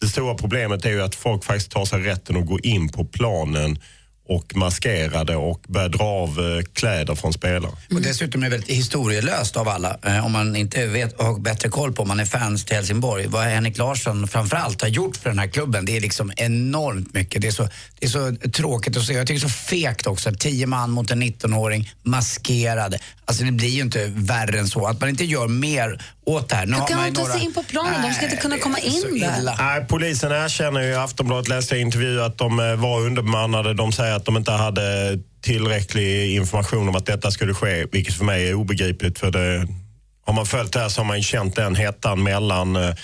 det 0.00 0.06
stora 0.06 0.34
problemet 0.34 0.84
är 0.84 0.90
ju 0.90 1.02
att 1.02 1.14
folk 1.14 1.44
faktiskt 1.44 1.70
tar 1.70 1.84
sig 1.84 2.00
rätten 2.00 2.36
att 2.36 2.46
gå 2.46 2.58
in 2.58 2.88
på 2.88 3.04
planen 3.04 3.78
och 4.28 4.56
maskerade 4.56 5.36
och 5.36 5.60
började 5.68 5.96
dra 5.98 6.04
av 6.04 6.28
eh, 6.28 6.62
kläder 6.72 7.14
från 7.14 7.32
spelare. 7.32 7.72
Och 7.94 8.00
dessutom 8.02 8.42
är 8.42 8.46
det 8.46 8.50
väldigt 8.50 8.76
historielöst 8.76 9.56
av 9.56 9.68
alla. 9.68 9.96
Eh, 10.06 10.26
om 10.26 10.32
man 10.32 10.56
inte 10.56 10.86
vet, 10.86 11.20
har 11.20 11.38
bättre 11.38 11.68
koll 11.68 11.92
på, 11.92 12.02
om 12.02 12.08
man 12.08 12.20
är 12.20 12.24
fans 12.24 12.64
till 12.64 12.76
Helsingborg, 12.76 13.26
vad 13.26 13.44
Henrik 13.44 13.78
Larsson 13.78 14.28
framförallt 14.28 14.82
har 14.82 14.88
gjort 14.88 15.16
för 15.16 15.30
den 15.30 15.38
här 15.38 15.48
klubben, 15.48 15.84
det 15.84 15.96
är 15.96 16.00
liksom 16.00 16.32
enormt 16.36 17.14
mycket. 17.14 17.42
Det 17.42 17.48
är 17.48 17.52
så, 17.52 17.68
det 17.98 18.06
är 18.06 18.10
så 18.10 18.36
tråkigt 18.52 18.96
att 18.96 19.02
se. 19.04 19.12
Jag 19.12 19.26
tycker 19.26 19.40
det 19.40 19.46
är 19.46 19.48
så 19.48 19.54
fegt 19.54 20.06
också. 20.06 20.32
Tio 20.38 20.66
man 20.66 20.90
mot 20.90 21.10
en 21.10 21.22
19-åring, 21.22 21.90
maskerade. 22.02 22.98
Alltså 23.24 23.44
det 23.44 23.52
blir 23.52 23.68
ju 23.68 23.82
inte 23.82 24.06
värre 24.14 24.58
än 24.58 24.68
så. 24.68 24.86
Att 24.86 25.00
man 25.00 25.08
inte 25.08 25.24
gör 25.24 25.48
mer 25.48 26.02
åt 26.24 26.48
det 26.48 26.54
här. 26.56 26.66
Nu 26.66 26.72
kan 26.72 26.84
man 26.90 26.96
man 26.96 27.06
ju 27.08 27.12
ta 27.14 27.20
några- 27.20 27.34
sig 27.34 27.44
in 27.44 27.52
på 27.52 27.62
planen? 27.62 28.02
De 28.02 28.14
ska 28.14 28.24
inte 28.24 28.36
kunna 28.36 28.58
komma 28.58 28.78
in 28.78 29.02
där. 29.20 29.54
Nej, 29.58 29.84
polisen 29.88 30.32
erkänner 30.32 30.80
ju, 30.80 30.88
i 30.88 30.94
Aftonbladet 30.94 31.48
läste 31.48 31.74
jag 31.74 31.82
intervju 31.82 32.22
att 32.22 32.38
de 32.38 32.60
eh, 32.60 32.74
var 32.76 33.00
underbemannade. 33.00 33.74
De 33.74 33.92
säger 33.92 34.14
att 34.18 34.24
de 34.24 34.36
inte 34.36 34.52
hade 34.52 35.18
tillräcklig 35.42 36.34
information 36.36 36.88
om 36.88 36.94
att 36.96 37.06
detta 37.06 37.30
skulle 37.30 37.54
ske, 37.54 37.86
vilket 37.92 38.14
för 38.14 38.24
mig 38.24 38.48
är 38.48 38.54
obegripligt. 38.54 39.18
För 39.18 39.30
det, 39.30 39.68
har 40.26 40.32
man 40.34 40.46
följt 40.46 40.72
det 40.72 40.80
här 40.80 40.88
så 40.88 41.00
har 41.00 41.06
man 41.06 41.22
känt 41.22 41.56
den 41.56 41.74
hettan 41.76 42.22
mellan 42.22 42.76
eh, 42.76 42.94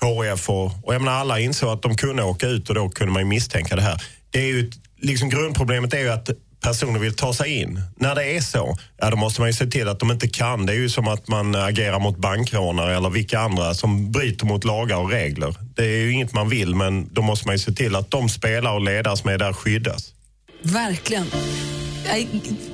HF 0.00 0.48
och, 0.50 0.64
och 0.82 0.94
jag 0.94 1.02
menar, 1.02 1.18
alla 1.18 1.40
insåg 1.40 1.70
att 1.70 1.82
de 1.82 1.96
kunde 1.96 2.22
åka 2.22 2.46
ut 2.46 2.68
och 2.68 2.74
då 2.74 2.88
kunde 2.88 3.12
man 3.12 3.22
ju 3.22 3.26
misstänka 3.28 3.76
det 3.76 3.82
här. 3.82 4.02
Det 4.30 4.38
är 4.38 4.46
ju, 4.46 4.68
ett- 4.68 4.74
liksom 5.00 5.28
grundproblemet 5.28 5.94
är 5.94 5.98
ju 5.98 6.08
att 6.10 6.30
personer 6.62 6.98
vill 6.98 7.14
ta 7.16 7.34
sig 7.34 7.54
in. 7.62 7.80
När 7.96 8.14
det 8.14 8.24
är 8.36 8.40
så, 8.40 8.76
ja, 8.96 9.10
då 9.10 9.16
måste 9.16 9.40
man 9.40 9.48
ju 9.48 9.52
se 9.52 9.66
till 9.66 9.88
att 9.88 9.98
de 10.00 10.10
inte 10.10 10.28
kan. 10.28 10.66
Det 10.66 10.72
är 10.72 10.76
ju 10.76 10.88
som 10.88 11.08
att 11.08 11.28
man 11.28 11.54
agerar 11.54 11.98
mot 11.98 12.16
bankrånare 12.16 12.96
eller 12.96 13.10
vilka 13.10 13.38
andra 13.40 13.74
som 13.74 14.12
bryter 14.12 14.46
mot 14.46 14.64
lagar 14.64 14.96
och 14.96 15.10
regler. 15.10 15.54
Det 15.76 15.84
är 15.84 15.98
ju 15.98 16.12
inget 16.12 16.32
man 16.32 16.48
vill, 16.48 16.74
men 16.74 17.14
då 17.14 17.22
måste 17.22 17.46
man 17.48 17.54
ju 17.54 17.58
se 17.58 17.72
till 17.72 17.96
att 17.96 18.10
de 18.10 18.28
spelare 18.28 18.74
och 18.74 18.80
ledare 18.80 19.16
som 19.16 19.30
är 19.30 19.38
där 19.38 19.52
skyddas. 19.52 20.10
Verkligen. 20.66 21.26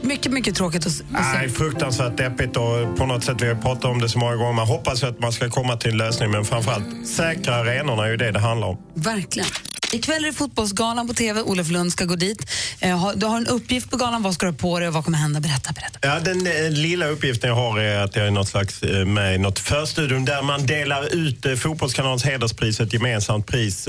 Mycket, 0.02 0.32
mycket 0.32 0.54
tråkigt 0.54 0.86
att, 0.86 0.92
se. 0.92 1.04
Nej, 1.08 1.48
fruktansvärt 1.48 2.16
deppigt 2.16 2.56
och 2.56 2.96
på 2.96 3.06
något 3.06 3.24
sätt, 3.24 3.36
vi 3.40 3.48
har 3.48 3.54
pratat 3.54 3.84
om 3.84 4.00
det 4.00 4.08
så 4.08 4.18
många 4.18 4.36
gånger, 4.36 4.52
man 4.52 4.66
hoppas 4.66 5.02
att 5.02 5.20
man 5.20 5.32
ska 5.32 5.50
komma 5.50 5.76
till 5.76 5.90
en 5.90 5.96
lösning 5.98 6.30
men 6.30 6.44
framförallt 6.44 7.08
säkra 7.08 7.54
arenorna 7.54 8.04
är 8.06 8.10
ju 8.10 8.16
det 8.16 8.30
det 8.30 8.40
handlar 8.40 8.68
om. 8.68 8.78
Verkligen. 8.94 9.48
Ikväll 9.92 10.24
är 10.24 10.26
det 10.28 10.32
fotbollsgalan 10.32 11.08
på 11.08 11.14
TV. 11.14 11.42
Olof 11.42 11.70
Lund 11.70 11.92
ska 11.92 12.04
gå 12.04 12.16
dit. 12.16 12.50
Eh, 12.80 13.12
Du 13.16 13.26
har 13.26 13.36
en 13.36 13.46
uppgift 13.46 13.90
på 13.90 13.96
galan. 13.96 14.22
Vad 14.22 14.34
ska 14.34 14.46
du 14.46 14.52
ha 14.52 14.58
på 14.58 14.78
dig 14.78 14.88
och 14.88 14.94
vad 14.94 15.04
kommer 15.04 15.18
hända? 15.18 15.40
Berätta, 15.40 15.72
berätta. 15.72 15.98
Ja, 16.02 16.20
den 16.20 16.46
eh, 16.46 16.70
lilla 16.70 17.06
uppgiften 17.06 17.48
jag 17.48 17.56
har 17.56 17.78
är 17.80 18.00
att 18.00 18.16
jag 18.16 18.26
är 18.26 18.30
något 18.30 18.48
slags, 18.48 18.82
eh, 18.82 19.06
med 19.06 19.34
i 19.34 19.38
något 19.38 19.58
förstudium 19.58 20.24
där 20.24 20.42
man 20.42 20.66
delar 20.66 21.14
ut 21.14 21.60
Fotbollskanalens 21.60 22.24
hederspris, 22.24 22.80
ett 22.80 22.92
gemensamt 22.92 23.46
pris 23.46 23.88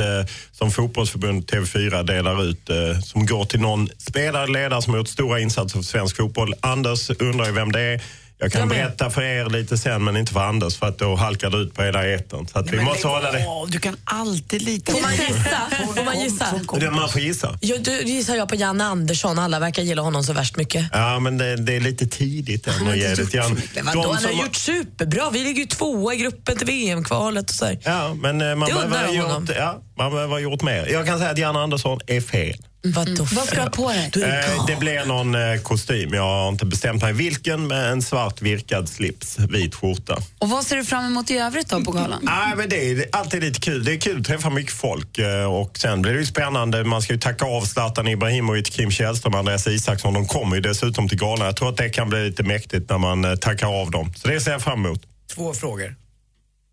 som 0.51 0.71
fotbollsförbund 0.71 1.45
TV4 1.45 2.03
delar 2.03 2.43
ut 2.43 2.69
som 3.03 3.25
går 3.25 3.45
till 3.45 3.59
någon 3.59 3.89
spelare, 3.97 4.47
ledare 4.47 4.81
som 4.81 4.93
har 4.93 4.97
gjort 4.97 5.07
stora 5.31 5.39
insatser 5.39 5.77
för 5.79 5.83
svensk 5.83 6.17
fotboll. 6.17 6.53
Anders 6.61 7.09
undrar 7.09 7.45
ju 7.45 7.51
vem 7.51 7.71
det 7.71 7.81
är. 7.81 8.01
Jag 8.37 8.51
kan 8.51 8.67
med. 8.67 8.77
berätta 8.77 9.09
för 9.09 9.21
er 9.21 9.49
lite 9.49 9.77
sen 9.77 10.03
men 10.03 10.17
inte 10.17 10.33
för 10.33 10.39
Anders 10.39 10.77
för 10.77 10.87
att 10.87 10.97
då 10.97 11.15
halkar 11.15 11.49
det 11.49 11.57
ut 11.57 11.73
på 11.73 11.83
hela 11.83 12.07
etern. 12.07 12.47
Så 12.47 12.59
att 12.59 12.71
vi 12.71 12.75
Men 12.75 12.85
måste 12.85 13.07
hålla 13.07 13.31
det. 13.31 13.45
Du 13.67 13.79
kan 13.79 13.95
alltid 14.03 14.61
lita 14.61 14.91
Får 14.91 15.01
man 15.01 15.11
gissa? 15.11 15.59
Får 15.95 16.05
man 16.05 16.19
gissa? 16.19 16.45
Det 16.79 16.91
man 16.91 17.09
får 17.09 17.21
gissa. 17.21 17.57
Ja, 17.61 17.77
du 17.77 18.01
gissar 18.01 18.35
jag 18.35 18.49
på 18.49 18.55
Janne 18.55 18.83
Andersson. 18.83 19.39
Alla 19.39 19.59
verkar 19.59 19.81
gilla 19.83 20.01
honom 20.01 20.23
så 20.23 20.33
värst 20.33 20.57
mycket. 20.57 20.85
Ja, 20.91 21.19
men 21.19 21.37
det, 21.37 21.55
det 21.55 21.75
är 21.75 21.79
lite 21.79 22.07
tidigt 22.07 22.67
än 22.67 22.87
att 22.87 22.97
ge 22.97 23.07
det 23.07 23.15
till 23.15 23.35
Jan. 23.35 23.61
Vadå, 23.83 24.01
De 24.01 24.15
han 24.15 24.23
har 24.23 24.31
gjort 24.31 24.55
superbra. 24.55 25.29
Vi 25.29 25.43
ligger 25.43 25.59
ju 25.61 25.67
tvåa 25.67 26.13
i 26.13 26.17
gruppen 26.17 26.57
till 26.57 26.67
VM-kvalet 26.67 27.49
och 27.49 27.55
så 27.55 27.65
här. 27.65 27.79
Ja, 27.83 28.13
men 28.13 28.41
eh, 28.41 28.55
man 28.55 28.69
Det 28.69 28.75
behöver, 28.75 29.13
gjort, 29.13 29.49
ja, 29.57 29.81
man 29.97 30.11
behöver 30.11 30.33
ha 30.33 30.39
gjort 30.39 30.61
mer. 30.61 30.87
Jag 30.91 31.05
kan 31.05 31.19
säga 31.19 31.31
att 31.31 31.37
Jan 31.37 31.55
Andersson 31.55 31.99
är 32.07 32.21
fel. 32.21 32.57
Vadå? 32.83 33.27
Vad 33.31 33.45
ska 33.45 33.55
du 33.55 33.61
ha 33.61 33.69
på 33.69 33.89
dig? 33.89 34.11
Eh, 34.23 34.65
det 34.67 34.75
blir 34.75 35.05
någon 35.05 35.35
eh, 35.35 35.61
kostym. 35.61 36.13
Jag 36.13 36.23
har 36.23 36.49
inte 36.49 36.65
bestämt 36.65 37.01
mig 37.01 37.13
vilken, 37.13 37.67
med 37.67 37.91
en 37.91 38.01
svart 38.01 38.41
virkad 38.41 38.89
slips, 38.89 39.39
vit 39.39 39.75
skjorta. 39.75 40.17
Och 40.39 40.49
vad 40.49 40.65
ser 40.65 40.75
du 40.75 40.85
fram 40.85 41.05
emot 41.05 41.31
i 41.31 41.37
övrigt 41.37 41.69
då 41.69 41.81
på 41.83 41.91
galan? 41.91 42.19
Nej, 42.23 42.53
men 42.57 42.69
det 42.69 42.91
är 42.91 43.05
alltid 43.11 43.43
lite 43.43 43.59
kul. 43.59 43.83
Det 43.83 43.93
är 43.93 43.97
kul 43.99 44.19
att 44.19 44.25
träffa 44.27 44.49
mycket 44.49 44.73
folk. 44.73 45.17
eh, 45.17 45.43
Och 45.53 45.77
sen 45.77 46.01
blir 46.01 46.13
det 46.13 46.19
ju 46.19 46.25
spännande. 46.25 46.83
Man 46.83 47.01
ska 47.01 47.13
ju 47.13 47.19
tacka 47.19 47.45
av 47.45 47.61
Zlatan 47.61 48.07
Ibrahimovic, 48.07 48.69
Kim 48.69 48.91
Källström 48.91 49.33
och 49.33 49.39
Andreas 49.39 49.67
Isaksson. 49.67 50.13
De 50.13 50.27
kommer 50.27 50.55
ju 50.55 50.61
dessutom 50.61 51.09
till 51.09 51.17
galan. 51.17 51.45
Jag 51.45 51.55
tror 51.55 51.69
att 51.69 51.77
det 51.77 51.89
kan 51.89 52.09
bli 52.09 52.25
lite 52.29 52.43
mäktigt 52.43 52.89
när 52.89 52.97
man 52.97 53.25
eh, 53.25 53.35
tackar 53.35 53.81
av 53.81 53.91
dem. 53.91 54.13
Så 54.15 54.27
det 54.27 54.41
ser 54.41 54.51
jag 54.51 54.61
fram 54.61 54.85
emot. 54.85 55.01
Två 55.35 55.53
frågor. 55.53 55.95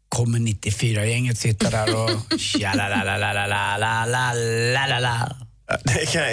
Kommer 0.09 0.39
94-gänget 0.39 1.39
sitta 1.39 1.71
där 1.71 1.95
och 1.97 2.11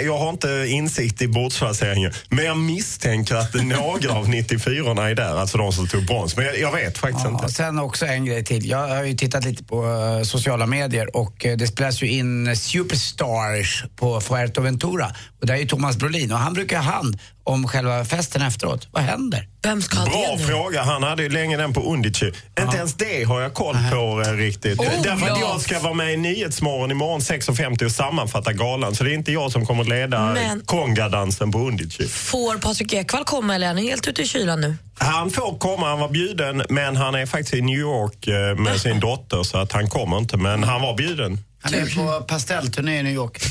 jag 0.04 0.18
har 0.18 0.30
inte 0.30 0.66
insikt 0.68 1.22
i 1.22 1.28
bordsplaceringen, 1.28 2.12
men 2.28 2.44
jag 2.44 2.56
misstänker 2.58 3.34
att 3.34 3.54
några 3.54 4.12
av 4.12 4.28
94 4.28 5.08
är 5.10 5.14
där, 5.14 5.36
alltså 5.36 5.58
de 5.58 5.72
som 5.72 5.88
tog 5.88 6.06
brons. 6.06 6.36
Men 6.36 6.46
jag, 6.46 6.58
jag 6.58 6.72
vet 6.72 6.98
faktiskt 6.98 7.24
Ja, 7.24 7.30
inte. 7.30 7.48
sen 7.48 7.78
också 7.78 8.06
en 8.06 8.24
grej 8.24 8.44
till. 8.44 8.66
Jag 8.68 8.88
har 8.88 9.04
ju 9.04 9.14
tittat 9.14 9.44
lite 9.44 9.64
på 9.64 9.84
eh, 9.86 10.22
sociala 10.22 10.66
medier 10.66 11.16
och 11.16 11.46
eh, 11.46 11.56
det 11.56 11.66
spelas 11.66 12.02
ju 12.02 12.08
in 12.10 12.56
Superstars 12.56 13.84
på 13.96 14.20
Fuerteventura. 14.20 15.06
Och 15.40 15.46
där 15.46 15.54
är 15.54 15.58
ju 15.58 15.66
Thomas 15.66 15.96
Brolin 15.96 16.32
och 16.32 16.38
han 16.38 16.54
brukar 16.54 16.76
ha 16.82 16.92
hand 16.92 17.18
om 17.46 17.68
själva 17.68 18.04
festen 18.04 18.42
efteråt. 18.42 18.88
Vad 18.90 19.02
händer? 19.02 19.48
Vem 19.62 19.82
ska 19.82 19.98
ha 19.98 20.04
Bra 20.06 20.14
det 20.36 20.36
nu? 20.36 20.44
fråga. 20.48 20.82
Han 20.82 21.02
hade 21.02 21.22
ju 21.22 21.28
länge 21.28 21.56
den 21.56 21.72
på 21.72 21.80
Undici. 21.92 22.32
Inte 22.60 22.76
ens 22.76 22.94
det 22.94 23.24
har 23.24 23.40
jag 23.40 23.54
koll 23.54 23.76
på 23.90 24.22
eh, 24.26 24.32
riktigt. 24.32 24.78
Oh, 24.80 24.86
Därför 25.02 25.26
att 25.30 25.40
ja. 25.40 25.48
jag 25.52 25.60
ska 25.60 25.78
vara 25.80 25.94
med 25.94 26.12
i 26.14 26.16
Nyhetsmorgon 26.16 26.90
imorgon 26.90 27.20
6.50 27.20 27.84
och 27.84 27.90
sammanfatta 27.92 28.52
galan. 28.52 28.94
Så 28.94 29.04
det 29.04 29.10
är 29.10 29.14
inte 29.14 29.32
jag 29.32 29.52
som 29.52 29.66
kommer 29.66 29.82
att 29.82 29.88
leda 29.88 30.32
Men- 30.32 30.60
kongadansen 30.60 31.52
på 31.52 31.58
Undici. 31.58 32.08
Får 32.08 32.58
Patrik 32.58 32.92
Ekwall 32.92 33.24
komma 33.24 33.54
eller 33.54 33.66
är 33.66 33.74
han 33.74 33.78
helt 33.82 34.08
ute 34.08 34.22
i 34.22 34.26
kylan 34.26 34.60
nu? 34.60 34.76
Han 34.98 35.30
får 35.30 35.58
komma, 35.58 35.88
han 35.88 35.98
var 35.98 36.08
bjuden, 36.08 36.62
men 36.68 36.96
han 36.96 37.14
är 37.14 37.26
faktiskt 37.26 37.54
i 37.54 37.60
New 37.62 37.78
York 37.78 38.26
eh, 38.26 38.58
med 38.58 38.80
sin 38.80 39.00
dotter 39.00 39.42
så 39.42 39.58
att 39.58 39.72
han 39.72 39.88
kommer 39.88 40.18
inte. 40.18 40.36
Men 40.36 40.64
han 40.64 40.82
var 40.82 40.96
bjuden. 40.96 41.38
Han 41.72 41.74
är 41.74 42.18
på 42.18 42.24
pastellturné 42.24 43.00
i 43.00 43.02
New 43.02 43.14
York. 43.14 43.42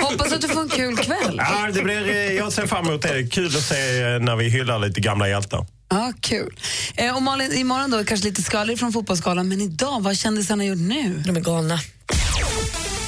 Hoppas 0.00 0.32
att 0.32 0.40
du 0.40 0.48
får 0.48 0.60
en 0.60 0.68
kul 0.68 0.96
kväll. 0.96 1.34
Ja, 1.36 1.70
det 1.74 1.82
blir, 1.82 2.08
eh, 2.08 2.32
jag 2.32 2.52
ser 2.52 2.66
fram 2.66 2.86
emot 2.86 3.02
det. 3.02 3.26
Kul 3.26 3.46
att 3.46 3.62
se 3.62 4.02
eh, 4.02 4.20
när 4.20 4.36
vi 4.36 4.48
hyllar 4.48 4.78
lite 4.78 5.00
gamla 5.00 5.28
hjältar. 5.28 5.66
Ja, 5.90 6.12
kul. 6.20 6.60
Eh, 6.94 7.16
och 7.16 7.22
Malin, 7.22 7.52
imorgon 7.52 7.90
då 7.90 8.04
kanske 8.04 8.28
lite 8.28 8.42
skvallrigt 8.42 8.80
från 8.80 8.92
fotbollsgalan, 8.92 9.48
men 9.48 9.60
idag, 9.60 10.02
vad 10.02 10.16
kändisarna 10.16 10.64
gjort 10.64 10.78
nu? 10.78 11.22
De 11.26 11.36
är 11.36 11.40
galna. 11.40 11.80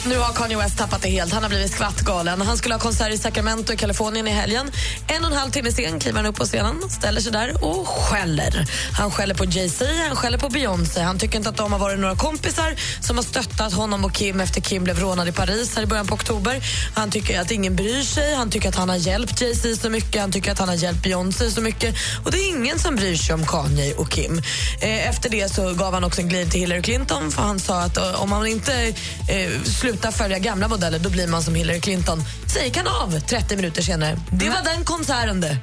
Nu 0.07 0.19
har 0.19 0.33
Kanye 0.33 0.57
West 0.57 0.79
tappat 0.79 1.03
det 1.03 1.09
helt. 1.09 1.33
Han 1.33 1.43
har 1.43 1.51
blivit 1.51 1.73
skvattgalen. 1.73 2.41
Han 2.41 2.57
skulle 2.57 2.75
ha 2.75 2.81
konsert 2.81 3.13
i 3.13 3.19
Sacramento 3.19 3.73
i 3.73 3.77
Kalifornien 3.77 4.29
i 4.29 4.31
helgen. 4.31 4.71
En 5.07 5.25
och 5.25 5.31
en 5.31 5.37
halv 5.37 5.51
timme 5.51 5.73
sen 5.73 6.01
kliver 6.01 6.17
han 6.19 6.27
upp 6.27 6.37
på 6.37 6.45
scenen, 6.45 6.91
ställer 6.91 7.21
sig 7.21 7.33
där 7.33 7.65
och 7.65 7.89
skäller. 7.89 8.67
Han 8.93 9.11
skäller 9.11 9.35
på 9.35 9.45
Jay-Z, 9.45 9.87
han 10.09 10.17
skäller 10.17 10.39
på 10.39 10.49
Beyoncé. 10.49 11.01
Han 11.01 11.19
tycker 11.19 11.37
inte 11.37 11.49
att 11.49 11.57
de 11.57 11.73
har 11.73 11.79
varit 11.79 11.99
några 11.99 12.17
kompisar 12.17 12.77
som 13.01 13.17
har 13.17 13.25
stöttat 13.25 13.73
honom 13.73 14.05
och 14.05 14.13
Kim 14.13 14.41
efter 14.41 14.61
Kim 14.61 14.85
blev 14.85 14.99
rånad 14.99 15.29
i 15.29 15.33
Paris 15.33 15.77
här 15.77 15.83
i 15.83 15.87
början 15.87 16.07
på 16.07 16.15
oktober. 16.15 16.61
Han 16.95 17.11
tycker 17.11 17.41
att 17.41 17.51
ingen 17.51 17.77
bryr 17.77 18.03
sig. 18.03 18.35
Han 18.35 18.51
tycker 18.51 18.69
att 18.69 18.77
han 18.77 18.89
har 18.89 18.97
hjälpt 18.97 19.41
Jay-Z 19.41 19.77
så 19.77 19.91
mycket. 19.91 20.21
Han 20.21 20.33
tycker 20.33 20.53
att 20.53 20.59
han 20.59 20.69
har 20.69 20.77
hjälpt 20.77 21.03
Beyoncé 21.03 21.51
så 21.51 21.61
mycket. 21.61 21.95
Och 22.25 22.31
det 22.31 22.39
är 22.39 22.49
ingen 22.49 22.79
som 22.79 22.97
bryr 22.97 23.17
sig 23.17 23.35
om 23.35 23.47
Kanye 23.47 23.95
och 23.95 24.11
Kim. 24.11 24.43
Eh, 24.81 25.09
efter 25.09 25.31
det 25.31 25.55
så 25.55 25.75
gav 25.75 25.95
han 25.95 26.05
också 26.05 26.21
en 26.21 26.29
glid 26.29 26.51
till 26.51 26.61
Hillary 26.61 26.83
Clinton 26.83 27.31
för 27.33 27.43
han 27.43 27.61
sa 27.61 27.81
att 27.81 27.97
eh, 27.97 28.23
om 28.23 28.31
man 28.31 28.47
inte 28.47 28.95
eh, 29.29 29.51
slutar 29.91 30.11
följa 30.11 30.39
gamla 30.39 30.69
modeller 30.69 30.99
då 30.99 31.11
blir 31.11 31.27
man 31.27 31.43
som 31.43 31.55
Hillary 31.55 31.81
Clinton. 31.81 32.23
Så 32.47 32.59
gick 32.65 32.77
han 32.77 32.87
av 32.87 33.21
30 33.21 33.57
minuter 33.57 33.83
senare. 33.83 34.19
Det 34.31 34.49
var 34.49 34.75
den 34.75 34.85
konserten 34.85 35.41
det. 35.41 35.59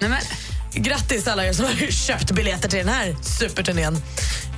Grattis 0.78 1.28
alla 1.28 1.46
er 1.46 1.54
som 1.54 1.66
har 1.66 1.92
köpt 1.92 2.32
biljetter 2.32 2.70
till 2.70 2.80
den 2.80 2.90
här 2.90 3.16
superturnén. 3.22 4.02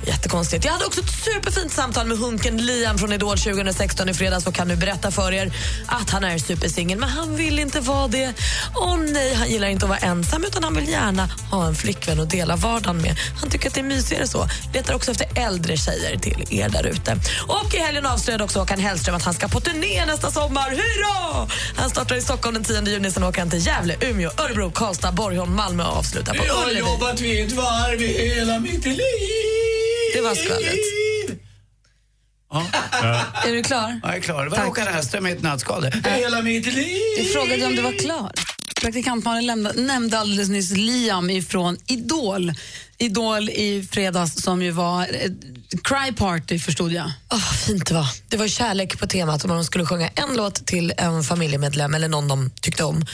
Jättekonstigt. 0.06 0.64
Jag 0.64 0.72
hade 0.72 0.84
också 0.84 1.00
ett 1.00 1.10
superfint 1.10 1.72
samtal 1.72 2.06
med 2.06 2.18
hunken 2.18 2.56
Liam 2.56 2.98
från 2.98 3.12
Idol 3.12 3.38
2016 3.38 4.08
i 4.08 4.14
fredags 4.14 4.46
och 4.46 4.54
kan 4.54 4.68
nu 4.68 4.76
berätta 4.76 5.10
för 5.10 5.32
er 5.32 5.52
att 5.86 6.10
han 6.10 6.24
är 6.24 6.38
supersingel 6.38 6.98
men 6.98 7.08
han 7.08 7.36
vill 7.36 7.58
inte 7.58 7.80
vara 7.80 8.08
det. 8.08 8.32
Åh 8.74 8.98
nej, 8.98 9.34
han 9.34 9.50
gillar 9.50 9.68
inte 9.68 9.84
att 9.84 9.88
vara 9.88 9.98
ensam 9.98 10.44
utan 10.44 10.64
han 10.64 10.74
vill 10.74 10.88
gärna 10.88 11.28
ha 11.50 11.66
en 11.66 11.74
flickvän 11.74 12.20
att 12.20 12.30
dela 12.30 12.56
vardagen 12.56 13.02
med. 13.02 13.16
Han 13.40 13.50
tycker 13.50 13.68
att 13.68 13.74
det 13.74 13.80
är 13.80 13.84
mysigare 13.84 14.26
så. 14.26 14.48
Letar 14.74 14.94
också 14.94 15.10
efter 15.10 15.26
äldre 15.34 15.76
tjejer 15.76 16.18
till 16.18 16.44
er 16.50 16.68
där 16.68 16.86
ute. 16.86 17.16
Och 17.48 17.74
i 17.74 17.78
helgen 17.78 18.06
avslöjade 18.06 18.44
också 18.44 18.58
Håkan 18.58 18.80
Hellström 18.80 19.16
att 19.16 19.24
han 19.24 19.34
ska 19.34 19.48
på 19.48 19.60
turné 19.60 20.06
nästa 20.06 20.30
sommar. 20.30 20.70
Hurra! 20.70 21.48
Han 21.76 21.90
startar 21.90 22.16
i 22.16 22.20
Stockholm 22.20 22.54
den 22.54 22.64
10 22.64 22.82
juni, 22.82 23.10
sen 23.10 23.24
åker 23.24 23.40
han 23.40 23.50
till 23.50 23.66
Gävle, 23.66 23.96
Umeå, 24.00 24.30
Örebro, 24.38 24.70
Karlstad, 24.70 25.12
Borgholm, 25.12 25.56
Malmö 25.56 25.84
och 25.84 26.04
avslutar 26.10 26.34
på 26.34 26.44
Jag 26.46 26.54
har 26.54 26.64
Ullevi. 26.64 26.78
jobbat 26.80 27.20
vid 27.20 27.46
ett 27.46 27.52
varv 27.52 28.02
i 28.02 28.34
hela 28.34 28.60
mitt 28.60 28.86
liv. 28.86 28.96
Det 30.14 30.20
var 30.20 30.34
skvallret. 30.34 30.74
Är 33.46 33.52
du 33.52 33.62
klar? 33.62 34.00
Jag 34.02 34.16
är 34.16 34.20
klar. 34.20 34.44
Det 34.44 34.50
var 34.50 34.56
Tack. 34.56 34.66
Håkan 34.66 34.86
Hellström 34.86 35.26
i 35.26 35.32
ett 35.32 35.42
nötskal. 35.42 35.82
det. 35.82 36.10
Hela 36.10 36.42
mitt 36.42 36.66
liv. 36.66 36.98
Jag 37.18 37.32
frågade 37.32 37.66
om 37.66 37.76
du 37.76 37.82
var 37.82 37.98
klar. 37.98 38.32
Praktikant 38.80 39.24
Malin 39.24 39.46
lämna, 39.46 39.72
nämnde 39.72 40.18
alldeles 40.18 40.48
nyss 40.48 40.70
Liam 40.70 41.30
ifrån 41.30 41.76
Idol. 41.86 42.52
Idol 42.98 43.48
i 43.50 43.88
fredags 43.92 44.42
som 44.42 44.62
ju 44.62 44.70
var 44.70 45.02
ett 45.04 45.32
cry 45.84 46.12
party 46.16 46.58
förstod 46.58 46.92
jag. 46.92 47.10
Oh, 47.30 47.52
fint 47.52 47.86
det 47.86 47.94
var. 47.94 48.06
Det 48.28 48.36
var 48.36 48.48
kärlek 48.48 48.98
på 48.98 49.06
temat 49.06 49.42
och 49.42 49.48
man 49.48 49.64
skulle 49.64 49.86
sjunga 49.86 50.08
en 50.08 50.36
låt 50.36 50.66
till 50.66 50.92
en 50.96 51.22
familjemedlem 51.24 51.94
eller 51.94 52.08
någon 52.08 52.28
de 52.28 52.50
tyckte 52.60 52.84
om 52.84 53.06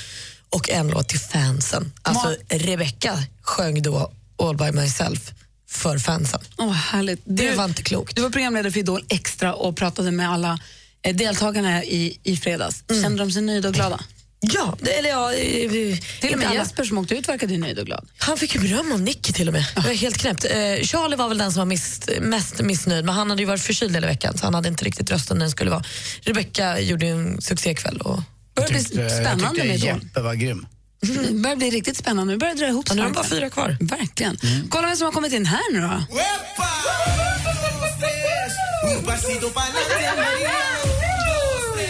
och 0.50 0.70
en 0.70 0.88
låt 0.88 1.08
till 1.08 1.20
fansen. 1.20 1.92
Alltså 2.02 2.36
Rebecca 2.48 3.18
sjöng 3.42 3.82
då 3.82 4.12
All 4.42 4.56
by 4.56 4.72
myself 4.72 5.32
för 5.68 5.98
fansen. 5.98 6.40
Oh, 6.58 6.72
härligt. 6.72 7.20
Det 7.24 7.50
Du- 7.50 7.54
var 7.56 7.64
inte 7.64 7.82
klokt. 7.82 8.16
Du 8.16 8.22
var 8.22 8.30
programledare 8.30 8.72
för 8.72 8.80
Idol 8.80 9.04
Extra 9.08 9.54
och 9.54 9.76
pratade 9.76 10.10
med 10.10 10.30
alla 10.30 10.58
eh, 11.02 11.16
deltagarna 11.16 11.84
i, 11.84 12.18
i 12.22 12.36
fredags. 12.36 12.84
Kände 13.02 13.18
de 13.22 13.30
sig 13.32 13.42
nöjda 13.42 13.68
och 13.68 13.74
glada? 13.74 14.00
Ja, 14.40 14.76
det, 14.80 14.90
eller 14.90 15.08
ja... 15.10 15.32
eh, 15.32 15.98
Till 16.20 16.32
och 16.32 16.38
med 16.38 16.48
alla. 16.48 16.54
Jesper 16.58 16.84
som 16.84 16.98
åkte 16.98 17.14
ut 17.14 17.28
verkade 17.28 17.52
ju 17.52 17.58
nöjd 17.58 17.78
och 17.78 17.86
glad. 17.86 18.08
Han 18.18 18.36
fick 18.36 18.54
ju 18.54 18.60
beröm 18.60 18.92
av 18.92 19.00
Nicky 19.00 19.32
till 19.32 19.48
och 19.48 19.52
med. 19.54 19.66
Det 19.74 19.80
var 19.80 19.90
helt 19.94 20.18
knäppt. 20.18 20.44
Eh, 20.44 20.50
Charlie 20.86 21.16
var 21.16 21.28
väl 21.28 21.38
den 21.38 21.52
som 21.52 21.58
var 21.60 21.66
miss, 21.66 22.00
mest 22.20 22.60
missnöjd, 22.60 23.04
men 23.04 23.14
han 23.14 23.30
hade 23.30 23.42
ju 23.42 23.46
varit 23.46 23.62
förkyld 23.62 23.94
hela 23.94 24.06
veckan 24.06 24.38
så 24.38 24.44
han 24.46 24.54
hade 24.54 24.68
inte 24.68 24.84
riktigt 24.84 25.10
rösten 25.10 25.38
den 25.38 25.50
skulle 25.50 25.70
vara. 25.70 25.84
Rebecca 26.20 26.80
gjorde 26.80 27.06
en 27.06 27.40
succékväll. 27.42 28.00
Och... 28.00 28.20
börjar 28.56 28.68
bli 28.68 29.02
jag 29.02 29.10
spännande 29.10 29.48
tyckte 29.48 29.66
med 29.66 29.76
Idol. 29.76 30.00
Jeppe 30.04 30.20
var 30.20 30.34
grym. 30.34 30.66
Det 31.00 31.32
börjar 31.42 31.56
bli 31.56 31.70
riktigt 31.70 31.96
spännande. 31.96 32.32
Nu 32.32 32.38
börjar 32.38 32.54
det 32.54 32.60
dra 32.60 32.68
ihop 32.68 32.88
sig. 32.88 32.96
nu 32.96 33.02
är 33.02 33.06
de 33.06 33.12
bara 33.12 33.24
fyra 33.24 33.50
kvar. 33.50 33.76
Verkligen. 33.80 34.38
Kolla 34.70 34.86
vem 34.86 34.96
som 34.96 35.04
har 35.04 35.12
kommit 35.12 35.32
in 35.32 35.46
här 35.46 35.72
nu 35.72 35.80
då. 35.80 36.02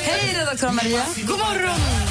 Hej 0.02 0.34
redaktör 0.38 0.72
Maria. 0.72 1.04
God 1.26 1.38
morgon. 1.38 2.05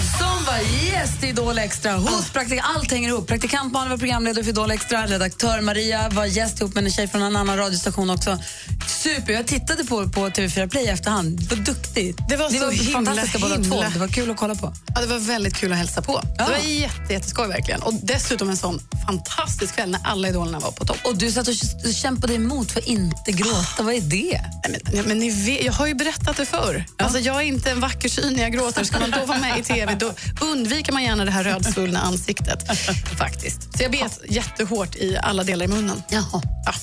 Var 0.55 0.61
gäst 0.61 1.23
i 1.23 1.27
Idol 1.27 1.57
Extra 1.57 1.93
hos 1.93 2.29
praktik 2.29 2.59
Allt 2.63 2.91
hänger 2.91 3.09
ihop. 3.09 3.27
Praktikant 3.27 3.73
Malin 3.73 3.89
var 3.89 3.97
programledare 3.97 4.43
för 4.43 4.51
Idol 4.51 4.71
Extra. 4.71 5.05
Redaktör 5.07 5.61
Maria 5.61 6.09
var 6.09 6.25
gäst 6.25 6.61
ihop 6.61 6.75
med 6.75 6.83
en 6.83 6.91
tjej 6.91 7.07
från 7.07 7.21
en 7.21 7.35
annan 7.35 7.57
radiostation 7.57 8.09
också. 8.09 8.39
Super. 8.87 9.33
Jag 9.33 9.47
tittade 9.47 9.83
på, 9.83 10.09
på 10.09 10.29
TV4 10.29 10.69
Play 10.69 10.85
i 10.85 10.87
efterhand. 10.87 11.47
Vad 11.49 11.59
duktigt. 11.59 12.17
Det 12.29 12.35
var 12.37 12.49
Ni 12.49 12.59
så 12.59 12.65
var 12.65 12.71
himla, 12.71 12.91
fantastiska 12.91 13.39
båda 13.39 13.55
två. 13.55 13.83
Det 13.93 13.99
var 13.99 14.07
kul 14.07 14.31
att 14.31 14.37
kolla 14.37 14.55
på. 14.55 14.73
Ja, 14.95 15.01
det 15.01 15.07
var 15.07 15.19
väldigt 15.19 15.55
kul 15.55 15.71
att 15.71 15.77
hälsa 15.77 16.01
på. 16.01 16.21
Ja. 16.37 16.45
Det 16.45 16.51
var 16.51 16.59
jätte, 16.59 17.13
jätteskoj 17.13 17.47
verkligen. 17.47 17.81
Och 17.81 17.93
dessutom 17.93 18.49
en 18.49 18.57
sån 18.57 18.81
fantastisk 19.07 19.75
kväll 19.75 19.89
när 19.91 20.01
alla 20.03 20.29
idolerna 20.29 20.59
var 20.59 20.71
på 20.71 20.85
topp. 20.85 20.97
Och 21.03 21.17
du 21.17 21.31
satt 21.31 21.47
och 21.47 21.55
kämpade 21.93 22.33
emot 22.33 22.71
för 22.71 22.79
att 22.79 22.87
inte 22.87 23.31
gråta. 23.31 23.83
Vad 23.83 23.93
är 23.93 24.01
det? 24.01 24.41
Nej, 24.63 24.81
men, 24.83 24.95
ja, 24.97 25.03
men 25.07 25.19
ni 25.19 25.29
vet, 25.29 25.65
jag 25.65 25.73
har 25.73 25.87
ju 25.87 25.93
berättat 25.93 26.37
det 26.37 26.45
förr. 26.45 26.85
Alltså, 26.97 27.19
jag 27.19 27.35
är 27.35 27.41
inte 27.41 27.71
en 27.71 27.79
vacker 27.79 28.09
syn 28.09 28.33
när 28.33 28.43
jag 28.43 28.53
gråter. 28.53 28.83
Ska 28.83 28.99
man 28.99 29.11
då 29.11 29.25
vara 29.25 29.39
med 29.39 29.59
i 29.59 29.63
TV 29.63 29.95
då 29.95 30.13
undviker 30.51 30.93
man 30.93 31.03
gärna 31.03 31.25
det 31.25 31.31
här 31.31 31.43
rödsvullna 31.43 31.99
ansiktet. 32.01 32.67
Faktiskt. 33.17 33.77
Så 33.77 33.83
jag 33.83 33.91
bet 33.91 34.21
jättehårt 34.29 34.95
i 34.95 35.17
alla 35.23 35.43
delar 35.43 35.65
i 35.65 35.67
munnen. 35.67 36.03
Jaha. 36.09 36.41
Ja. 36.65 36.73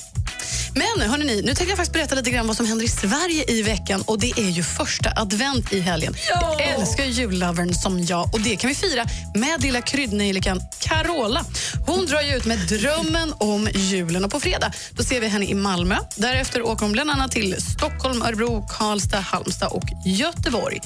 Men 0.75 1.09
hörni, 1.09 1.25
ni, 1.25 1.35
nu 1.35 1.47
tänkte 1.47 1.63
jag 1.63 1.77
faktiskt 1.77 1.93
berätta 1.93 2.15
lite 2.15 2.29
grann 2.29 2.47
vad 2.47 2.57
som 2.57 2.65
händer 2.65 2.85
i 2.85 2.89
Sverige 2.89 3.45
i 3.47 3.61
veckan. 3.61 4.03
Och 4.07 4.19
Det 4.19 4.31
är 4.39 4.49
ju 4.49 4.63
första 4.63 5.13
advent 5.15 5.73
i 5.73 5.79
helgen. 5.79 6.15
Jag 6.29 6.61
älskar 6.61 7.03
ju 7.03 7.11
jullovern 7.11 7.73
som 7.73 8.05
jag 8.05 8.33
och 8.33 8.41
det 8.41 8.55
kan 8.55 8.67
vi 8.67 8.75
fira 8.75 9.05
med 9.35 9.61
lilla 9.61 9.81
kryddnejlikan 9.81 10.61
Carola. 10.79 11.45
Hon 11.87 12.05
drar 12.05 12.21
ju 12.21 12.35
ut 12.37 12.45
med 12.45 12.59
drömmen 12.59 13.33
om 13.37 13.67
julen 13.73 14.25
och 14.25 14.31
på 14.31 14.39
fredag 14.39 14.71
då 14.91 15.03
ser 15.03 15.21
vi 15.21 15.27
henne 15.27 15.45
i 15.45 15.53
Malmö. 15.53 15.95
Därefter 16.15 16.61
åker 16.61 16.85
hon 16.85 16.91
bland 16.91 17.11
annat 17.11 17.31
till 17.31 17.55
Stockholm, 17.61 18.21
Örebro, 18.21 18.67
Karlstad, 18.69 19.19
Halmstad 19.19 19.71
och 19.71 19.85
Göteborg. 20.05 20.79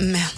Men 0.00 0.28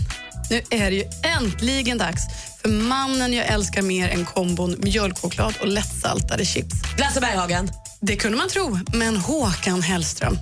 nu 0.51 0.63
är 0.71 0.91
det 0.91 0.97
ju 0.97 1.05
äntligen 1.39 1.99
dags 1.99 2.23
för 2.63 2.69
mannen 2.69 3.33
jag 3.33 3.47
älskar 3.47 3.83
mer 3.83 4.09
än 4.09 4.25
kombon 4.25 4.77
mjölkchoklad 4.79 5.55
och 5.61 5.69
lättsaltade 5.69 6.45
chips. 6.45 6.75
Lasse 6.99 7.21
Berghagen. 7.21 7.71
Det 8.03 8.17
kunde 8.17 8.39
man 8.39 8.49
tro, 8.49 8.79
men 8.93 9.17
Håkan 9.17 9.83
Hellström. 9.83 10.39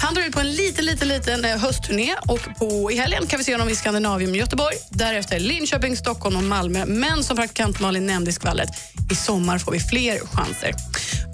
Han 0.00 0.14
drar 0.14 0.22
ut 0.22 0.32
på 0.32 0.40
en 0.40 0.52
liten, 0.52 0.84
liten, 0.84 1.08
liten 1.08 1.44
eh, 1.44 1.56
höstturné 1.56 2.14
och 2.28 2.40
på, 2.58 2.92
i 2.92 2.96
helgen 2.96 3.26
kan 3.26 3.38
vi 3.38 3.44
se 3.44 3.54
honom 3.54 3.68
i 3.68 3.76
Skandinavium, 3.76 4.34
Göteborg, 4.34 4.76
därefter 4.90 5.40
Linköping, 5.40 5.96
Stockholm 5.96 6.36
och 6.36 6.42
Malmö. 6.42 6.84
Men 6.86 7.24
som 7.24 7.36
praktikant 7.36 7.80
Malin 7.80 8.06
nämnde 8.06 8.30
i 8.30 8.32
skvallret, 8.32 8.68
i 9.10 9.14
sommar 9.14 9.58
får 9.58 9.72
vi 9.72 9.80
fler 9.80 10.18
chanser. 10.26 10.74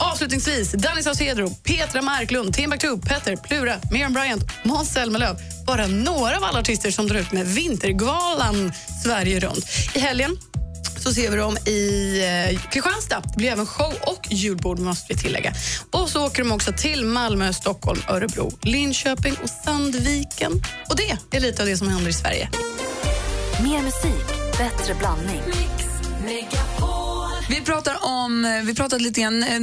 Avslutningsvis, 0.01 0.73
Danny 0.73 1.03
Saucedo, 1.03 1.51
Petra 1.51 2.03
Marklund, 2.03 2.55
Timbuktu, 2.55 2.99
Petter, 2.99 3.37
Plura, 3.37 3.75
Miriam 3.91 4.13
Bryant, 4.13 4.45
Måns 4.63 4.93
Zelmerlöw. 4.93 5.37
Bara 5.67 5.87
några 5.87 6.37
av 6.37 6.45
alla 6.45 6.61
artister 6.61 6.91
som 6.91 7.07
drar 7.07 7.17
ut 7.17 7.33
med 7.33 7.47
Vintergalan 7.47 8.73
Sverige 9.05 9.41
runt. 9.41 9.67
I 9.95 9.99
helgen 9.99 10.37
så 11.05 11.15
ser 11.15 11.31
vi 11.31 11.37
dem 11.37 11.57
i 11.67 12.19
eh, 12.51 12.61
Kristianstad. 12.71 13.21
Det 13.21 13.37
blir 13.37 13.49
även 13.51 13.67
show 13.67 13.93
och 14.03 14.29
julbord 14.31 14.79
måste 14.79 15.15
vi 15.15 15.21
tillägga. 15.21 15.53
Och 15.91 16.09
så 16.09 16.27
åker 16.27 16.43
de 16.43 16.53
också 16.53 16.73
till 16.73 17.05
Malmö, 17.05 17.53
Stockholm, 17.53 18.01
Örebro, 18.09 18.53
Linköping 18.63 19.35
och 19.43 19.51
Sandviken. 19.51 20.53
Och 20.89 20.97
det 20.97 21.37
är 21.37 21.41
lite 21.41 21.63
av 21.63 21.69
det 21.69 21.77
som 21.77 21.89
händer 21.89 22.11
i 22.11 22.13
Sverige. 22.13 22.49
Mer 23.63 23.83
musik, 23.83 24.27
bättre 24.59 24.95
blandning. 24.95 25.43
Vi 27.49 27.61
pratar 27.61 27.97
om, 28.05 28.45
eh, 28.45 28.65
vi 28.65 28.75
pratade 28.75 29.03
lite 29.03 29.21
grann, 29.21 29.43
eh, 29.43 29.61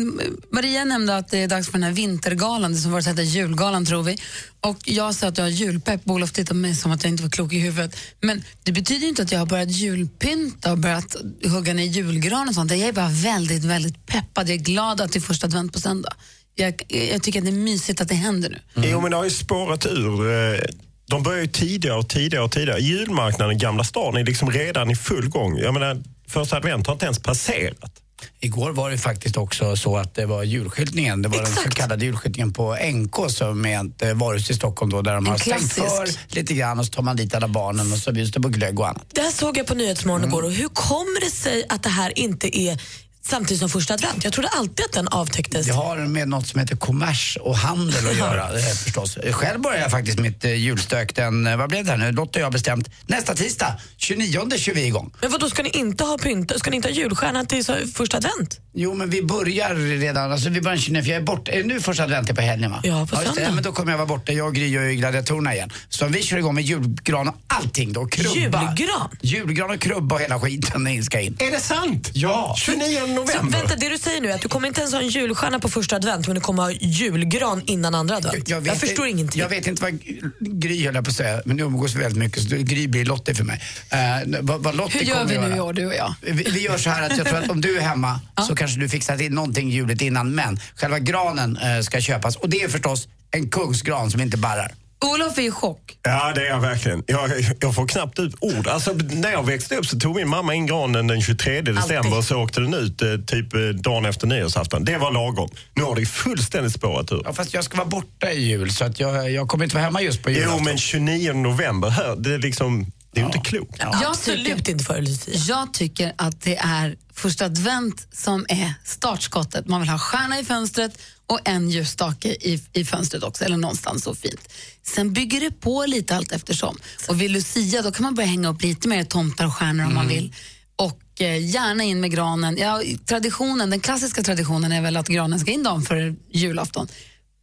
Maria 0.51 0.85
nämnde 0.85 1.17
att 1.17 1.29
det 1.29 1.37
är 1.37 1.47
dags 1.47 1.67
för 1.67 1.73
den 1.73 1.83
här 1.83 1.91
vintergalan, 1.91 2.71
det 2.71 2.77
som 2.77 2.91
förut 2.91 3.05
hette 3.05 3.21
julgalan 3.21 3.85
tror 3.85 4.03
vi. 4.03 4.17
Och 4.61 4.77
jag 4.85 5.15
sa 5.15 5.27
att 5.27 5.37
jag 5.37 5.45
har 5.45 5.49
julpepp, 5.49 6.09
Olof 6.09 6.31
tittade 6.31 6.47
på 6.47 6.55
mig 6.55 6.75
som 6.75 6.91
att 6.91 7.03
jag 7.03 7.11
inte 7.11 7.23
var 7.23 7.29
klok 7.29 7.53
i 7.53 7.59
huvudet. 7.59 7.95
Men 8.21 8.43
det 8.63 8.71
betyder 8.71 9.07
inte 9.07 9.21
att 9.21 9.31
jag 9.31 9.39
har 9.39 9.45
börjat 9.45 9.71
julpynta 9.71 10.71
och 10.71 10.77
börjat 10.77 11.15
hugga 11.45 11.73
ner 11.73 11.83
julgran 11.83 12.47
och 12.47 12.55
sånt. 12.55 12.71
Jag 12.71 12.79
är 12.79 12.93
bara 12.93 13.09
väldigt, 13.09 13.63
väldigt 13.63 14.05
peppad. 14.05 14.49
Jag 14.49 14.55
är 14.55 14.63
glad 14.63 15.01
att 15.01 15.11
det 15.11 15.19
är 15.19 15.21
första 15.21 15.47
advent 15.47 15.73
på 15.73 15.79
söndag. 15.79 16.13
Jag, 16.55 16.81
jag 17.11 17.23
tycker 17.23 17.39
att 17.39 17.45
det 17.45 17.51
är 17.51 17.63
mysigt 17.63 18.01
att 18.01 18.07
det 18.07 18.15
händer 18.15 18.49
nu. 18.49 18.59
Mm. 18.75 18.89
Jo, 18.91 19.01
men 19.01 19.11
det 19.11 19.17
har 19.17 19.23
ju 19.23 19.29
spårat 19.29 19.85
ur. 19.85 20.31
Eh, 20.31 20.59
de 21.05 21.23
börjar 21.23 21.41
ju 21.41 21.47
tidigare 21.47 21.97
och 21.97 22.09
tidigare 22.09 22.43
och 22.43 22.51
tidigare. 22.51 22.79
Julmarknaden 22.79 23.55
i 23.55 23.59
Gamla 23.59 23.83
stan 23.83 24.17
är 24.17 24.23
liksom 24.25 24.51
redan 24.51 24.91
i 24.91 24.95
full 24.95 25.29
gång. 25.29 25.57
Jag 25.57 25.73
menar, 25.73 26.03
första 26.31 26.57
advent 26.57 26.87
har 26.87 26.93
inte 26.93 27.05
ens 27.05 27.19
passerat. 27.19 28.01
Igår 28.39 28.71
var 28.71 28.91
det 28.91 28.97
faktiskt 28.97 29.37
också 29.37 29.75
så 29.75 29.97
att 29.97 30.15
det 30.15 30.25
var 30.25 30.43
julskyltningen. 30.43 31.21
Det 31.21 31.29
var 31.29 31.37
den 31.37 31.55
så 31.55 31.69
kallade 31.69 32.05
julskyltningen 32.05 32.53
på 32.53 32.77
NK 32.93 33.15
som 33.31 33.65
är 33.65 33.85
ett 33.85 34.01
eh, 34.01 34.13
varuhus 34.13 34.49
i 34.49 34.53
Stockholm 34.53 34.91
då, 34.91 35.01
där 35.01 35.15
de 35.15 35.25
En 35.25 35.31
har 35.31 35.37
stängt 35.37 35.73
för 35.73 36.35
lite 36.35 36.53
grann 36.53 36.79
och 36.79 36.85
så 36.85 36.91
tar 36.91 37.03
man 37.03 37.15
dit 37.15 37.35
alla 37.35 37.47
barnen 37.47 37.91
och 37.91 37.97
så 37.97 38.11
bjuds 38.11 38.31
det 38.31 38.41
på 38.41 38.49
glögg 38.49 38.79
och 38.79 38.87
annat. 38.87 39.05
Det 39.13 39.21
här 39.21 39.31
såg 39.31 39.57
jag 39.57 39.67
på 39.67 39.75
Nyhetsmorgon 39.75 40.27
igår 40.27 40.43
och 40.43 40.51
hur 40.51 40.67
kommer 40.67 41.25
det 41.25 41.31
sig 41.31 41.63
att 41.69 41.83
det 41.83 41.89
här 41.89 42.19
inte 42.19 42.57
är 42.59 42.81
samtidigt 43.25 43.59
som 43.59 43.69
första 43.69 43.93
advent? 43.93 44.23
Jag 44.23 44.33
trodde 44.33 44.49
alltid 44.49 44.85
att 44.85 44.93
den 44.93 45.07
avtäcktes. 45.07 45.65
Det 45.65 45.73
har 45.73 45.97
med 45.97 46.27
något 46.27 46.47
som 46.47 46.59
heter 46.59 46.75
kommers 46.75 47.37
och 47.41 47.57
handel 47.57 48.07
att 48.07 48.17
göra 48.17 48.59
eh, 48.59 48.63
förstås. 48.63 49.17
Själv 49.31 49.61
börjar 49.61 49.79
jag 49.79 49.91
faktiskt 49.91 50.19
mitt 50.19 50.45
eh, 50.45 50.53
julstök 50.53 51.15
den, 51.15 51.47
eh, 51.47 51.57
vad 51.57 51.69
blev 51.69 51.85
det 51.85 51.91
här 51.91 51.97
nu? 51.97 52.11
Lotta 52.11 52.39
och 52.39 52.41
jag 52.41 52.45
har 52.45 52.51
bestämt 52.51 52.89
nästa 53.05 53.35
tisdag, 53.35 53.75
29 53.97 54.57
kör 54.57 54.73
vi 54.73 54.85
igång. 54.85 55.13
Men 55.21 55.31
då 55.39 55.49
ska 55.49 55.63
ni 55.63 55.69
inte 55.69 56.03
ha 56.03 56.17
pynt? 56.17 56.51
Ska 56.59 56.69
ni 56.69 56.75
inte 56.75 56.87
ha 56.87 56.95
julstjärna 56.95 57.45
till 57.45 57.65
första 57.95 58.17
advent? 58.17 58.59
Jo 58.73 58.93
men 58.93 59.09
vi 59.09 59.23
börjar 59.23 59.75
redan, 59.75 60.31
alltså 60.31 60.49
vi 60.49 60.61
börjar 60.61 60.77
29 60.77 61.03
för 61.03 61.09
jag 61.09 61.21
är 61.21 61.25
borta, 61.25 61.51
är 61.51 61.57
det 61.57 61.63
nu 61.63 61.81
första 61.81 62.03
advent 62.03 62.29
är 62.29 62.33
på 62.33 62.41
helgen 62.41 62.71
va? 62.71 62.79
Ja, 62.83 63.07
på 63.09 63.15
söndag. 63.15 63.51
men 63.51 63.63
då 63.63 63.71
kommer 63.71 63.91
jag 63.91 63.97
vara 63.97 64.07
borta, 64.07 64.31
jag 64.31 64.47
och 64.47 64.55
Gry 64.55 64.77
och 64.77 64.97
gladiatorerna 64.97 65.53
igen. 65.53 65.69
Så 65.89 66.07
vi 66.07 66.23
kör 66.23 66.37
igång 66.37 66.55
med 66.55 66.63
julgran 66.63 67.27
och 67.27 67.35
allting 67.47 67.93
då, 67.93 68.05
krubba. 68.05 68.75
Julgran? 68.77 69.09
Julgran 69.21 69.71
och 69.71 69.79
krubba 69.79 70.15
och 70.15 70.21
hela 70.21 70.39
skiten 70.39 71.03
ska 71.03 71.19
in. 71.19 71.37
Är 71.39 71.51
det 71.51 71.59
sant? 71.59 72.09
Ja! 72.13 72.55
29 72.57 73.10
Så 73.15 73.21
november. 73.21 73.57
vänta, 73.57 73.75
det 73.75 73.89
du 73.89 73.97
säger 73.97 74.21
nu 74.21 74.29
är 74.31 74.35
att 74.35 74.41
du 74.41 74.47
kommer 74.47 74.67
inte 74.67 74.81
ens 74.81 74.93
ha 74.93 75.01
en 75.01 75.07
julstjärna 75.07 75.59
på 75.59 75.69
första 75.69 75.95
advent 75.95 76.27
men 76.27 76.35
du 76.35 76.41
kommer 76.41 76.63
ha 76.63 76.71
julgran 76.71 77.61
innan 77.65 77.95
andra 77.95 78.15
advent. 78.15 78.49
Jag, 78.49 78.77
förstår 78.77 79.07
ingenting. 79.07 79.41
Jag 79.41 79.49
vet 79.49 79.67
inte 79.67 79.81
vad 79.81 79.99
Gry 80.39 80.85
höll 80.85 80.95
jag 80.95 81.03
på 81.03 81.09
att 81.09 81.15
säga, 81.15 81.41
men 81.45 81.57
nu 81.57 81.63
umgås 81.63 81.95
vi 81.95 81.99
väldigt 81.99 82.19
mycket 82.19 82.43
så 82.43 82.55
Gry 82.55 82.87
blir 82.87 83.05
Lottie 83.05 83.35
för 83.35 83.43
mig. 83.43 83.61
Uh, 83.93 84.39
vad, 84.41 84.63
vad 84.63 84.75
Lottie 84.75 84.99
Hur 84.99 85.05
gör 85.05 85.25
vi 85.25 85.37
nu 85.37 85.55
i 85.55 85.59
år, 85.59 85.73
du 85.73 85.85
och 85.85 85.95
jag? 85.95 86.13
Vi, 86.21 86.43
vi 86.43 86.61
gör 86.61 86.77
så 86.77 86.89
här 86.89 87.09
att 87.09 87.17
jag 87.17 87.27
tror 87.27 87.37
att 87.37 87.49
om 87.49 87.61
du 87.61 87.77
är 87.77 87.81
hemma 87.81 88.19
så 88.47 88.55
kanske 88.55 88.79
du 88.79 88.89
fixar 88.89 89.17
till 89.17 89.33
någonting 89.33 89.69
juligt 89.69 90.01
innan 90.01 90.35
men 90.35 90.59
själva 90.75 90.99
granen 90.99 91.57
eh, 91.57 91.81
ska 91.81 92.01
köpas 92.01 92.35
och 92.35 92.49
det 92.49 92.63
är 92.63 92.67
förstås 92.67 93.07
en 93.31 93.49
kungsgran 93.49 94.11
som 94.11 94.21
inte 94.21 94.37
barrar. 94.37 94.71
Olof 95.05 95.37
är 95.37 95.41
i 95.41 95.51
chock. 95.51 95.97
Ja, 96.03 96.31
det 96.35 96.41
är 96.41 96.49
jag 96.49 96.59
verkligen. 96.59 97.03
Jag, 97.07 97.31
jag 97.59 97.75
får 97.75 97.87
knappt 97.87 98.19
ut 98.19 98.35
ord. 98.39 98.67
Alltså, 98.67 98.93
när 98.93 99.31
jag 99.31 99.45
växte 99.45 99.75
upp 99.75 99.85
så 99.85 99.99
tog 99.99 100.15
min 100.15 100.29
mamma 100.29 100.53
in 100.53 100.65
granen 100.65 101.07
den 101.07 101.21
23 101.21 101.61
december 101.61 102.17
och 102.17 102.23
så 102.23 102.37
åkte 102.43 102.59
den 102.61 102.73
ut 102.73 103.01
eh, 103.01 103.07
typ 103.27 103.53
eh, 103.53 103.59
dagen 103.59 104.05
efter 104.05 104.27
nyårsafton. 104.27 104.83
Det 104.85 104.97
var 104.97 105.11
lagom. 105.11 105.49
Nu 105.73 105.83
har 105.83 105.95
det 105.95 106.05
fullständigt 106.05 106.73
spårat 106.73 107.11
ur. 107.11 107.21
Ja, 107.25 107.33
fast 107.33 107.53
jag 107.53 107.63
ska 107.63 107.77
vara 107.77 107.87
borta 107.87 108.31
i 108.31 108.41
jul 108.43 108.71
så 108.71 108.85
att 108.85 108.99
jag, 108.99 109.31
jag 109.31 109.47
kommer 109.47 109.63
inte 109.63 109.75
vara 109.75 109.85
hemma 109.85 110.01
just 110.01 110.23
på 110.23 110.29
Jo, 110.29 110.35
julafton. 110.37 110.63
men 110.63 110.77
29 110.77 111.33
november, 111.33 111.89
här, 111.89 112.15
det 112.15 112.33
är 112.33 112.37
liksom... 112.39 112.91
Det 113.13 113.19
är 113.19 113.21
ju 113.21 113.25
inte 113.27 113.49
klokt. 113.49 113.81
Absolut 114.05 114.67
inte 114.69 114.83
för 114.83 115.01
Lucia. 115.01 115.33
Jag 115.35 115.73
tycker 115.73 116.13
att 116.15 116.41
det 116.41 116.57
är 116.57 116.95
första 117.13 117.45
advent 117.45 118.07
som 118.13 118.45
är 118.49 118.73
startskottet. 118.83 119.67
Man 119.67 119.81
vill 119.81 119.89
ha 119.89 119.99
stjärna 119.99 120.39
i 120.39 120.43
fönstret 120.45 120.91
och 121.31 121.39
en 121.45 121.69
ljusstake 121.69 122.29
i, 122.29 122.63
i 122.73 122.85
fönstret 122.85 123.23
också, 123.23 123.43
eller 123.43 123.57
någonstans 123.57 124.03
så 124.03 124.15
fint. 124.15 124.53
Sen 124.83 125.13
bygger 125.13 125.39
det 125.39 125.51
på 125.51 125.85
lite 125.85 126.15
allt 126.15 126.31
eftersom. 126.31 126.77
Och 127.07 127.21
vid 127.21 127.31
Lucia 127.31 127.81
då 127.81 127.91
kan 127.91 128.03
man 128.03 128.15
börja 128.15 128.29
hänga 128.29 128.49
upp 128.49 128.61
lite 128.61 128.87
mer 128.87 129.03
tomtar 129.03 129.45
och 129.45 129.53
stjärnor 129.55 129.85
om 129.85 129.93
man 129.93 130.07
vill. 130.07 130.35
Och 130.75 131.21
eh, 131.21 131.49
gärna 131.49 131.83
in 131.83 132.01
med 132.01 132.11
granen. 132.11 132.57
Ja, 132.57 132.81
traditionen, 133.05 133.69
den 133.69 133.79
klassiska 133.79 134.23
traditionen 134.23 134.71
är 134.71 134.81
väl 134.81 134.97
att 134.97 135.07
granen 135.07 135.39
ska 135.39 135.51
in 135.51 135.63
dagen 135.63 135.81
för 135.81 136.15
julafton. 136.31 136.87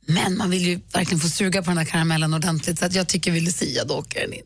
Men 0.07 0.37
man 0.37 0.51
vill 0.51 0.67
ju 0.67 0.81
verkligen 0.93 1.21
få 1.21 1.29
suga 1.29 1.63
på 1.63 1.71
den 1.71 1.79
här 1.79 1.85
karamellen 1.85 2.35
ordentligt 2.35 2.79
så 2.79 2.85
att 2.85 2.95
jag 2.95 3.09
tycker 3.09 3.31
vi 3.31 3.41
Lucia, 3.41 3.85
då 3.85 3.95
åker 3.95 4.21
den 4.21 4.33
in. 4.33 4.45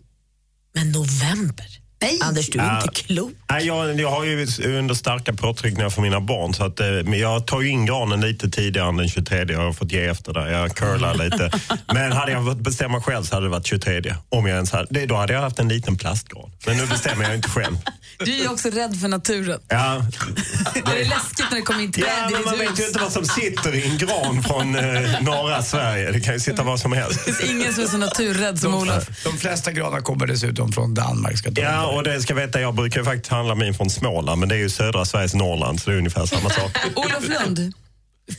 Men 0.75 0.93
november? 0.93 1.82
Nej. 2.03 2.19
Anders, 2.23 2.51
du 2.51 2.59
är 2.59 2.75
inte 2.83 2.89
klok. 3.03 3.33
Nej, 3.51 3.67
jag, 3.67 4.01
jag 4.01 4.11
har 4.11 4.25
ju 4.25 4.47
under 4.79 4.95
starka 4.95 5.33
påtryckningar 5.33 5.91
för 5.91 6.03
mina 6.03 6.21
barn 6.21 6.55
så 6.55 6.65
att, 6.65 6.81
eh, 6.81 6.87
men 6.87 7.19
jag 7.19 7.47
tar 7.47 7.61
ju 7.61 7.69
in 7.69 7.87
granen 7.87 8.21
lite 8.21 8.51
tidigare 8.51 8.89
än 8.89 8.97
den 8.97 9.09
23. 9.09 9.45
Jag 9.49 9.61
har 9.61 9.73
fått 9.73 9.93
ge 9.93 10.07
efter 10.07 10.33
där. 10.33 10.49
Jag 10.51 10.75
curlar 10.77 11.15
lite. 11.15 11.51
Men 11.95 12.13
hade 12.13 12.33
jag 12.33 12.45
fått 12.45 12.59
bestämma 12.59 13.01
själv 13.01 13.25
så 13.25 13.35
hade 13.35 13.47
det 13.47 13.51
varit 13.51 13.67
23. 13.67 14.15
Om 14.29 14.47
jag 14.47 14.55
ens 14.55 14.73
hade, 14.73 14.87
det, 14.91 15.07
då 15.07 15.17
hade 15.17 15.33
jag 15.33 15.41
haft 15.41 15.59
en 15.59 15.69
liten 15.69 15.97
plastgran. 15.97 16.51
Men 16.67 16.77
nu 16.77 16.87
bestämmer 16.87 17.25
jag 17.25 17.35
inte 17.35 17.49
själv. 17.49 17.77
Du 18.19 18.33
är 18.33 18.39
ju 18.43 18.49
också 18.49 18.69
rädd 18.71 19.01
för 19.01 19.09
naturen. 19.09 19.61
Ja, 19.69 20.07
Det 20.75 21.01
är 21.01 21.09
läskigt 21.09 21.47
när 21.51 21.57
det 21.57 21.63
kommer 21.63 21.81
in 21.83 21.93
träd 21.93 22.05
ja 22.31 22.41
i 22.41 22.45
man 22.45 22.53
ditt 22.59 22.61
vet 22.63 22.79
ju 22.79 22.83
hus. 22.83 22.87
inte 22.89 23.01
vad 23.03 23.13
som 23.13 23.25
sitter 23.25 23.75
i 23.75 23.91
en 23.91 23.99
gran 23.99 24.43
från 24.43 24.75
eh, 24.77 25.21
norra 25.23 25.63
Sverige. 25.63 26.11
Det 26.13 26.21
kan 26.21 26.35
ju 26.35 26.41
sitta 26.41 26.63
vad 26.63 26.81
som 26.81 26.93
helst. 26.93 27.25
Det 27.27 27.33
finns 27.33 27.51
ingen 27.51 27.75
som 27.75 27.85
är 27.85 27.89
så 27.89 27.97
naturrädd 27.97 28.61
som 28.61 28.75
Olof. 28.75 29.05
De 29.25 29.39
flesta 29.39 29.73
granar 29.73 30.01
kommer 30.01 30.27
dessutom 30.27 30.73
från 30.73 30.95
Danmark. 30.95 31.39
Ska 31.39 31.51
Ja, 31.55 31.92
och 31.95 32.05
det 32.05 32.21
ska 32.23 32.35
veta, 32.35 32.61
jag 32.61 32.75
brukar 32.75 33.01
ju 33.01 33.05
faktiskt 33.05 33.29
handla 33.33 33.55
min 33.55 33.75
från 33.75 33.91
Småland, 33.91 34.41
men 34.41 34.49
det 34.49 34.55
är 34.55 34.59
ju 34.59 34.71
södra 34.71 35.05
Sveriges 35.05 35.35
Norrland, 35.35 35.81
så 35.83 35.91
det 35.91 35.97
är 35.97 35.99
ungefär 35.99 36.27
samma 36.27 36.51
sak. 36.51 36.79
Olof 36.97 37.29
Lund, 37.29 37.73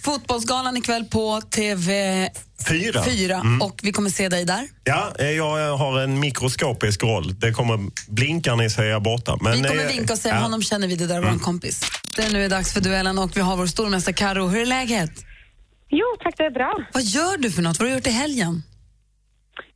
Fotbollsgalan 0.03 0.77
ikväll 0.77 1.05
på 1.05 1.41
TV4 1.41 2.29
Fyra. 2.67 3.03
Fyra, 3.03 3.35
Mm. 3.35 3.61
och 3.61 3.79
vi 3.83 3.91
kommer 3.91 4.09
se 4.09 4.29
dig 4.29 4.45
där. 4.45 4.67
Ja, 4.83 5.11
eh, 5.19 5.29
jag 5.31 5.77
har 5.77 5.99
en 5.99 6.19
mikroskopisk 6.19 7.03
roll. 7.03 7.39
Det 7.39 7.51
kommer 7.51 7.79
blinka 8.07 8.55
när 8.55 8.63
jag 8.63 8.95
är 8.95 8.99
borta. 8.99 9.37
Men, 9.41 9.61
vi 9.61 9.69
kommer 9.69 9.83
eh, 9.83 9.87
vinka 9.87 10.13
och 10.13 10.19
säga 10.19 10.35
ja. 10.35 10.41
honom 10.41 10.61
känner 10.61 10.87
vi, 10.87 10.95
det 10.95 11.07
där 11.07 11.21
var 11.21 11.29
en 11.29 11.39
kompis. 11.39 11.81
Det 12.15 12.23
är 12.23 12.29
nu 12.33 12.45
är 12.45 12.49
dags 12.49 12.73
för 12.73 12.81
duellen 12.81 13.17
och 13.19 13.37
vi 13.37 13.41
har 13.41 13.57
vår 13.57 13.67
stormästare 13.67 14.13
Karo. 14.13 14.47
Hur 14.47 14.61
är 14.61 14.65
läget? 14.65 15.11
Jo, 15.89 16.05
tack 16.23 16.33
det 16.37 16.43
är 16.43 16.51
bra. 16.51 16.73
Vad 16.93 17.03
gör 17.03 17.37
du 17.37 17.51
för 17.51 17.61
något? 17.61 17.79
Vad 17.79 17.87
har 17.87 17.91
du 17.91 17.97
gjort 17.97 18.07
i 18.07 18.11
helgen? 18.11 18.63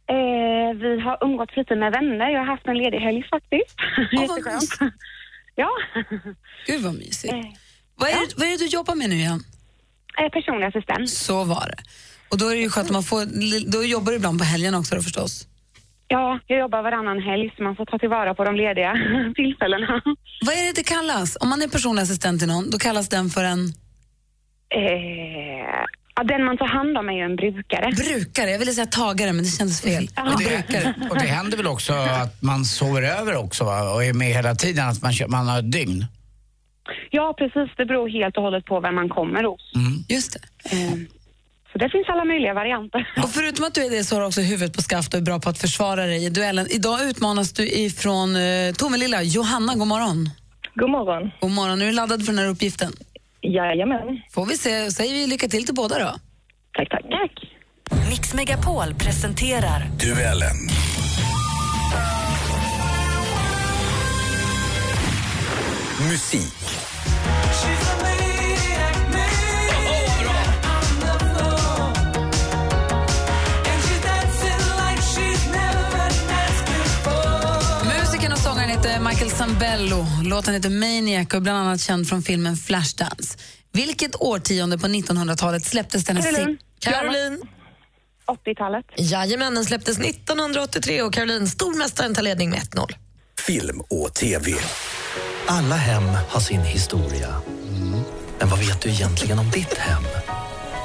Eh, 0.09 0.69
vi 0.83 0.99
har 0.99 1.17
umgåtts 1.21 1.55
lite 1.57 1.75
med 1.75 1.91
vänner. 1.91 2.29
Jag 2.29 2.39
har 2.39 2.45
haft 2.45 2.67
en 2.67 2.77
ledig 2.77 2.99
helg 2.99 3.23
faktiskt. 3.29 3.77
Jätteskönt. 4.11 4.93
Ja. 5.55 5.69
Gud 6.67 6.81
vad 6.83 6.93
mysigt. 6.93 7.33
Vad 7.95 8.09
är, 8.09 8.13
det, 8.13 8.33
vad 8.37 8.47
är 8.47 8.51
det 8.51 8.57
du 8.57 8.65
jobbar 8.65 8.95
med 8.95 9.09
nu 9.09 9.15
igen? 9.15 9.43
Eh, 10.19 10.29
personlig 10.29 10.67
assistent. 10.67 11.09
Så 11.09 11.43
var 11.43 11.65
det. 11.67 11.83
Och 12.31 12.37
då 12.37 12.45
är 12.49 12.55
det 12.55 12.61
ju 12.61 12.69
skönt 12.69 12.87
att 12.87 12.93
man 12.93 13.03
får, 13.03 13.21
då 13.71 13.83
jobbar 13.83 14.11
du 14.11 14.15
ibland 14.17 14.39
på 14.39 14.45
helgen 14.45 14.75
också 14.75 14.95
då 14.95 15.01
förstås. 15.01 15.47
Ja, 16.07 16.39
jag 16.47 16.59
jobbar 16.59 16.81
varannan 16.83 17.21
helg 17.21 17.53
så 17.57 17.63
man 17.63 17.75
får 17.75 17.85
ta 17.85 17.99
tillvara 17.99 18.33
på 18.35 18.43
de 18.43 18.55
lediga 18.55 18.93
tillfällena. 19.35 20.01
Vad 20.45 20.55
är 20.55 20.65
det 20.65 20.75
det 20.75 20.83
kallas? 20.83 21.37
Om 21.39 21.49
man 21.49 21.61
är 21.61 21.67
personlig 21.67 22.01
assistent 22.03 22.39
till 22.39 22.47
någon, 22.47 22.69
då 22.69 22.77
kallas 22.77 23.09
den 23.09 23.29
för 23.29 23.43
en... 23.43 23.59
Eh, 24.69 25.83
ja, 26.17 26.23
den 26.23 26.43
man 26.45 26.57
tar 26.57 26.65
hand 26.65 26.97
om 26.97 27.09
är 27.09 27.13
ju 27.13 27.21
en 27.21 27.35
brukare. 27.35 27.91
Brukare? 27.91 28.51
Jag 28.51 28.59
ville 28.59 28.71
säga 28.71 28.85
tagare, 28.85 29.33
men 29.33 29.43
det 29.43 29.49
kändes 29.49 29.81
fel. 29.81 30.09
Och 30.33 30.41
det, 30.41 30.93
och 31.09 31.17
det 31.17 31.27
händer 31.27 31.57
väl 31.57 31.67
också 31.67 31.93
att 31.93 32.41
man 32.41 32.65
sover 32.65 33.01
över 33.01 33.35
också 33.35 33.63
va? 33.63 33.93
och 33.93 34.03
är 34.03 34.13
med 34.13 34.27
hela 34.27 34.55
tiden, 34.55 34.87
att 34.87 35.01
man, 35.01 35.13
man 35.27 35.47
har 35.47 35.59
ett 35.59 35.71
dygn? 35.71 36.05
Ja, 37.11 37.35
precis. 37.37 37.75
Det 37.77 37.85
beror 37.85 38.09
helt 38.09 38.37
och 38.37 38.43
hållet 38.43 38.65
på 38.65 38.79
vem 38.79 38.95
man 38.95 39.09
kommer 39.09 39.43
hos. 39.43 39.61
Just 40.09 40.33
det. 40.33 40.75
Eh, 40.75 40.93
så 41.71 41.77
det 41.77 41.89
finns 41.89 42.09
alla 42.09 42.25
möjliga 42.25 42.53
varianter. 42.53 43.13
Och 43.23 43.29
förutom 43.29 43.65
att 43.65 43.73
du 43.73 43.85
är 43.85 43.89
det 43.89 44.03
så 44.03 44.15
har 44.15 44.21
du 44.21 44.27
också 44.27 44.41
huvudet 44.41 44.75
på 44.75 44.81
skaft 44.81 45.13
och 45.13 45.19
är 45.19 45.23
bra 45.23 45.39
på 45.39 45.49
att 45.49 45.57
försvara 45.57 46.05
dig 46.05 46.25
i 46.25 46.29
duellen. 46.29 46.67
Idag 46.69 47.03
utmanas 47.09 47.53
du 47.53 47.67
ifrån 47.67 48.35
uh, 48.35 48.73
Tomelilla. 48.73 49.23
Johanna, 49.23 49.75
god 49.75 49.87
morgon. 49.87 50.29
God 50.75 50.89
morgon. 50.89 51.31
God 51.39 51.51
morgon. 51.51 51.81
Är 51.81 51.85
du 51.85 51.91
laddad 51.91 52.25
för 52.25 52.33
den 52.33 52.39
här 52.39 52.47
uppgiften? 52.47 52.93
Jajamän. 53.55 54.21
Får 54.31 54.45
vi 54.45 54.57
se. 54.57 54.91
Säger 54.91 55.13
vi 55.13 55.27
lycka 55.27 55.47
till 55.47 55.65
till 55.65 55.75
båda 55.75 55.99
då. 55.99 56.15
Tack, 56.77 56.89
tack. 56.89 57.01
Tack. 57.01 57.51
Mix 58.09 58.33
Megapol 58.33 58.93
presenterar 58.93 59.83
Duellen. 59.99 60.57
Musik. 66.09 66.53
Heter 78.77 78.99
Michael 78.99 79.31
Zambello. 79.31 80.05
Låten 80.23 80.53
heter 80.53 80.69
Maniac 80.69 81.27
och 81.27 81.33
är 81.33 81.39
bland 81.39 81.57
annat 81.57 81.81
känd 81.81 82.09
från 82.09 82.21
filmen 82.23 82.55
Flashdance. 82.57 83.37
Vilket 83.73 84.15
årtionde 84.21 84.77
på 84.77 84.87
1900-talet 84.87 85.65
släpptes 85.65 86.05
den 86.05 86.17
här 86.17 86.23
Caroline. 86.23 86.57
sing- 86.57 86.91
Caroline. 86.91 87.41
80-talet. 88.45 88.85
Jajamän, 88.97 89.55
den 89.55 89.65
släpptes 89.65 89.97
1983 89.99 91.01
och 91.01 91.13
Caroline, 91.13 91.47
stormästaren, 91.47 92.15
tar 92.15 92.21
ledning 92.21 92.49
med 92.49 92.59
1-0. 92.59 92.91
Film 93.39 93.81
och 93.89 94.13
TV. 94.13 94.53
Alla 95.47 95.75
hem 95.75 96.03
har 96.29 96.39
sin 96.39 96.61
historia. 96.61 97.35
Men 98.39 98.49
vad 98.49 98.59
vet 98.59 98.81
du 98.81 98.89
egentligen 98.89 99.39
om 99.39 99.51
ditt 99.51 99.73
hem? 99.77 100.03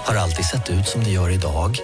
Har 0.04 0.14
alltid 0.14 0.44
sett 0.44 0.70
ut 0.70 0.88
som 0.88 1.04
det 1.04 1.10
gör 1.10 1.30
idag? 1.30 1.78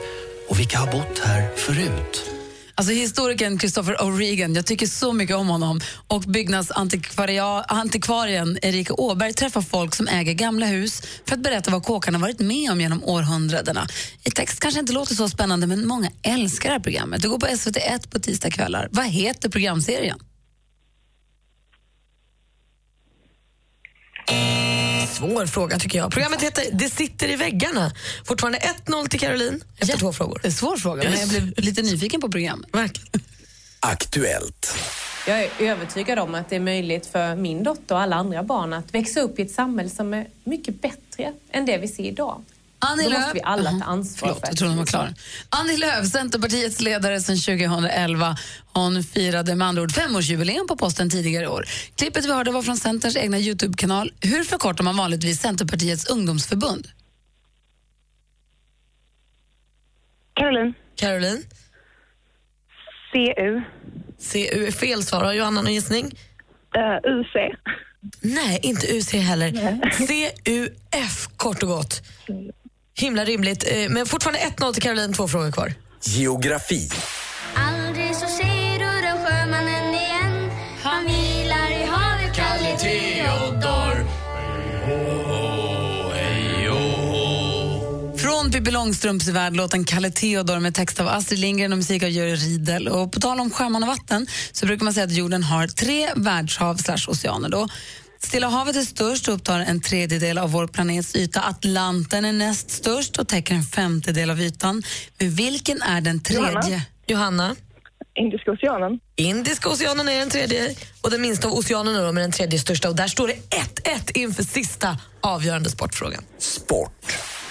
Och 0.48 0.58
vilka 0.58 0.78
har 0.78 0.92
bott 0.92 1.18
här 1.24 1.56
förut? 1.56 2.30
Alltså 2.78 2.92
historikern 2.92 3.58
Christopher 3.58 3.96
O'Regan, 3.96 4.56
jag 4.56 4.66
tycker 4.66 4.86
så 4.86 5.12
mycket 5.12 5.36
om 5.36 5.48
honom. 5.48 5.80
Och 6.08 6.20
byggnadsantikvarien 6.20 8.58
Erika 8.62 8.94
Åberg 8.94 9.32
träffar 9.32 9.62
folk 9.62 9.94
som 9.94 10.08
äger 10.08 10.32
gamla 10.32 10.66
hus 10.66 11.02
för 11.26 11.34
att 11.34 11.42
berätta 11.42 11.70
vad 11.70 11.84
kåkarna 11.84 12.18
varit 12.18 12.40
med 12.40 12.70
om 12.70 12.80
genom 12.80 13.04
århundradena. 13.04 13.86
I 14.24 14.30
text 14.30 14.60
kanske 14.60 14.80
inte 14.80 14.92
låter 14.92 15.14
så 15.14 15.28
spännande, 15.28 15.66
men 15.66 15.86
många 15.86 16.10
älskar 16.22 16.68
det 16.68 16.72
här 16.72 16.80
programmet. 16.80 17.22
Det 17.22 17.28
går 17.28 17.38
på 17.38 17.46
SVT1 17.46 18.10
på 18.10 18.18
tisdagskvällar. 18.18 18.88
Vad 18.90 19.06
heter 19.06 19.48
programserien? 19.48 20.18
Svår 25.18 25.46
fråga 25.46 25.78
tycker 25.78 25.98
jag. 25.98 26.10
Programmet 26.10 26.42
heter 26.42 26.64
Det 26.72 26.88
sitter 26.90 27.30
i 27.30 27.36
väggarna. 27.36 27.92
Fortfarande 28.24 28.58
1-0 28.58 29.08
till 29.08 29.20
Caroline 29.20 29.62
efter 29.78 29.98
två 29.98 30.12
frågor. 30.12 30.38
Det 30.42 30.46
är 30.46 30.50
en 30.50 30.52
svår 30.52 30.76
fråga, 30.76 31.10
men 31.10 31.20
jag 31.20 31.28
blev 31.28 31.52
lite 31.56 31.82
nyfiken 31.82 32.20
på 32.20 32.28
programmet. 32.28 32.68
Verkligen. 32.72 33.22
Aktuellt. 33.80 34.74
Jag 35.26 35.42
är 35.42 35.50
övertygad 35.60 36.18
om 36.18 36.34
att 36.34 36.50
det 36.50 36.56
är 36.56 36.60
möjligt 36.60 37.06
för 37.06 37.36
min 37.36 37.62
dotter 37.62 37.94
och 37.94 38.00
alla 38.00 38.16
andra 38.16 38.42
barn 38.42 38.72
att 38.72 38.94
växa 38.94 39.20
upp 39.20 39.38
i 39.38 39.42
ett 39.42 39.50
samhälle 39.50 39.90
som 39.90 40.14
är 40.14 40.26
mycket 40.44 40.82
bättre 40.82 41.32
än 41.50 41.66
det 41.66 41.78
vi 41.78 41.88
ser 41.88 42.04
idag. 42.04 42.44
Annie 42.78 43.02
Då 43.04 43.10
Lööf. 43.10 43.20
måste 43.20 43.34
vi 43.34 43.40
alla 43.42 43.70
ta 43.70 43.84
ansvar 43.84 44.28
Förlåt, 44.28 44.40
för 44.40 44.46
jag 44.48 44.56
trodde 44.56 44.70
hon 44.70 44.78
var 44.78 44.86
klar. 44.86 45.14
Annie 45.50 45.76
Lööf, 45.76 46.06
Centerpartiets 46.06 46.80
ledare 46.80 47.20
sedan 47.20 47.36
2011. 47.36 48.36
Hon 48.72 49.02
firade 49.02 49.54
med 49.54 49.68
andra 49.68 49.82
ord 49.82 49.92
femårsjubileum 49.92 50.66
på 50.66 50.76
posten 50.76 51.10
tidigare 51.10 51.44
i 51.44 51.48
år. 51.48 51.64
Klippet 51.96 52.24
vi 52.24 52.32
hörde 52.32 52.50
var 52.50 52.62
från 52.62 52.76
Centerns 52.76 53.16
egna 53.16 53.38
Youtube-kanal. 53.38 54.12
Hur 54.20 54.44
förkortar 54.44 54.84
man 54.84 54.96
vanligtvis 54.96 55.40
Centerpartiets 55.40 56.06
ungdomsförbund? 56.10 56.88
Caroline. 60.34 60.74
Caroline. 60.96 61.42
CU. 63.12 63.62
CU 64.32 64.66
är 64.66 64.70
fel 64.72 65.02
svar. 65.02 65.24
Har 65.24 65.32
Johanna 65.32 65.62
någon 65.62 65.74
gissning? 65.74 66.04
Uh, 66.76 67.12
UC. 67.20 67.56
Nej, 68.20 68.60
inte 68.62 68.86
UC 68.98 69.12
heller. 69.12 69.52
CUF, 70.44 71.28
kort 71.36 71.62
och 71.62 71.68
gott. 71.68 72.02
Himla 72.98 73.24
rimligt. 73.24 73.64
Eh, 73.66 73.88
Men 73.88 74.06
fortfarande 74.06 74.40
1-0 74.40 74.72
till 74.72 74.82
Caroline, 74.82 75.12
två 75.12 75.28
frågor 75.28 75.50
kvar. 75.52 75.74
Geografi. 76.04 76.88
Aldrig 77.54 78.14
så 78.14 78.26
ser 78.26 78.78
du 78.78 79.02
den 79.06 79.16
sjömannen 79.26 79.94
igen 79.94 80.50
Han 80.82 81.04
vilar 81.06 81.70
i 81.70 81.84
havet, 81.86 82.36
Kalle 82.36 82.76
Theodor 82.78 84.06
Från 88.18 88.50
Pippi 88.50 88.70
Långstrumps 88.70 89.28
värld, 89.28 89.56
låten 89.56 89.84
Kalle 89.84 90.10
Theodor 90.10 90.60
med 90.60 90.74
text 90.74 91.00
av 91.00 91.08
Astrid 91.08 91.38
Lindgren 91.40 91.72
och 91.72 91.78
musik 91.78 92.02
av 92.02 92.08
Jerry 92.08 92.34
Riedel. 92.34 92.88
Och 92.88 93.12
på 93.12 93.20
tal 93.20 93.40
om 93.40 93.50
sjöman 93.50 93.82
och 93.82 93.88
vatten 93.88 94.26
så 94.52 94.66
brukar 94.66 94.84
man 94.84 94.94
säga 94.94 95.06
att 95.06 95.12
jorden 95.12 95.42
har 95.42 95.66
tre 95.66 96.08
världshav 96.16 96.76
slash 96.76 97.08
oceaner. 97.08 97.48
Då. 97.48 97.68
Stilla 98.22 98.48
havet 98.48 98.76
är 98.76 98.82
störst 98.82 99.28
och 99.28 99.34
upptar 99.34 99.60
en 99.60 99.80
tredjedel 99.80 100.38
av 100.38 100.50
vår 100.50 100.66
planets 100.66 101.16
yta. 101.16 101.42
Atlanten 101.42 102.24
är 102.24 102.32
näst 102.32 102.70
störst 102.70 103.16
och 103.18 103.28
täcker 103.28 103.54
en 103.54 103.62
femtedel 103.62 104.30
av 104.30 104.40
ytan. 104.40 104.82
Men 105.18 105.30
vilken 105.30 105.82
är 105.82 106.00
den 106.00 106.20
tredje? 106.20 106.42
Johanna. 106.46 106.84
Johanna? 107.06 107.56
Indiska 108.14 108.50
oceanen. 108.50 109.00
Indiska 109.16 109.68
oceanen 109.68 110.08
är 110.08 110.18
den 110.18 110.30
tredje 110.30 110.74
och 111.00 111.10
den 111.10 111.20
minsta 111.20 111.48
av 111.48 111.54
oceanerna 111.54 112.02
då, 112.02 112.12
med 112.12 112.24
den 112.24 112.32
tredje 112.32 112.58
största. 112.58 112.88
Och 112.88 112.96
där 112.96 113.08
står 113.08 113.28
det 113.28 113.34
1-1 113.34 114.10
inför 114.14 114.42
sista 114.42 114.98
avgörande 115.20 115.70
sportfrågan. 115.70 116.22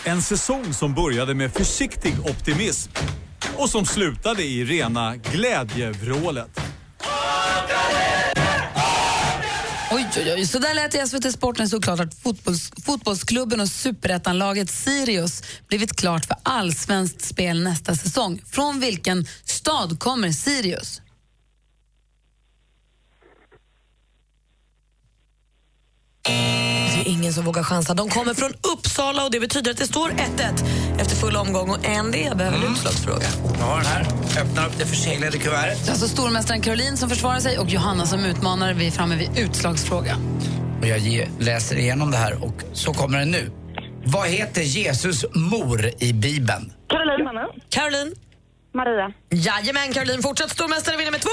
En 0.03 0.21
säsong 0.21 0.73
som 0.73 0.93
började 0.93 1.33
med 1.33 1.53
försiktig 1.53 2.13
optimism 2.23 2.91
och 3.55 3.69
som 3.69 3.85
slutade 3.85 4.43
i 4.43 4.65
rena 4.65 5.15
glädjevrålet. 5.15 6.59
Och 9.86 9.86
Oj, 9.97 10.07
oj, 10.17 10.33
oj. 10.33 10.47
Så 10.47 10.59
där 10.59 10.73
lät 10.73 10.91
det 10.91 11.01
i 11.01 11.07
SVT 11.07 11.31
Sport 11.33 11.57
när 11.57 11.65
att 12.01 12.13
fotbolls, 12.13 12.71
fotbollsklubben 12.85 13.59
och 13.59 13.67
superettanlaget 13.67 14.69
Sirius 14.69 15.43
blivit 15.67 15.95
klart 15.95 16.25
för 16.25 16.35
allsvenskt 16.43 17.21
spel 17.21 17.63
nästa 17.63 17.95
säsong. 17.95 18.41
Från 18.51 18.79
vilken 18.79 19.27
stad 19.43 19.99
kommer 19.99 20.31
Sirius? 20.31 21.01
Det 26.27 27.01
är 27.01 27.07
ingen 27.07 27.33
som 27.33 27.45
vågar 27.45 27.63
chansa. 27.63 27.93
De 27.93 28.09
kommer 28.09 28.33
från 28.33 28.51
Uppsala 28.73 29.25
och 29.25 29.31
det 29.31 29.39
betyder 29.39 29.71
att 29.71 29.77
det 29.77 29.87
står 29.87 30.09
1-1 30.09 30.19
efter 30.99 31.15
full 31.15 31.35
omgång 31.35 31.69
och 31.69 31.85
en 31.85 32.11
det 32.11 32.37
behöver 32.37 32.57
en 32.57 32.71
utslagsfråga. 32.71 33.27
Jag 33.59 33.65
har 33.65 33.77
den 33.77 33.85
här. 33.85 34.05
Öppnar 34.41 34.67
upp 34.67 34.77
det 34.77 34.85
förseglade 34.85 35.37
kuvertet. 35.37 35.85
Det 35.85 35.89
är 35.89 35.91
alltså 35.91 36.07
stormästaren 36.07 36.61
Caroline 36.61 36.97
som 36.97 37.09
försvarar 37.09 37.39
sig 37.39 37.59
och 37.59 37.69
Johanna 37.69 38.05
som 38.05 38.25
utmanar. 38.25 38.73
Vi 38.73 38.87
är 38.87 38.91
framme 38.91 39.15
vid 39.15 39.37
utslagsfråga. 39.37 40.17
Och 40.81 40.87
jag 40.87 40.99
ge, 40.99 41.27
läser 41.39 41.75
igenom 41.75 42.11
det 42.11 42.17
här 42.17 42.43
och 42.43 42.63
så 42.73 42.93
kommer 42.93 43.19
det 43.19 43.25
nu. 43.25 43.51
Vad 44.05 44.27
heter 44.27 44.61
Jesus 44.61 45.25
mor 45.33 45.91
i 45.99 46.13
Bibeln? 46.13 46.73
Caroline. 46.89 47.49
Caroline. 47.69 48.15
Maria. 48.73 49.13
Jajamän, 49.29 49.93
Caroline. 49.93 50.21
Fortsatt 50.21 50.49
stormästare 50.49 50.97
vinner 50.97 51.11
med 51.11 51.21
2-1. 51.21 51.27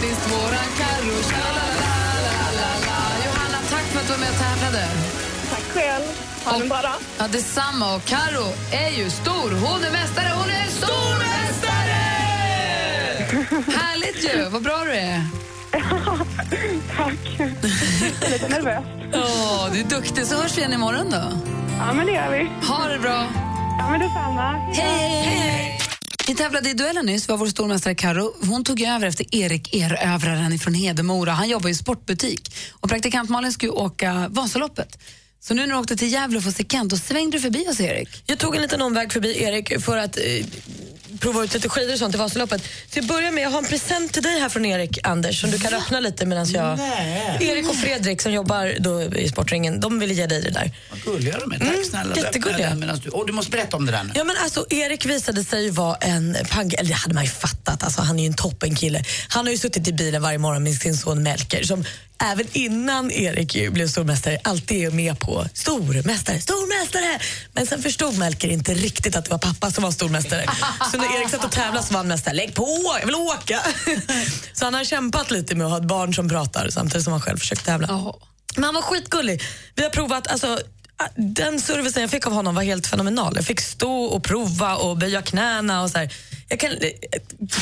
Faktiskt 0.00 0.32
våran 0.32 0.70
Carro. 0.78 1.14
Johanna, 3.24 3.58
tack 3.70 3.82
för 3.82 4.00
att 4.00 4.06
du 4.06 4.12
var 4.12 4.20
med 4.20 4.30
och 4.30 4.38
tävlade. 4.38 4.86
Tack 5.50 5.62
själv. 5.74 6.04
Ha 6.44 6.60
en 6.60 6.68
bra 6.68 6.82
dag. 6.82 6.92
Ja, 7.18 7.28
detsamma. 7.28 7.94
Och 7.94 8.04
Karo 8.04 8.46
är 8.72 8.90
ju 8.90 9.10
stor. 9.10 9.50
Hon 9.50 9.84
är 9.84 9.90
mästare. 9.92 10.28
Hon 10.34 10.50
är 10.50 10.66
stormästare! 10.66 12.00
Härligt 13.80 14.34
ju. 14.34 14.48
Vad 14.48 14.62
bra 14.62 14.84
du 14.84 14.90
är. 14.90 15.24
Tack. 16.96 17.38
Lite 18.30 18.48
nervös. 18.48 18.84
Åh, 19.14 19.68
du 19.72 19.80
är 19.80 19.84
duktig. 19.84 20.26
Så 20.26 20.42
hörs 20.42 20.56
vi 20.56 20.60
igen 20.60 20.72
imorgon 20.72 21.10
då. 21.10 21.22
Ja, 21.78 21.92
men 21.92 22.06
det 22.06 22.12
gör 22.12 22.30
vi. 22.30 22.66
Ha 22.66 22.86
det 22.88 22.98
bra. 22.98 23.26
Ja, 23.78 23.90
men 23.90 24.00
detsamma. 24.00 24.52
Hej! 24.52 25.22
Hej. 25.22 25.80
Vi 26.26 26.34
tävlade 26.34 26.70
i 26.70 26.74
duellen 26.74 27.06
nyss, 27.06 27.28
var 27.28 27.36
vår 27.36 27.46
stormästare 27.46 27.94
Karo. 27.94 28.34
Hon 28.40 28.64
tog 28.64 28.82
över 28.82 29.06
efter 29.06 29.34
Erik 29.34 29.74
Erövraren 29.74 30.58
från 30.58 30.74
Hedemora. 30.74 31.30
Han 31.32 31.48
jobbar 31.48 31.68
i 31.68 31.74
sportbutik. 31.74 32.54
Och 32.72 32.88
praktikant 32.88 33.30
Malin 33.30 33.52
skulle 33.52 33.72
åka 33.72 34.26
Vasaloppet. 34.30 34.98
Så 35.42 35.54
nu 35.54 35.66
när 35.66 35.74
du 35.74 35.80
åkte 35.80 35.96
till 35.96 36.12
Gävle 36.12 36.40
för 36.40 36.48
att 36.48 36.56
se 36.56 36.64
Kent, 36.68 36.90
då 36.90 36.96
svängde 36.96 37.36
du 37.36 37.40
förbi 37.40 37.66
oss, 37.68 37.80
Erik. 37.80 38.08
Jag 38.26 38.38
tog 38.38 38.56
en 38.56 38.62
liten 38.62 38.82
omväg 38.82 39.12
förbi 39.12 39.42
Erik 39.42 39.80
för 39.80 39.96
att 39.96 40.16
eh, 40.16 40.24
prova 41.20 41.44
ut 41.44 41.54
lite 41.54 41.68
skidor 41.68 41.92
och 41.92 41.98
sånt 41.98 42.14
i 42.14 42.18
Vasaloppet. 42.18 42.62
Så 42.62 42.98
jag 42.98 43.06
börjar 43.06 43.30
med, 43.30 43.44
jag 43.44 43.50
har 43.50 43.58
en 43.58 43.64
present 43.64 44.12
till 44.12 44.22
dig 44.22 44.40
här 44.40 44.48
från 44.48 44.64
Erik, 44.64 44.98
Anders, 45.06 45.40
som 45.40 45.50
du 45.50 45.58
kan 45.58 45.74
öppna 45.74 46.00
lite 46.00 46.26
medan 46.26 46.50
jag... 46.50 46.78
Nej. 46.78 47.36
Erik 47.40 47.68
och 47.68 47.76
Fredrik 47.76 48.20
som 48.22 48.32
jobbar 48.32 48.74
då 48.80 49.02
i 49.02 49.28
Sportringen, 49.28 49.80
de 49.80 49.98
ville 49.98 50.14
ge 50.14 50.26
dig 50.26 50.42
det 50.42 50.50
där. 50.50 50.70
Vad 50.90 51.02
gulliga 51.02 51.38
de 51.38 51.52
är. 51.52 51.58
Tack 51.58 51.68
Mm, 51.68 51.84
snälla. 51.84 52.16
jättegulliga. 52.16 52.74
Du, 53.04 53.10
oh, 53.10 53.26
du 53.26 53.32
måste 53.32 53.50
berätta 53.50 53.76
om 53.76 53.86
det 53.86 53.92
där 53.92 54.04
nu. 54.04 54.10
Ja 54.14 54.24
men 54.24 54.36
alltså 54.42 54.66
Erik 54.70 55.06
visade 55.06 55.44
sig 55.44 55.70
vara 55.70 55.96
en 55.96 56.36
pang, 56.50 56.72
eller 56.78 56.88
det 56.88 56.94
hade 56.94 57.14
man 57.14 57.24
ju 57.24 57.30
fattat, 57.30 57.82
alltså, 57.82 58.02
han 58.02 58.18
är 58.18 58.22
ju 58.22 58.26
en 58.26 58.34
toppen 58.34 58.74
kille. 58.74 59.02
Han 59.28 59.44
har 59.46 59.52
ju 59.52 59.58
suttit 59.58 59.88
i 59.88 59.92
bilen 59.92 60.22
varje 60.22 60.38
morgon 60.38 60.62
med 60.62 60.74
sin 60.74 60.96
son 60.96 61.22
Melker 61.22 61.62
som 61.62 61.84
även 62.20 62.46
innan 62.52 63.10
Erik 63.10 63.72
blev 63.72 63.88
stormästare 63.88 64.38
alltid 64.44 64.86
är 64.86 64.90
med 64.90 65.18
på 65.18 65.46
stormästare, 65.54 66.40
stormästare! 66.40 67.18
Men 67.52 67.66
sen 67.66 67.82
förstod 67.82 68.18
Melker 68.18 68.48
inte 68.48 68.74
riktigt 68.74 69.16
att 69.16 69.24
det 69.24 69.30
var 69.30 69.38
pappa 69.38 69.70
som 69.70 69.84
var 69.84 69.90
stormästare. 69.90 70.44
Så 70.92 70.98
när 70.98 71.20
Erik 71.20 71.30
satt 71.30 71.44
och 71.44 71.52
tävlade 71.52 71.86
så 71.86 71.92
var 71.92 71.98
han 71.98 72.08
mest 72.08 72.24
där, 72.24 72.34
lägg 72.34 72.54
på, 72.54 72.66
jag 73.00 73.06
vill 73.06 73.14
åka! 73.14 73.60
Så 74.52 74.64
han 74.64 74.74
har 74.74 74.84
kämpat 74.84 75.30
lite 75.30 75.54
med 75.54 75.66
att 75.66 75.72
ha 75.72 75.78
ett 75.78 75.84
barn 75.84 76.14
som 76.14 76.28
pratar 76.28 76.68
samtidigt 76.68 77.04
som 77.04 77.12
han 77.12 77.22
själv 77.22 77.38
försökt 77.38 77.64
tävla. 77.64 78.12
Men 78.54 78.64
han 78.64 78.74
var 78.74 78.82
skitgullig. 78.82 79.42
Vi 79.74 79.82
har 79.82 79.90
provat, 79.90 80.26
alltså 80.26 80.58
den 81.16 81.60
servicen 81.60 82.02
jag 82.02 82.10
fick 82.10 82.26
av 82.26 82.32
honom 82.32 82.54
var 82.54 82.62
helt 82.62 82.86
fenomenal. 82.86 83.32
Jag 83.36 83.44
fick 83.44 83.60
stå 83.60 84.02
och 84.04 84.24
prova 84.24 84.76
och 84.76 84.96
böja 84.98 85.22
knäna 85.22 85.82
och 85.82 85.90
så 85.90 85.98
här. 85.98 86.14
Jag 86.48 86.60
kan 86.60 86.70
eh, 86.72 86.78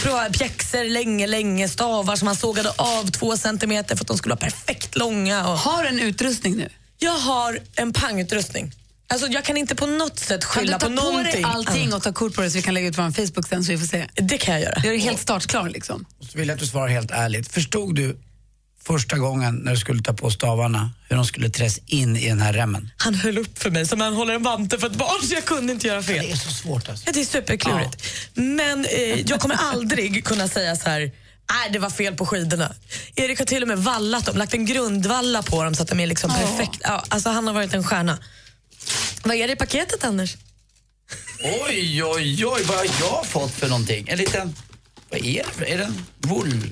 prova 0.02 0.30
pjäxor 0.30 0.84
länge, 0.84 1.26
länge, 1.26 1.68
stavar 1.68 2.16
som 2.16 2.26
han 2.26 2.36
sågade 2.36 2.70
av 2.76 3.10
två 3.10 3.36
centimeter 3.36 3.96
för 3.96 4.04
att 4.04 4.08
de 4.08 4.18
skulle 4.18 4.32
vara 4.34 4.40
perfekt 4.50 4.96
långa. 4.96 5.48
Och... 5.48 5.58
Har 5.58 5.82
du 5.82 5.88
en 5.88 6.00
utrustning 6.00 6.56
nu? 6.56 6.68
Jag 6.98 7.18
har 7.18 7.58
en 7.76 7.92
pangutrustning. 7.92 8.72
Alltså, 9.10 9.26
jag 9.26 9.44
kan 9.44 9.56
inte 9.56 9.74
på 9.74 9.86
något 9.86 10.18
sätt 10.18 10.28
Kan 10.28 10.38
du 10.40 10.66
skylla 10.66 10.78
ta 10.78 10.86
på 10.86 10.96
på 10.96 11.02
någonting. 11.02 11.32
dig 11.32 11.44
allting 11.44 11.94
och 11.94 12.02
ta 12.02 12.12
kort 12.12 12.34
på 12.34 12.40
det 12.40 12.50
så 12.50 12.56
vi 12.56 12.62
kan 12.62 12.74
lägga 12.74 12.88
ut 12.88 12.96
på 12.96 13.02
vår 13.02 13.10
Facebook 13.10 13.48
sen 13.48 13.64
så 13.64 13.72
vi 13.72 13.78
får 13.78 13.86
se? 13.86 14.06
Det 14.14 14.38
kan 14.38 14.54
jag 14.54 14.62
göra. 14.62 14.82
Gör 14.84 14.92
det 14.92 14.98
helt 14.98 15.20
startklar 15.20 15.68
liksom. 15.68 16.04
Så 16.20 16.38
vill 16.38 16.48
jag 16.48 16.54
att 16.54 16.60
du 16.60 16.66
svarar 16.66 16.88
helt 16.88 17.10
ärligt. 17.10 17.52
Förstod 17.52 17.94
du 17.94 18.16
första 18.88 19.18
gången 19.18 19.54
när 19.54 19.72
du 19.72 19.78
skulle 19.78 20.02
ta 20.02 20.12
på 20.12 20.30
stavarna 20.30 20.90
hur 21.08 21.16
de 21.16 21.24
skulle 21.24 21.50
träs 21.50 21.80
in 21.86 22.16
i 22.16 22.28
den 22.28 22.40
här 22.40 22.52
remmen? 22.52 22.90
Han 22.96 23.14
höll 23.14 23.38
upp 23.38 23.58
för 23.58 23.70
mig 23.70 23.86
som 23.86 24.00
han 24.00 24.14
håller 24.14 24.34
en 24.34 24.42
vante 24.42 24.78
för 24.78 24.86
ett 24.86 24.96
barn 24.96 25.22
så 25.22 25.34
jag 25.34 25.44
kunde 25.44 25.72
inte 25.72 25.86
göra 25.86 26.02
fel. 26.02 26.24
Det 26.26 26.32
är 26.32 26.36
så 26.36 26.50
svårt 26.50 26.88
alltså. 26.88 27.04
Ja, 27.06 27.12
det 27.12 27.20
är 27.20 27.24
superklurigt. 27.24 28.02
Men 28.34 28.84
eh, 28.84 29.20
jag 29.20 29.40
kommer 29.40 29.54
aldrig 29.54 30.24
kunna 30.24 30.48
säga 30.48 30.76
så 30.76 30.90
här. 30.90 31.00
Nej, 31.50 31.70
det 31.72 31.78
var 31.78 31.90
fel 31.90 32.14
på 32.14 32.26
skidorna. 32.26 32.72
Erik 33.14 33.38
har 33.38 33.46
till 33.46 33.62
och 33.62 33.68
med 33.68 33.78
vallat 33.78 34.26
dem, 34.26 34.36
lagt 34.36 34.54
en 34.54 34.66
grundvalla 34.66 35.42
på 35.42 35.64
dem 35.64 35.74
så 35.74 35.82
att 35.82 35.88
de 35.88 36.00
är 36.00 36.06
liksom 36.06 36.30
perfekt. 36.30 36.80
Ja, 36.82 37.04
alltså, 37.08 37.30
han 37.30 37.46
har 37.46 37.54
varit 37.54 37.74
en 37.74 37.84
stjärna. 37.84 38.18
Vad 39.22 39.36
är 39.36 39.46
det 39.46 39.52
i 39.52 39.56
paketet, 39.56 40.04
Anders? 40.04 40.36
Oj, 41.42 42.04
oj, 42.04 42.46
oj, 42.46 42.62
vad 42.64 42.76
har 42.76 42.86
jag 43.00 43.26
fått 43.26 43.54
för 43.54 43.68
någonting? 43.68 44.08
En 44.08 44.18
liten... 44.18 44.54
Vad 45.10 45.20
är 45.20 45.44
det? 45.58 45.72
Är 45.72 45.78
det 45.78 45.84
en 45.84 46.04
wool? 46.18 46.62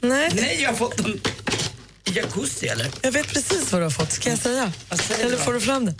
Nej. 0.00 0.30
Nej, 0.34 0.58
jag 0.62 0.70
har 0.70 0.76
fått 0.76 1.00
en 1.00 1.20
jacuzzi 2.04 2.66
eller? 2.68 2.90
Jag 3.02 3.12
vet 3.12 3.26
precis 3.28 3.72
vad 3.72 3.80
du 3.80 3.84
har 3.84 3.90
fått. 3.90 4.12
Ska 4.12 4.30
jag 4.30 4.38
säga? 4.38 4.72
säger 4.94 5.20
Eller 5.26 5.36
du 5.36 5.42
får 5.42 5.52
då? 5.52 5.58
du 5.58 5.64
fram 5.64 5.86
det? 5.86 5.94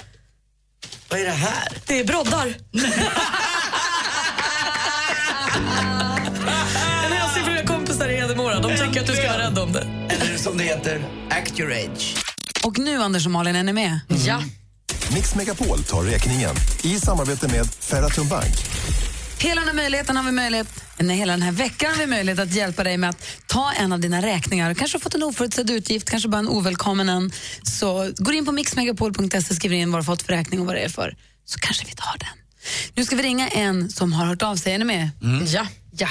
Vad 1.09 1.20
är 1.20 1.24
det 1.24 1.30
här? 1.30 1.68
Det 1.87 2.01
är 2.01 2.05
broddar. 2.05 2.55
en 7.07 7.12
hälsning 7.12 7.45
från 7.45 7.55
mina 7.55 7.66
kompisar 7.66 8.09
i 8.09 8.16
Hedemora. 8.16 8.61
De 8.61 8.76
tycker 8.76 9.01
att 9.01 9.07
du 9.07 9.12
ska 9.12 9.22
vara 9.32 9.39
rädd 9.39 9.59
om 9.59 9.72
det. 9.72 9.87
Eller 10.11 10.39
som 10.39 10.59
det 10.59 10.64
heter, 10.64 11.05
act 11.30 11.61
your 11.61 11.72
age. 11.72 12.16
Och 12.64 12.78
nu, 12.78 13.03
Anders 13.03 13.26
och 13.26 13.32
Malin, 13.32 13.57
är 13.57 13.62
ni 13.62 13.72
med? 13.72 14.01
Ja. 14.26 14.43
Mix 15.14 15.35
Megapol 15.35 15.82
tar 15.82 16.03
räkningen 16.03 16.55
i 16.82 17.01
samarbete 17.01 17.49
med 17.49 17.66
Ferratum 17.80 18.28
Bank. 18.28 18.55
Hela 19.45 19.61
den 19.61 19.68
här 19.68 19.76
möjligheten 19.76 20.16
har 20.16 20.24
vi 20.24 20.32
möjlighet, 20.32 20.68
nej, 20.99 21.16
hela 21.16 21.32
den 21.32 21.42
här 21.42 21.53
veckan 21.53 21.90
har 21.90 21.99
vi 21.99 22.07
möjlighet 22.07 22.40
att 22.40 22.53
hjälpa 22.55 22.84
dig 22.84 22.97
med 22.97 23.11
att 23.11 23.26
ta 23.47 23.72
en 23.72 23.92
av 23.92 24.01
dina 24.01 24.22
räkningar. 24.22 24.74
Kanske 24.74 24.97
har 24.97 25.01
fått 25.01 25.14
en 25.14 25.22
oförutsedd 25.22 25.70
utgift, 25.70 26.11
kanske 26.11 26.28
bara 26.28 26.38
en 26.38 26.49
ovälkommen 26.49 27.09
en. 27.09 27.32
Så 27.62 28.12
går 28.16 28.34
in 28.34 28.45
på 28.45 28.53
mixmegapol.se, 28.53 29.55
skriver 29.55 29.76
in 29.76 29.92
vad 29.92 30.01
du 30.01 30.05
fått 30.05 30.22
för 30.22 30.32
räkning 30.32 30.61
och 30.61 30.66
vad 30.66 30.74
det 30.74 30.80
är 30.80 30.88
för, 30.88 31.16
så 31.45 31.59
kanske 31.59 31.86
vi 31.86 31.92
tar 31.92 32.18
den. 32.18 32.28
Nu 32.95 33.05
ska 33.05 33.16
vi 33.16 33.22
ringa 33.22 33.49
en 33.49 33.90
som 33.90 34.12
har 34.12 34.26
hört 34.26 34.42
av 34.42 34.57
sig. 34.57 34.72
Är 34.72 34.78
ni 34.78 34.84
med? 34.84 35.11
Ja. 35.47 35.66
Ja. 35.90 36.09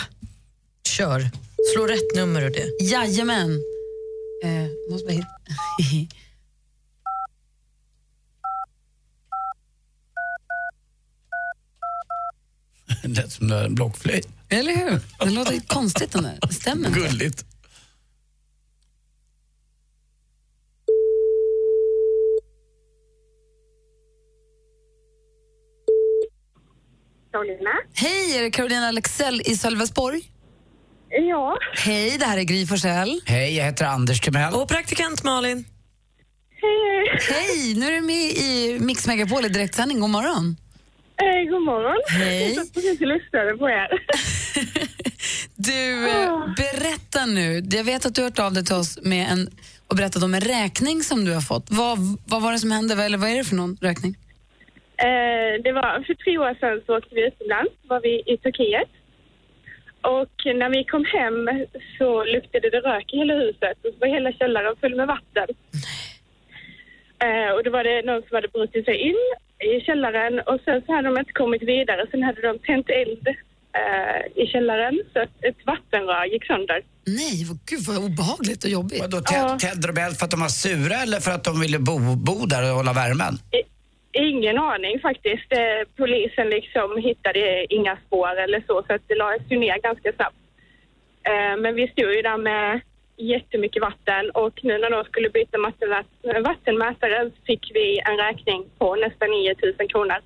Kör. 0.88 1.30
Slå 1.74 1.88
rätt 1.88 2.16
nummer 2.16 2.46
och 2.46 2.52
det. 2.52 2.86
Jajamän. 2.86 3.62
Eh, 4.44 4.92
måste 4.92 5.06
bara 5.06 5.14
hitta. 5.14 5.28
Det 12.88 12.93
lät 13.04 13.32
som 13.32 13.52
en 13.52 13.76
blockflöjt. 13.76 14.28
Eller 14.50 14.76
hur? 14.76 15.00
Det 15.20 15.30
låter 15.32 15.60
konstigt 15.68 16.12
den 16.12 16.24
där. 16.24 16.40
Inte. 16.76 16.90
Gulligt. 17.00 17.46
Carolina? 27.32 27.70
Hej, 27.94 28.38
är 28.38 28.42
det 28.42 28.52
Carolina 28.52 28.88
Alexell 28.88 29.42
i 29.46 29.58
Sölvesborg? 29.58 30.22
Ja. 31.10 31.58
Hej, 31.76 32.18
det 32.20 32.26
här 32.26 32.38
är 32.38 32.44
Gry 32.44 32.66
Forssell. 32.68 33.22
Hej, 33.26 33.56
jag 33.58 33.66
heter 33.66 33.86
Anders 33.86 34.22
Timell. 34.22 34.54
Och 34.54 34.68
praktikant 34.68 35.24
Malin. 35.24 35.66
Hej, 36.62 37.20
Hej, 37.30 37.76
nu 37.76 37.86
är 37.86 37.92
du 37.92 38.02
med 38.02 38.26
i 38.26 38.78
Mix 38.80 39.08
Megapol 39.08 39.46
i 39.46 39.50
direktsändning. 39.50 40.00
God 40.00 40.10
morgon. 40.10 40.58
Hej. 41.26 41.46
God 41.46 41.62
morgon. 41.62 42.02
Hej. 42.08 42.56
Jag 42.56 43.02
och 43.02 43.08
lyssnade 43.08 43.58
på 43.58 43.70
er. 43.70 43.90
Du, 45.56 46.10
eh, 46.10 46.46
berätta 46.58 47.26
nu. 47.26 47.62
Jag 47.72 47.84
vet 47.84 48.06
att 48.06 48.16
du 48.16 48.22
har 48.22 48.30
hört 48.30 48.40
av 48.40 48.54
dig 48.54 48.66
till 48.66 48.76
oss 48.76 49.00
med 49.04 49.28
en, 49.32 49.48
och 49.88 49.96
berättat 49.96 50.24
om 50.24 50.34
en 50.34 50.42
räkning 50.42 51.04
som 51.04 51.26
du 51.26 51.34
har 51.34 51.42
fått. 51.42 51.66
Vad, 51.70 51.98
vad 52.28 52.42
var 52.42 52.52
det 52.52 52.60
som 52.60 52.72
hände? 52.72 53.04
Eller 53.04 53.18
vad 53.18 53.30
är 53.30 53.38
det 53.38 53.44
för 53.44 53.56
någon 53.56 53.78
räkning? 53.82 54.16
Eh, 54.98 55.54
det 55.64 55.72
var 55.72 56.04
för 56.08 56.14
tre 56.14 56.38
år 56.38 56.54
sedan 56.60 56.82
så 56.86 56.98
åkte 56.98 57.16
vi 57.16 57.28
utomlands, 57.28 57.74
var 57.92 58.02
vi 58.02 58.14
i 58.34 58.38
Turkiet. 58.38 58.92
Och 60.02 60.36
när 60.46 60.70
vi 60.70 60.84
kom 60.84 61.06
hem 61.06 61.66
så 61.98 62.24
luktade 62.24 62.70
det 62.70 62.80
rök 62.80 63.14
i 63.14 63.18
hela 63.18 63.34
huset 63.34 63.78
och 63.84 63.92
så 63.94 64.00
var 64.00 64.08
hela 64.08 64.32
källaren 64.32 64.76
full 64.82 64.96
med 64.96 65.08
vatten. 65.08 65.48
Eh, 67.26 67.52
och 67.56 67.64
då 67.64 67.70
var 67.72 67.84
det 67.84 68.06
någon 68.06 68.24
som 68.28 68.36
hade 68.36 68.48
brutit 68.48 68.86
sig 68.86 68.98
in 68.98 69.22
i 69.72 69.82
källaren 69.88 70.34
och 70.50 70.60
sen 70.66 70.82
så 70.86 70.94
hade 70.96 71.08
de 71.10 71.18
inte 71.20 71.34
kommit 71.34 71.64
vidare. 71.64 72.02
Sen 72.12 72.24
hade 72.24 72.42
de 72.42 72.60
tänt 72.60 72.90
eld 72.90 73.28
eh, 73.80 74.44
i 74.44 74.48
källaren 74.48 74.96
så 75.14 75.20
att 75.20 75.36
ett 75.50 75.60
vattenrör 75.66 76.26
gick 76.26 76.46
sönder. 76.46 76.80
Nej, 77.20 77.36
vad, 77.50 77.58
gud 77.70 77.84
vad 77.88 77.98
obehagligt 78.08 78.64
och 78.64 78.70
jobbigt. 78.70 79.02
Vadå, 79.02 79.20
Ted, 79.20 79.60
Ted 79.60 79.90
och 79.90 79.96
Bell 79.96 80.14
för 80.18 80.26
att 80.26 80.32
de 80.32 80.40
var 80.48 80.54
sura 80.64 80.96
eller 81.06 81.20
för 81.26 81.32
att 81.32 81.44
de 81.44 81.54
ville 81.62 81.80
bo, 81.80 81.96
bo 82.28 82.38
där 82.54 82.62
och 82.70 82.76
hålla 82.80 82.94
värmen? 82.94 83.34
Ingen 84.32 84.58
aning 84.58 85.00
faktiskt. 85.08 85.50
Eh, 85.62 85.80
Polisen 85.98 86.48
liksom 86.58 86.90
hittade 87.08 87.74
inga 87.78 87.98
spår 88.06 88.36
eller 88.44 88.60
så, 88.68 88.84
så 88.88 88.94
att 88.96 89.02
det 89.08 89.16
lades 89.16 89.42
ju 89.52 89.58
ner 89.60 89.78
ganska 89.88 90.10
snabbt. 90.18 90.42
Eh, 91.30 91.54
Men 91.64 91.76
vi 91.76 91.88
stod 91.88 92.12
ju 92.16 92.22
där 92.22 92.38
med 92.38 92.82
jättemycket 93.36 93.82
vatten 93.82 94.24
och 94.34 94.60
nu 94.64 94.78
när 94.78 94.90
de 94.90 95.04
skulle 95.04 95.30
byta 95.30 95.58
vattenmä- 95.58 96.44
vattenmätare 96.44 97.32
fick 97.48 97.72
vi 97.74 98.00
en 98.10 98.18
räkning 98.18 98.66
på 98.78 98.96
nästan 98.96 99.30
9000 99.32 99.88
kronor. 99.88 100.20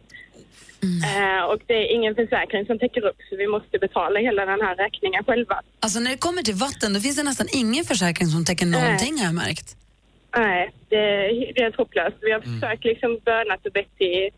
Eh, 1.15 1.43
Och 1.51 1.59
det 1.67 1.73
är 1.73 1.87
ingen 1.95 2.15
försäkring 2.15 2.65
som 2.65 2.79
täcker 2.79 3.05
upp 3.05 3.15
så 3.29 3.35
vi 3.35 3.47
måste 3.47 3.79
betala 3.79 4.19
hela 4.19 4.45
den 4.45 4.61
här 4.61 4.75
räkningen 4.75 5.23
själva. 5.23 5.61
Alltså 5.79 5.99
när 5.99 6.11
det 6.11 6.17
kommer 6.17 6.41
till 6.41 6.53
vatten, 6.67 6.93
då 6.93 6.99
finns 6.99 7.15
det 7.17 7.23
nästan 7.23 7.47
ingen 7.53 7.83
försäkring 7.85 8.27
som 8.27 8.45
täcker 8.45 8.65
någonting 8.65 9.17
har 9.19 9.25
jag 9.25 9.35
märkt. 9.35 9.67
Nej, 10.37 10.71
det 10.89 10.95
är 10.95 11.53
helt 11.61 11.75
hopplöst. 11.75 12.17
Vi 12.21 12.31
har 12.31 12.41
försökt 12.41 12.83
liksom 12.85 13.19
bönat 13.25 13.65
och 13.65 13.71
bett 13.71 13.97
till 13.97 14.29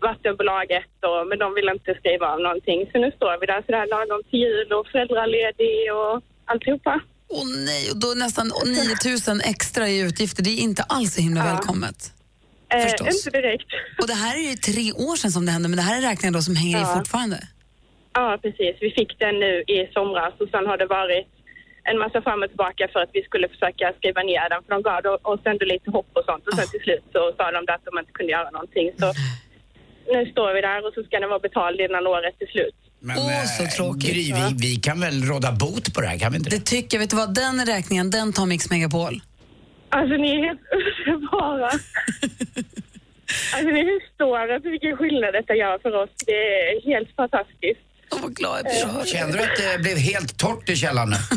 vattenbolaget 0.00 0.90
och, 1.08 1.26
men 1.28 1.38
de 1.38 1.54
vill 1.54 1.68
inte 1.68 1.94
skriva 1.94 2.26
av 2.32 2.40
någonting. 2.40 2.78
Så 2.92 2.98
nu 2.98 3.10
står 3.16 3.40
vi 3.40 3.46
där 3.46 3.62
sådär 3.66 3.86
lagom 3.86 4.22
till 4.30 4.40
jul 4.40 4.72
och 4.72 4.86
föräldraledig 4.92 5.94
och 6.00 6.22
alltihopa. 6.44 7.00
Åh 7.28 7.44
nej, 7.68 7.90
och 7.90 7.96
då 7.96 8.08
nästan 8.16 8.46
9000 8.66 9.40
extra 9.40 9.88
i 9.88 9.98
utgifter, 10.00 10.42
det 10.42 10.50
är 10.50 10.60
inte 10.70 10.82
alls 10.82 11.14
så 11.14 11.20
himla 11.20 11.44
välkommet. 11.44 12.12
Eh, 12.74 12.82
Förstås. 12.82 13.26
inte 13.26 13.40
direkt. 13.40 13.66
Och 14.00 14.06
det 14.06 14.14
här 14.24 14.34
är 14.36 14.44
ju 14.50 14.54
tre 14.56 14.92
år 14.92 15.16
sedan 15.16 15.30
som 15.36 15.46
det 15.46 15.52
hände, 15.52 15.68
men 15.68 15.76
det 15.76 15.82
här 15.82 15.96
är 15.98 16.02
räkningar 16.10 16.32
då 16.32 16.42
som 16.42 16.56
hänger 16.56 16.78
i 16.78 16.80
Ja. 16.80 16.94
fortfarande. 16.98 17.38
Ja, 18.12 18.38
precis. 18.42 18.74
Vi 18.80 18.90
fick 18.98 19.18
den 19.18 19.34
nu 19.40 19.52
i 19.76 19.78
somras 19.94 20.34
och 20.42 20.48
sen 20.54 20.66
har 20.70 20.76
det 20.82 20.86
varit 20.86 21.26
en 21.90 21.98
massa 21.98 22.22
fram 22.22 22.42
och 22.42 22.48
tillbaka 22.48 22.88
för 22.92 23.00
att 23.04 23.10
vi 23.12 23.22
skulle 23.28 23.48
försöka 23.54 23.92
skriva 23.98 24.22
ner 24.22 24.48
den. 24.52 24.60
För 24.64 24.70
de 24.74 24.82
gav 24.88 25.00
oss 25.32 25.40
ändå 25.44 25.64
lite 25.74 25.90
hopp 25.96 26.10
och 26.18 26.24
sånt 26.28 26.44
och 26.48 26.54
sen 26.58 26.68
till 26.72 26.80
slut 26.86 27.04
så 27.14 27.20
sa 27.36 27.44
de 27.56 27.58
att 27.74 27.84
de 27.88 27.92
inte 27.98 28.12
kunde 28.18 28.32
göra 28.32 28.50
någonting. 28.50 28.86
Så 29.00 29.08
nu 30.14 30.20
står 30.32 30.50
vi 30.54 30.60
där 30.60 30.86
och 30.86 30.92
så 30.94 31.00
ska 31.04 31.20
den 31.20 31.28
vara 31.34 31.44
betald 31.48 31.80
innan 31.80 32.06
året 32.06 32.34
är 32.44 32.46
slut. 32.46 32.78
Men, 33.06 33.18
Åh, 33.18 33.40
eh, 33.40 33.46
så 33.46 33.76
tråkigt. 33.76 34.10
Gry, 34.10 34.32
vi, 34.32 34.54
vi 34.56 34.76
kan 34.76 35.00
väl 35.00 35.22
råda 35.22 35.52
bot 35.52 35.94
på 35.94 36.00
det 36.00 36.06
här, 36.06 36.18
kan 36.18 36.32
vi 36.32 36.38
inte 36.38 36.50
det? 36.50 36.56
Det 36.56 36.64
tycker 36.64 36.96
jag, 36.96 37.00
vet 37.00 37.10
du 37.10 37.16
vad, 37.16 37.34
den 37.34 37.66
räkningen, 37.66 38.10
den 38.10 38.32
tar 38.32 38.46
Mix 38.46 38.70
Megapol. 38.70 39.22
Alltså 39.88 40.16
ni 40.16 40.30
är 40.30 40.46
helt 40.46 40.60
underbara. 41.06 41.66
alltså 43.54 43.70
ni 43.76 43.98
förstår 44.00 44.54
inte 44.56 44.68
vilken 44.68 44.96
skillnad 44.96 45.34
detta 45.34 45.54
gör 45.54 45.78
för 45.78 46.02
oss. 46.02 46.10
Det 46.26 46.32
är 46.32 46.92
helt 46.92 47.16
fantastiskt. 47.16 47.80
Åh, 48.12 48.18
vad 48.22 48.36
glad 48.36 48.58
jag 48.58 48.64
blir 48.64 48.84
att 48.84 48.92
höra 48.92 49.04
Kände 49.04 49.38
du 49.38 49.42
att 49.42 49.56
det 49.56 49.78
blev 49.82 49.98
helt 49.98 50.38
torrt 50.38 50.68
i 50.68 50.76
källaren 50.76 51.10
nu? 51.10 51.16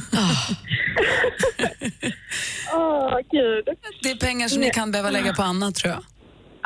Åh, 2.74 3.20
gud. 3.32 3.68
Det 4.03 4.09
är 4.11 4.15
pengar 4.28 4.47
som 4.47 4.61
ni 4.61 4.70
kan 4.70 4.91
behöva 4.91 5.09
lägga 5.09 5.34
på 5.34 5.41
annat 5.41 5.76
tror 5.76 5.93
jag. 5.93 6.03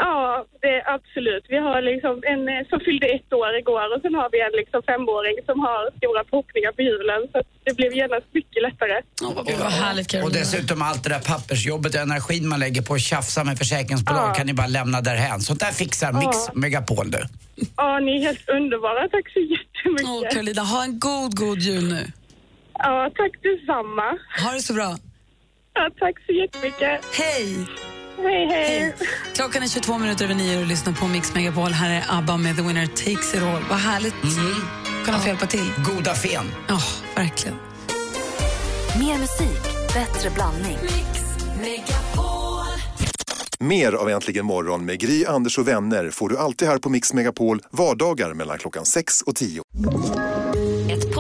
Ja, 0.04 0.46
det 0.62 0.68
är 0.80 0.84
absolut. 0.96 1.46
Vi 1.54 1.58
har 1.68 1.82
liksom 1.92 2.14
en 2.34 2.42
eh, 2.54 2.68
som 2.70 2.80
fyllde 2.88 3.08
ett 3.18 3.34
år 3.40 3.52
igår 3.62 3.88
och 3.96 4.02
sen 4.04 4.14
har 4.20 4.30
vi 4.34 4.40
en 4.48 4.56
liksom 4.62 4.80
femåring 4.92 5.36
som 5.50 5.58
har 5.68 5.82
stora 6.00 6.22
förhoppningar 6.30 6.72
på 6.78 6.82
julen. 6.90 7.22
Så 7.32 7.38
det 7.66 7.74
blev 7.80 7.92
genast 8.02 8.28
mycket 8.40 8.62
lättare. 8.68 8.96
Gud 9.48 9.60
vad 9.60 9.72
härligt 9.84 10.14
Och 10.26 10.32
dessutom 10.32 10.82
allt 10.82 11.04
det 11.04 11.10
där 11.16 11.20
pappersjobbet 11.34 11.96
och 11.96 12.02
energin 12.02 12.48
man 12.54 12.60
lägger 12.60 12.82
på 12.82 12.94
att 12.94 13.02
tjafsa 13.12 13.44
med 13.44 13.58
försäkringsbolag 13.58 14.30
Ja. 14.30 14.34
kan 14.34 14.46
ni 14.46 14.54
bara 14.54 14.68
lämna 14.68 15.02
därhän. 15.02 15.40
Sånt 15.42 15.60
där 15.60 15.72
fixar 15.72 16.12
Mix 16.14 16.38
Ja. 16.48 16.52
Megapol 16.56 17.12
du. 17.12 17.22
Ja, 17.78 18.00
ni 18.00 18.12
är 18.18 18.22
helt 18.28 18.50
underbara. 18.50 19.08
Tack 19.16 19.28
så 19.34 19.40
jättemycket. 19.40 20.08
Åh, 20.10 20.24
Carolina, 20.32 20.62
ha 20.62 20.84
en 20.84 21.00
god, 21.00 21.36
god 21.38 21.60
jul 21.60 21.84
nu. 21.96 22.04
Ja, 22.78 23.10
tack 23.16 23.32
detsamma. 23.44 24.08
Ha 24.44 24.52
det 24.56 24.62
så 24.62 24.74
bra. 24.74 24.98
Ja, 25.74 25.90
tack 26.00 26.16
så 26.26 26.32
jättemycket. 26.32 26.92
Hej! 27.20 27.68
Hej, 28.24 28.48
hej. 28.48 28.96
Klockan 29.36 29.64
är 29.64 29.68
22 29.68 29.98
minuter 29.98 30.26
över 30.26 30.36
nio 30.36 30.60
och 30.62 30.68
lyssnar 30.68 30.94
på 30.94 31.08
Mix 31.08 31.34
Megapol. 31.36 31.72
Här 31.72 31.90
är 31.90 32.18
ABBA 32.18 32.38
med 32.38 32.56
The 32.56 32.62
Winner 32.62 32.86
Takes 32.86 33.34
It 33.34 33.42
All. 33.42 33.64
Vad 33.70 33.80
härligt 33.80 34.14
kunna 35.06 35.20
få 35.20 35.28
hjälpa 35.28 35.46
till. 35.46 35.72
Goda 35.96 36.14
fen. 36.14 36.46
Ja, 36.68 36.80
verkligen. 37.16 37.58
Mer 39.00 39.18
musik, 39.18 39.62
bättre 39.94 40.30
blandning. 40.30 40.78
Mer 43.60 43.94
av 43.94 44.10
Äntligen 44.10 44.46
morgon 44.46 44.86
med 44.86 45.00
Gry, 45.00 45.26
Anders 45.26 45.58
och 45.58 45.68
vänner 45.68 46.10
får 46.10 46.30
du 46.30 46.38
alltid 46.38 46.68
här 46.68 46.78
på 46.78 46.90
Mix 46.90 47.14
Megapol 47.14 47.62
vardagar 47.72 48.34
mellan 48.34 48.58
klockan 48.58 48.86
6 48.86 49.22
och 49.22 49.36
10. 49.36 49.62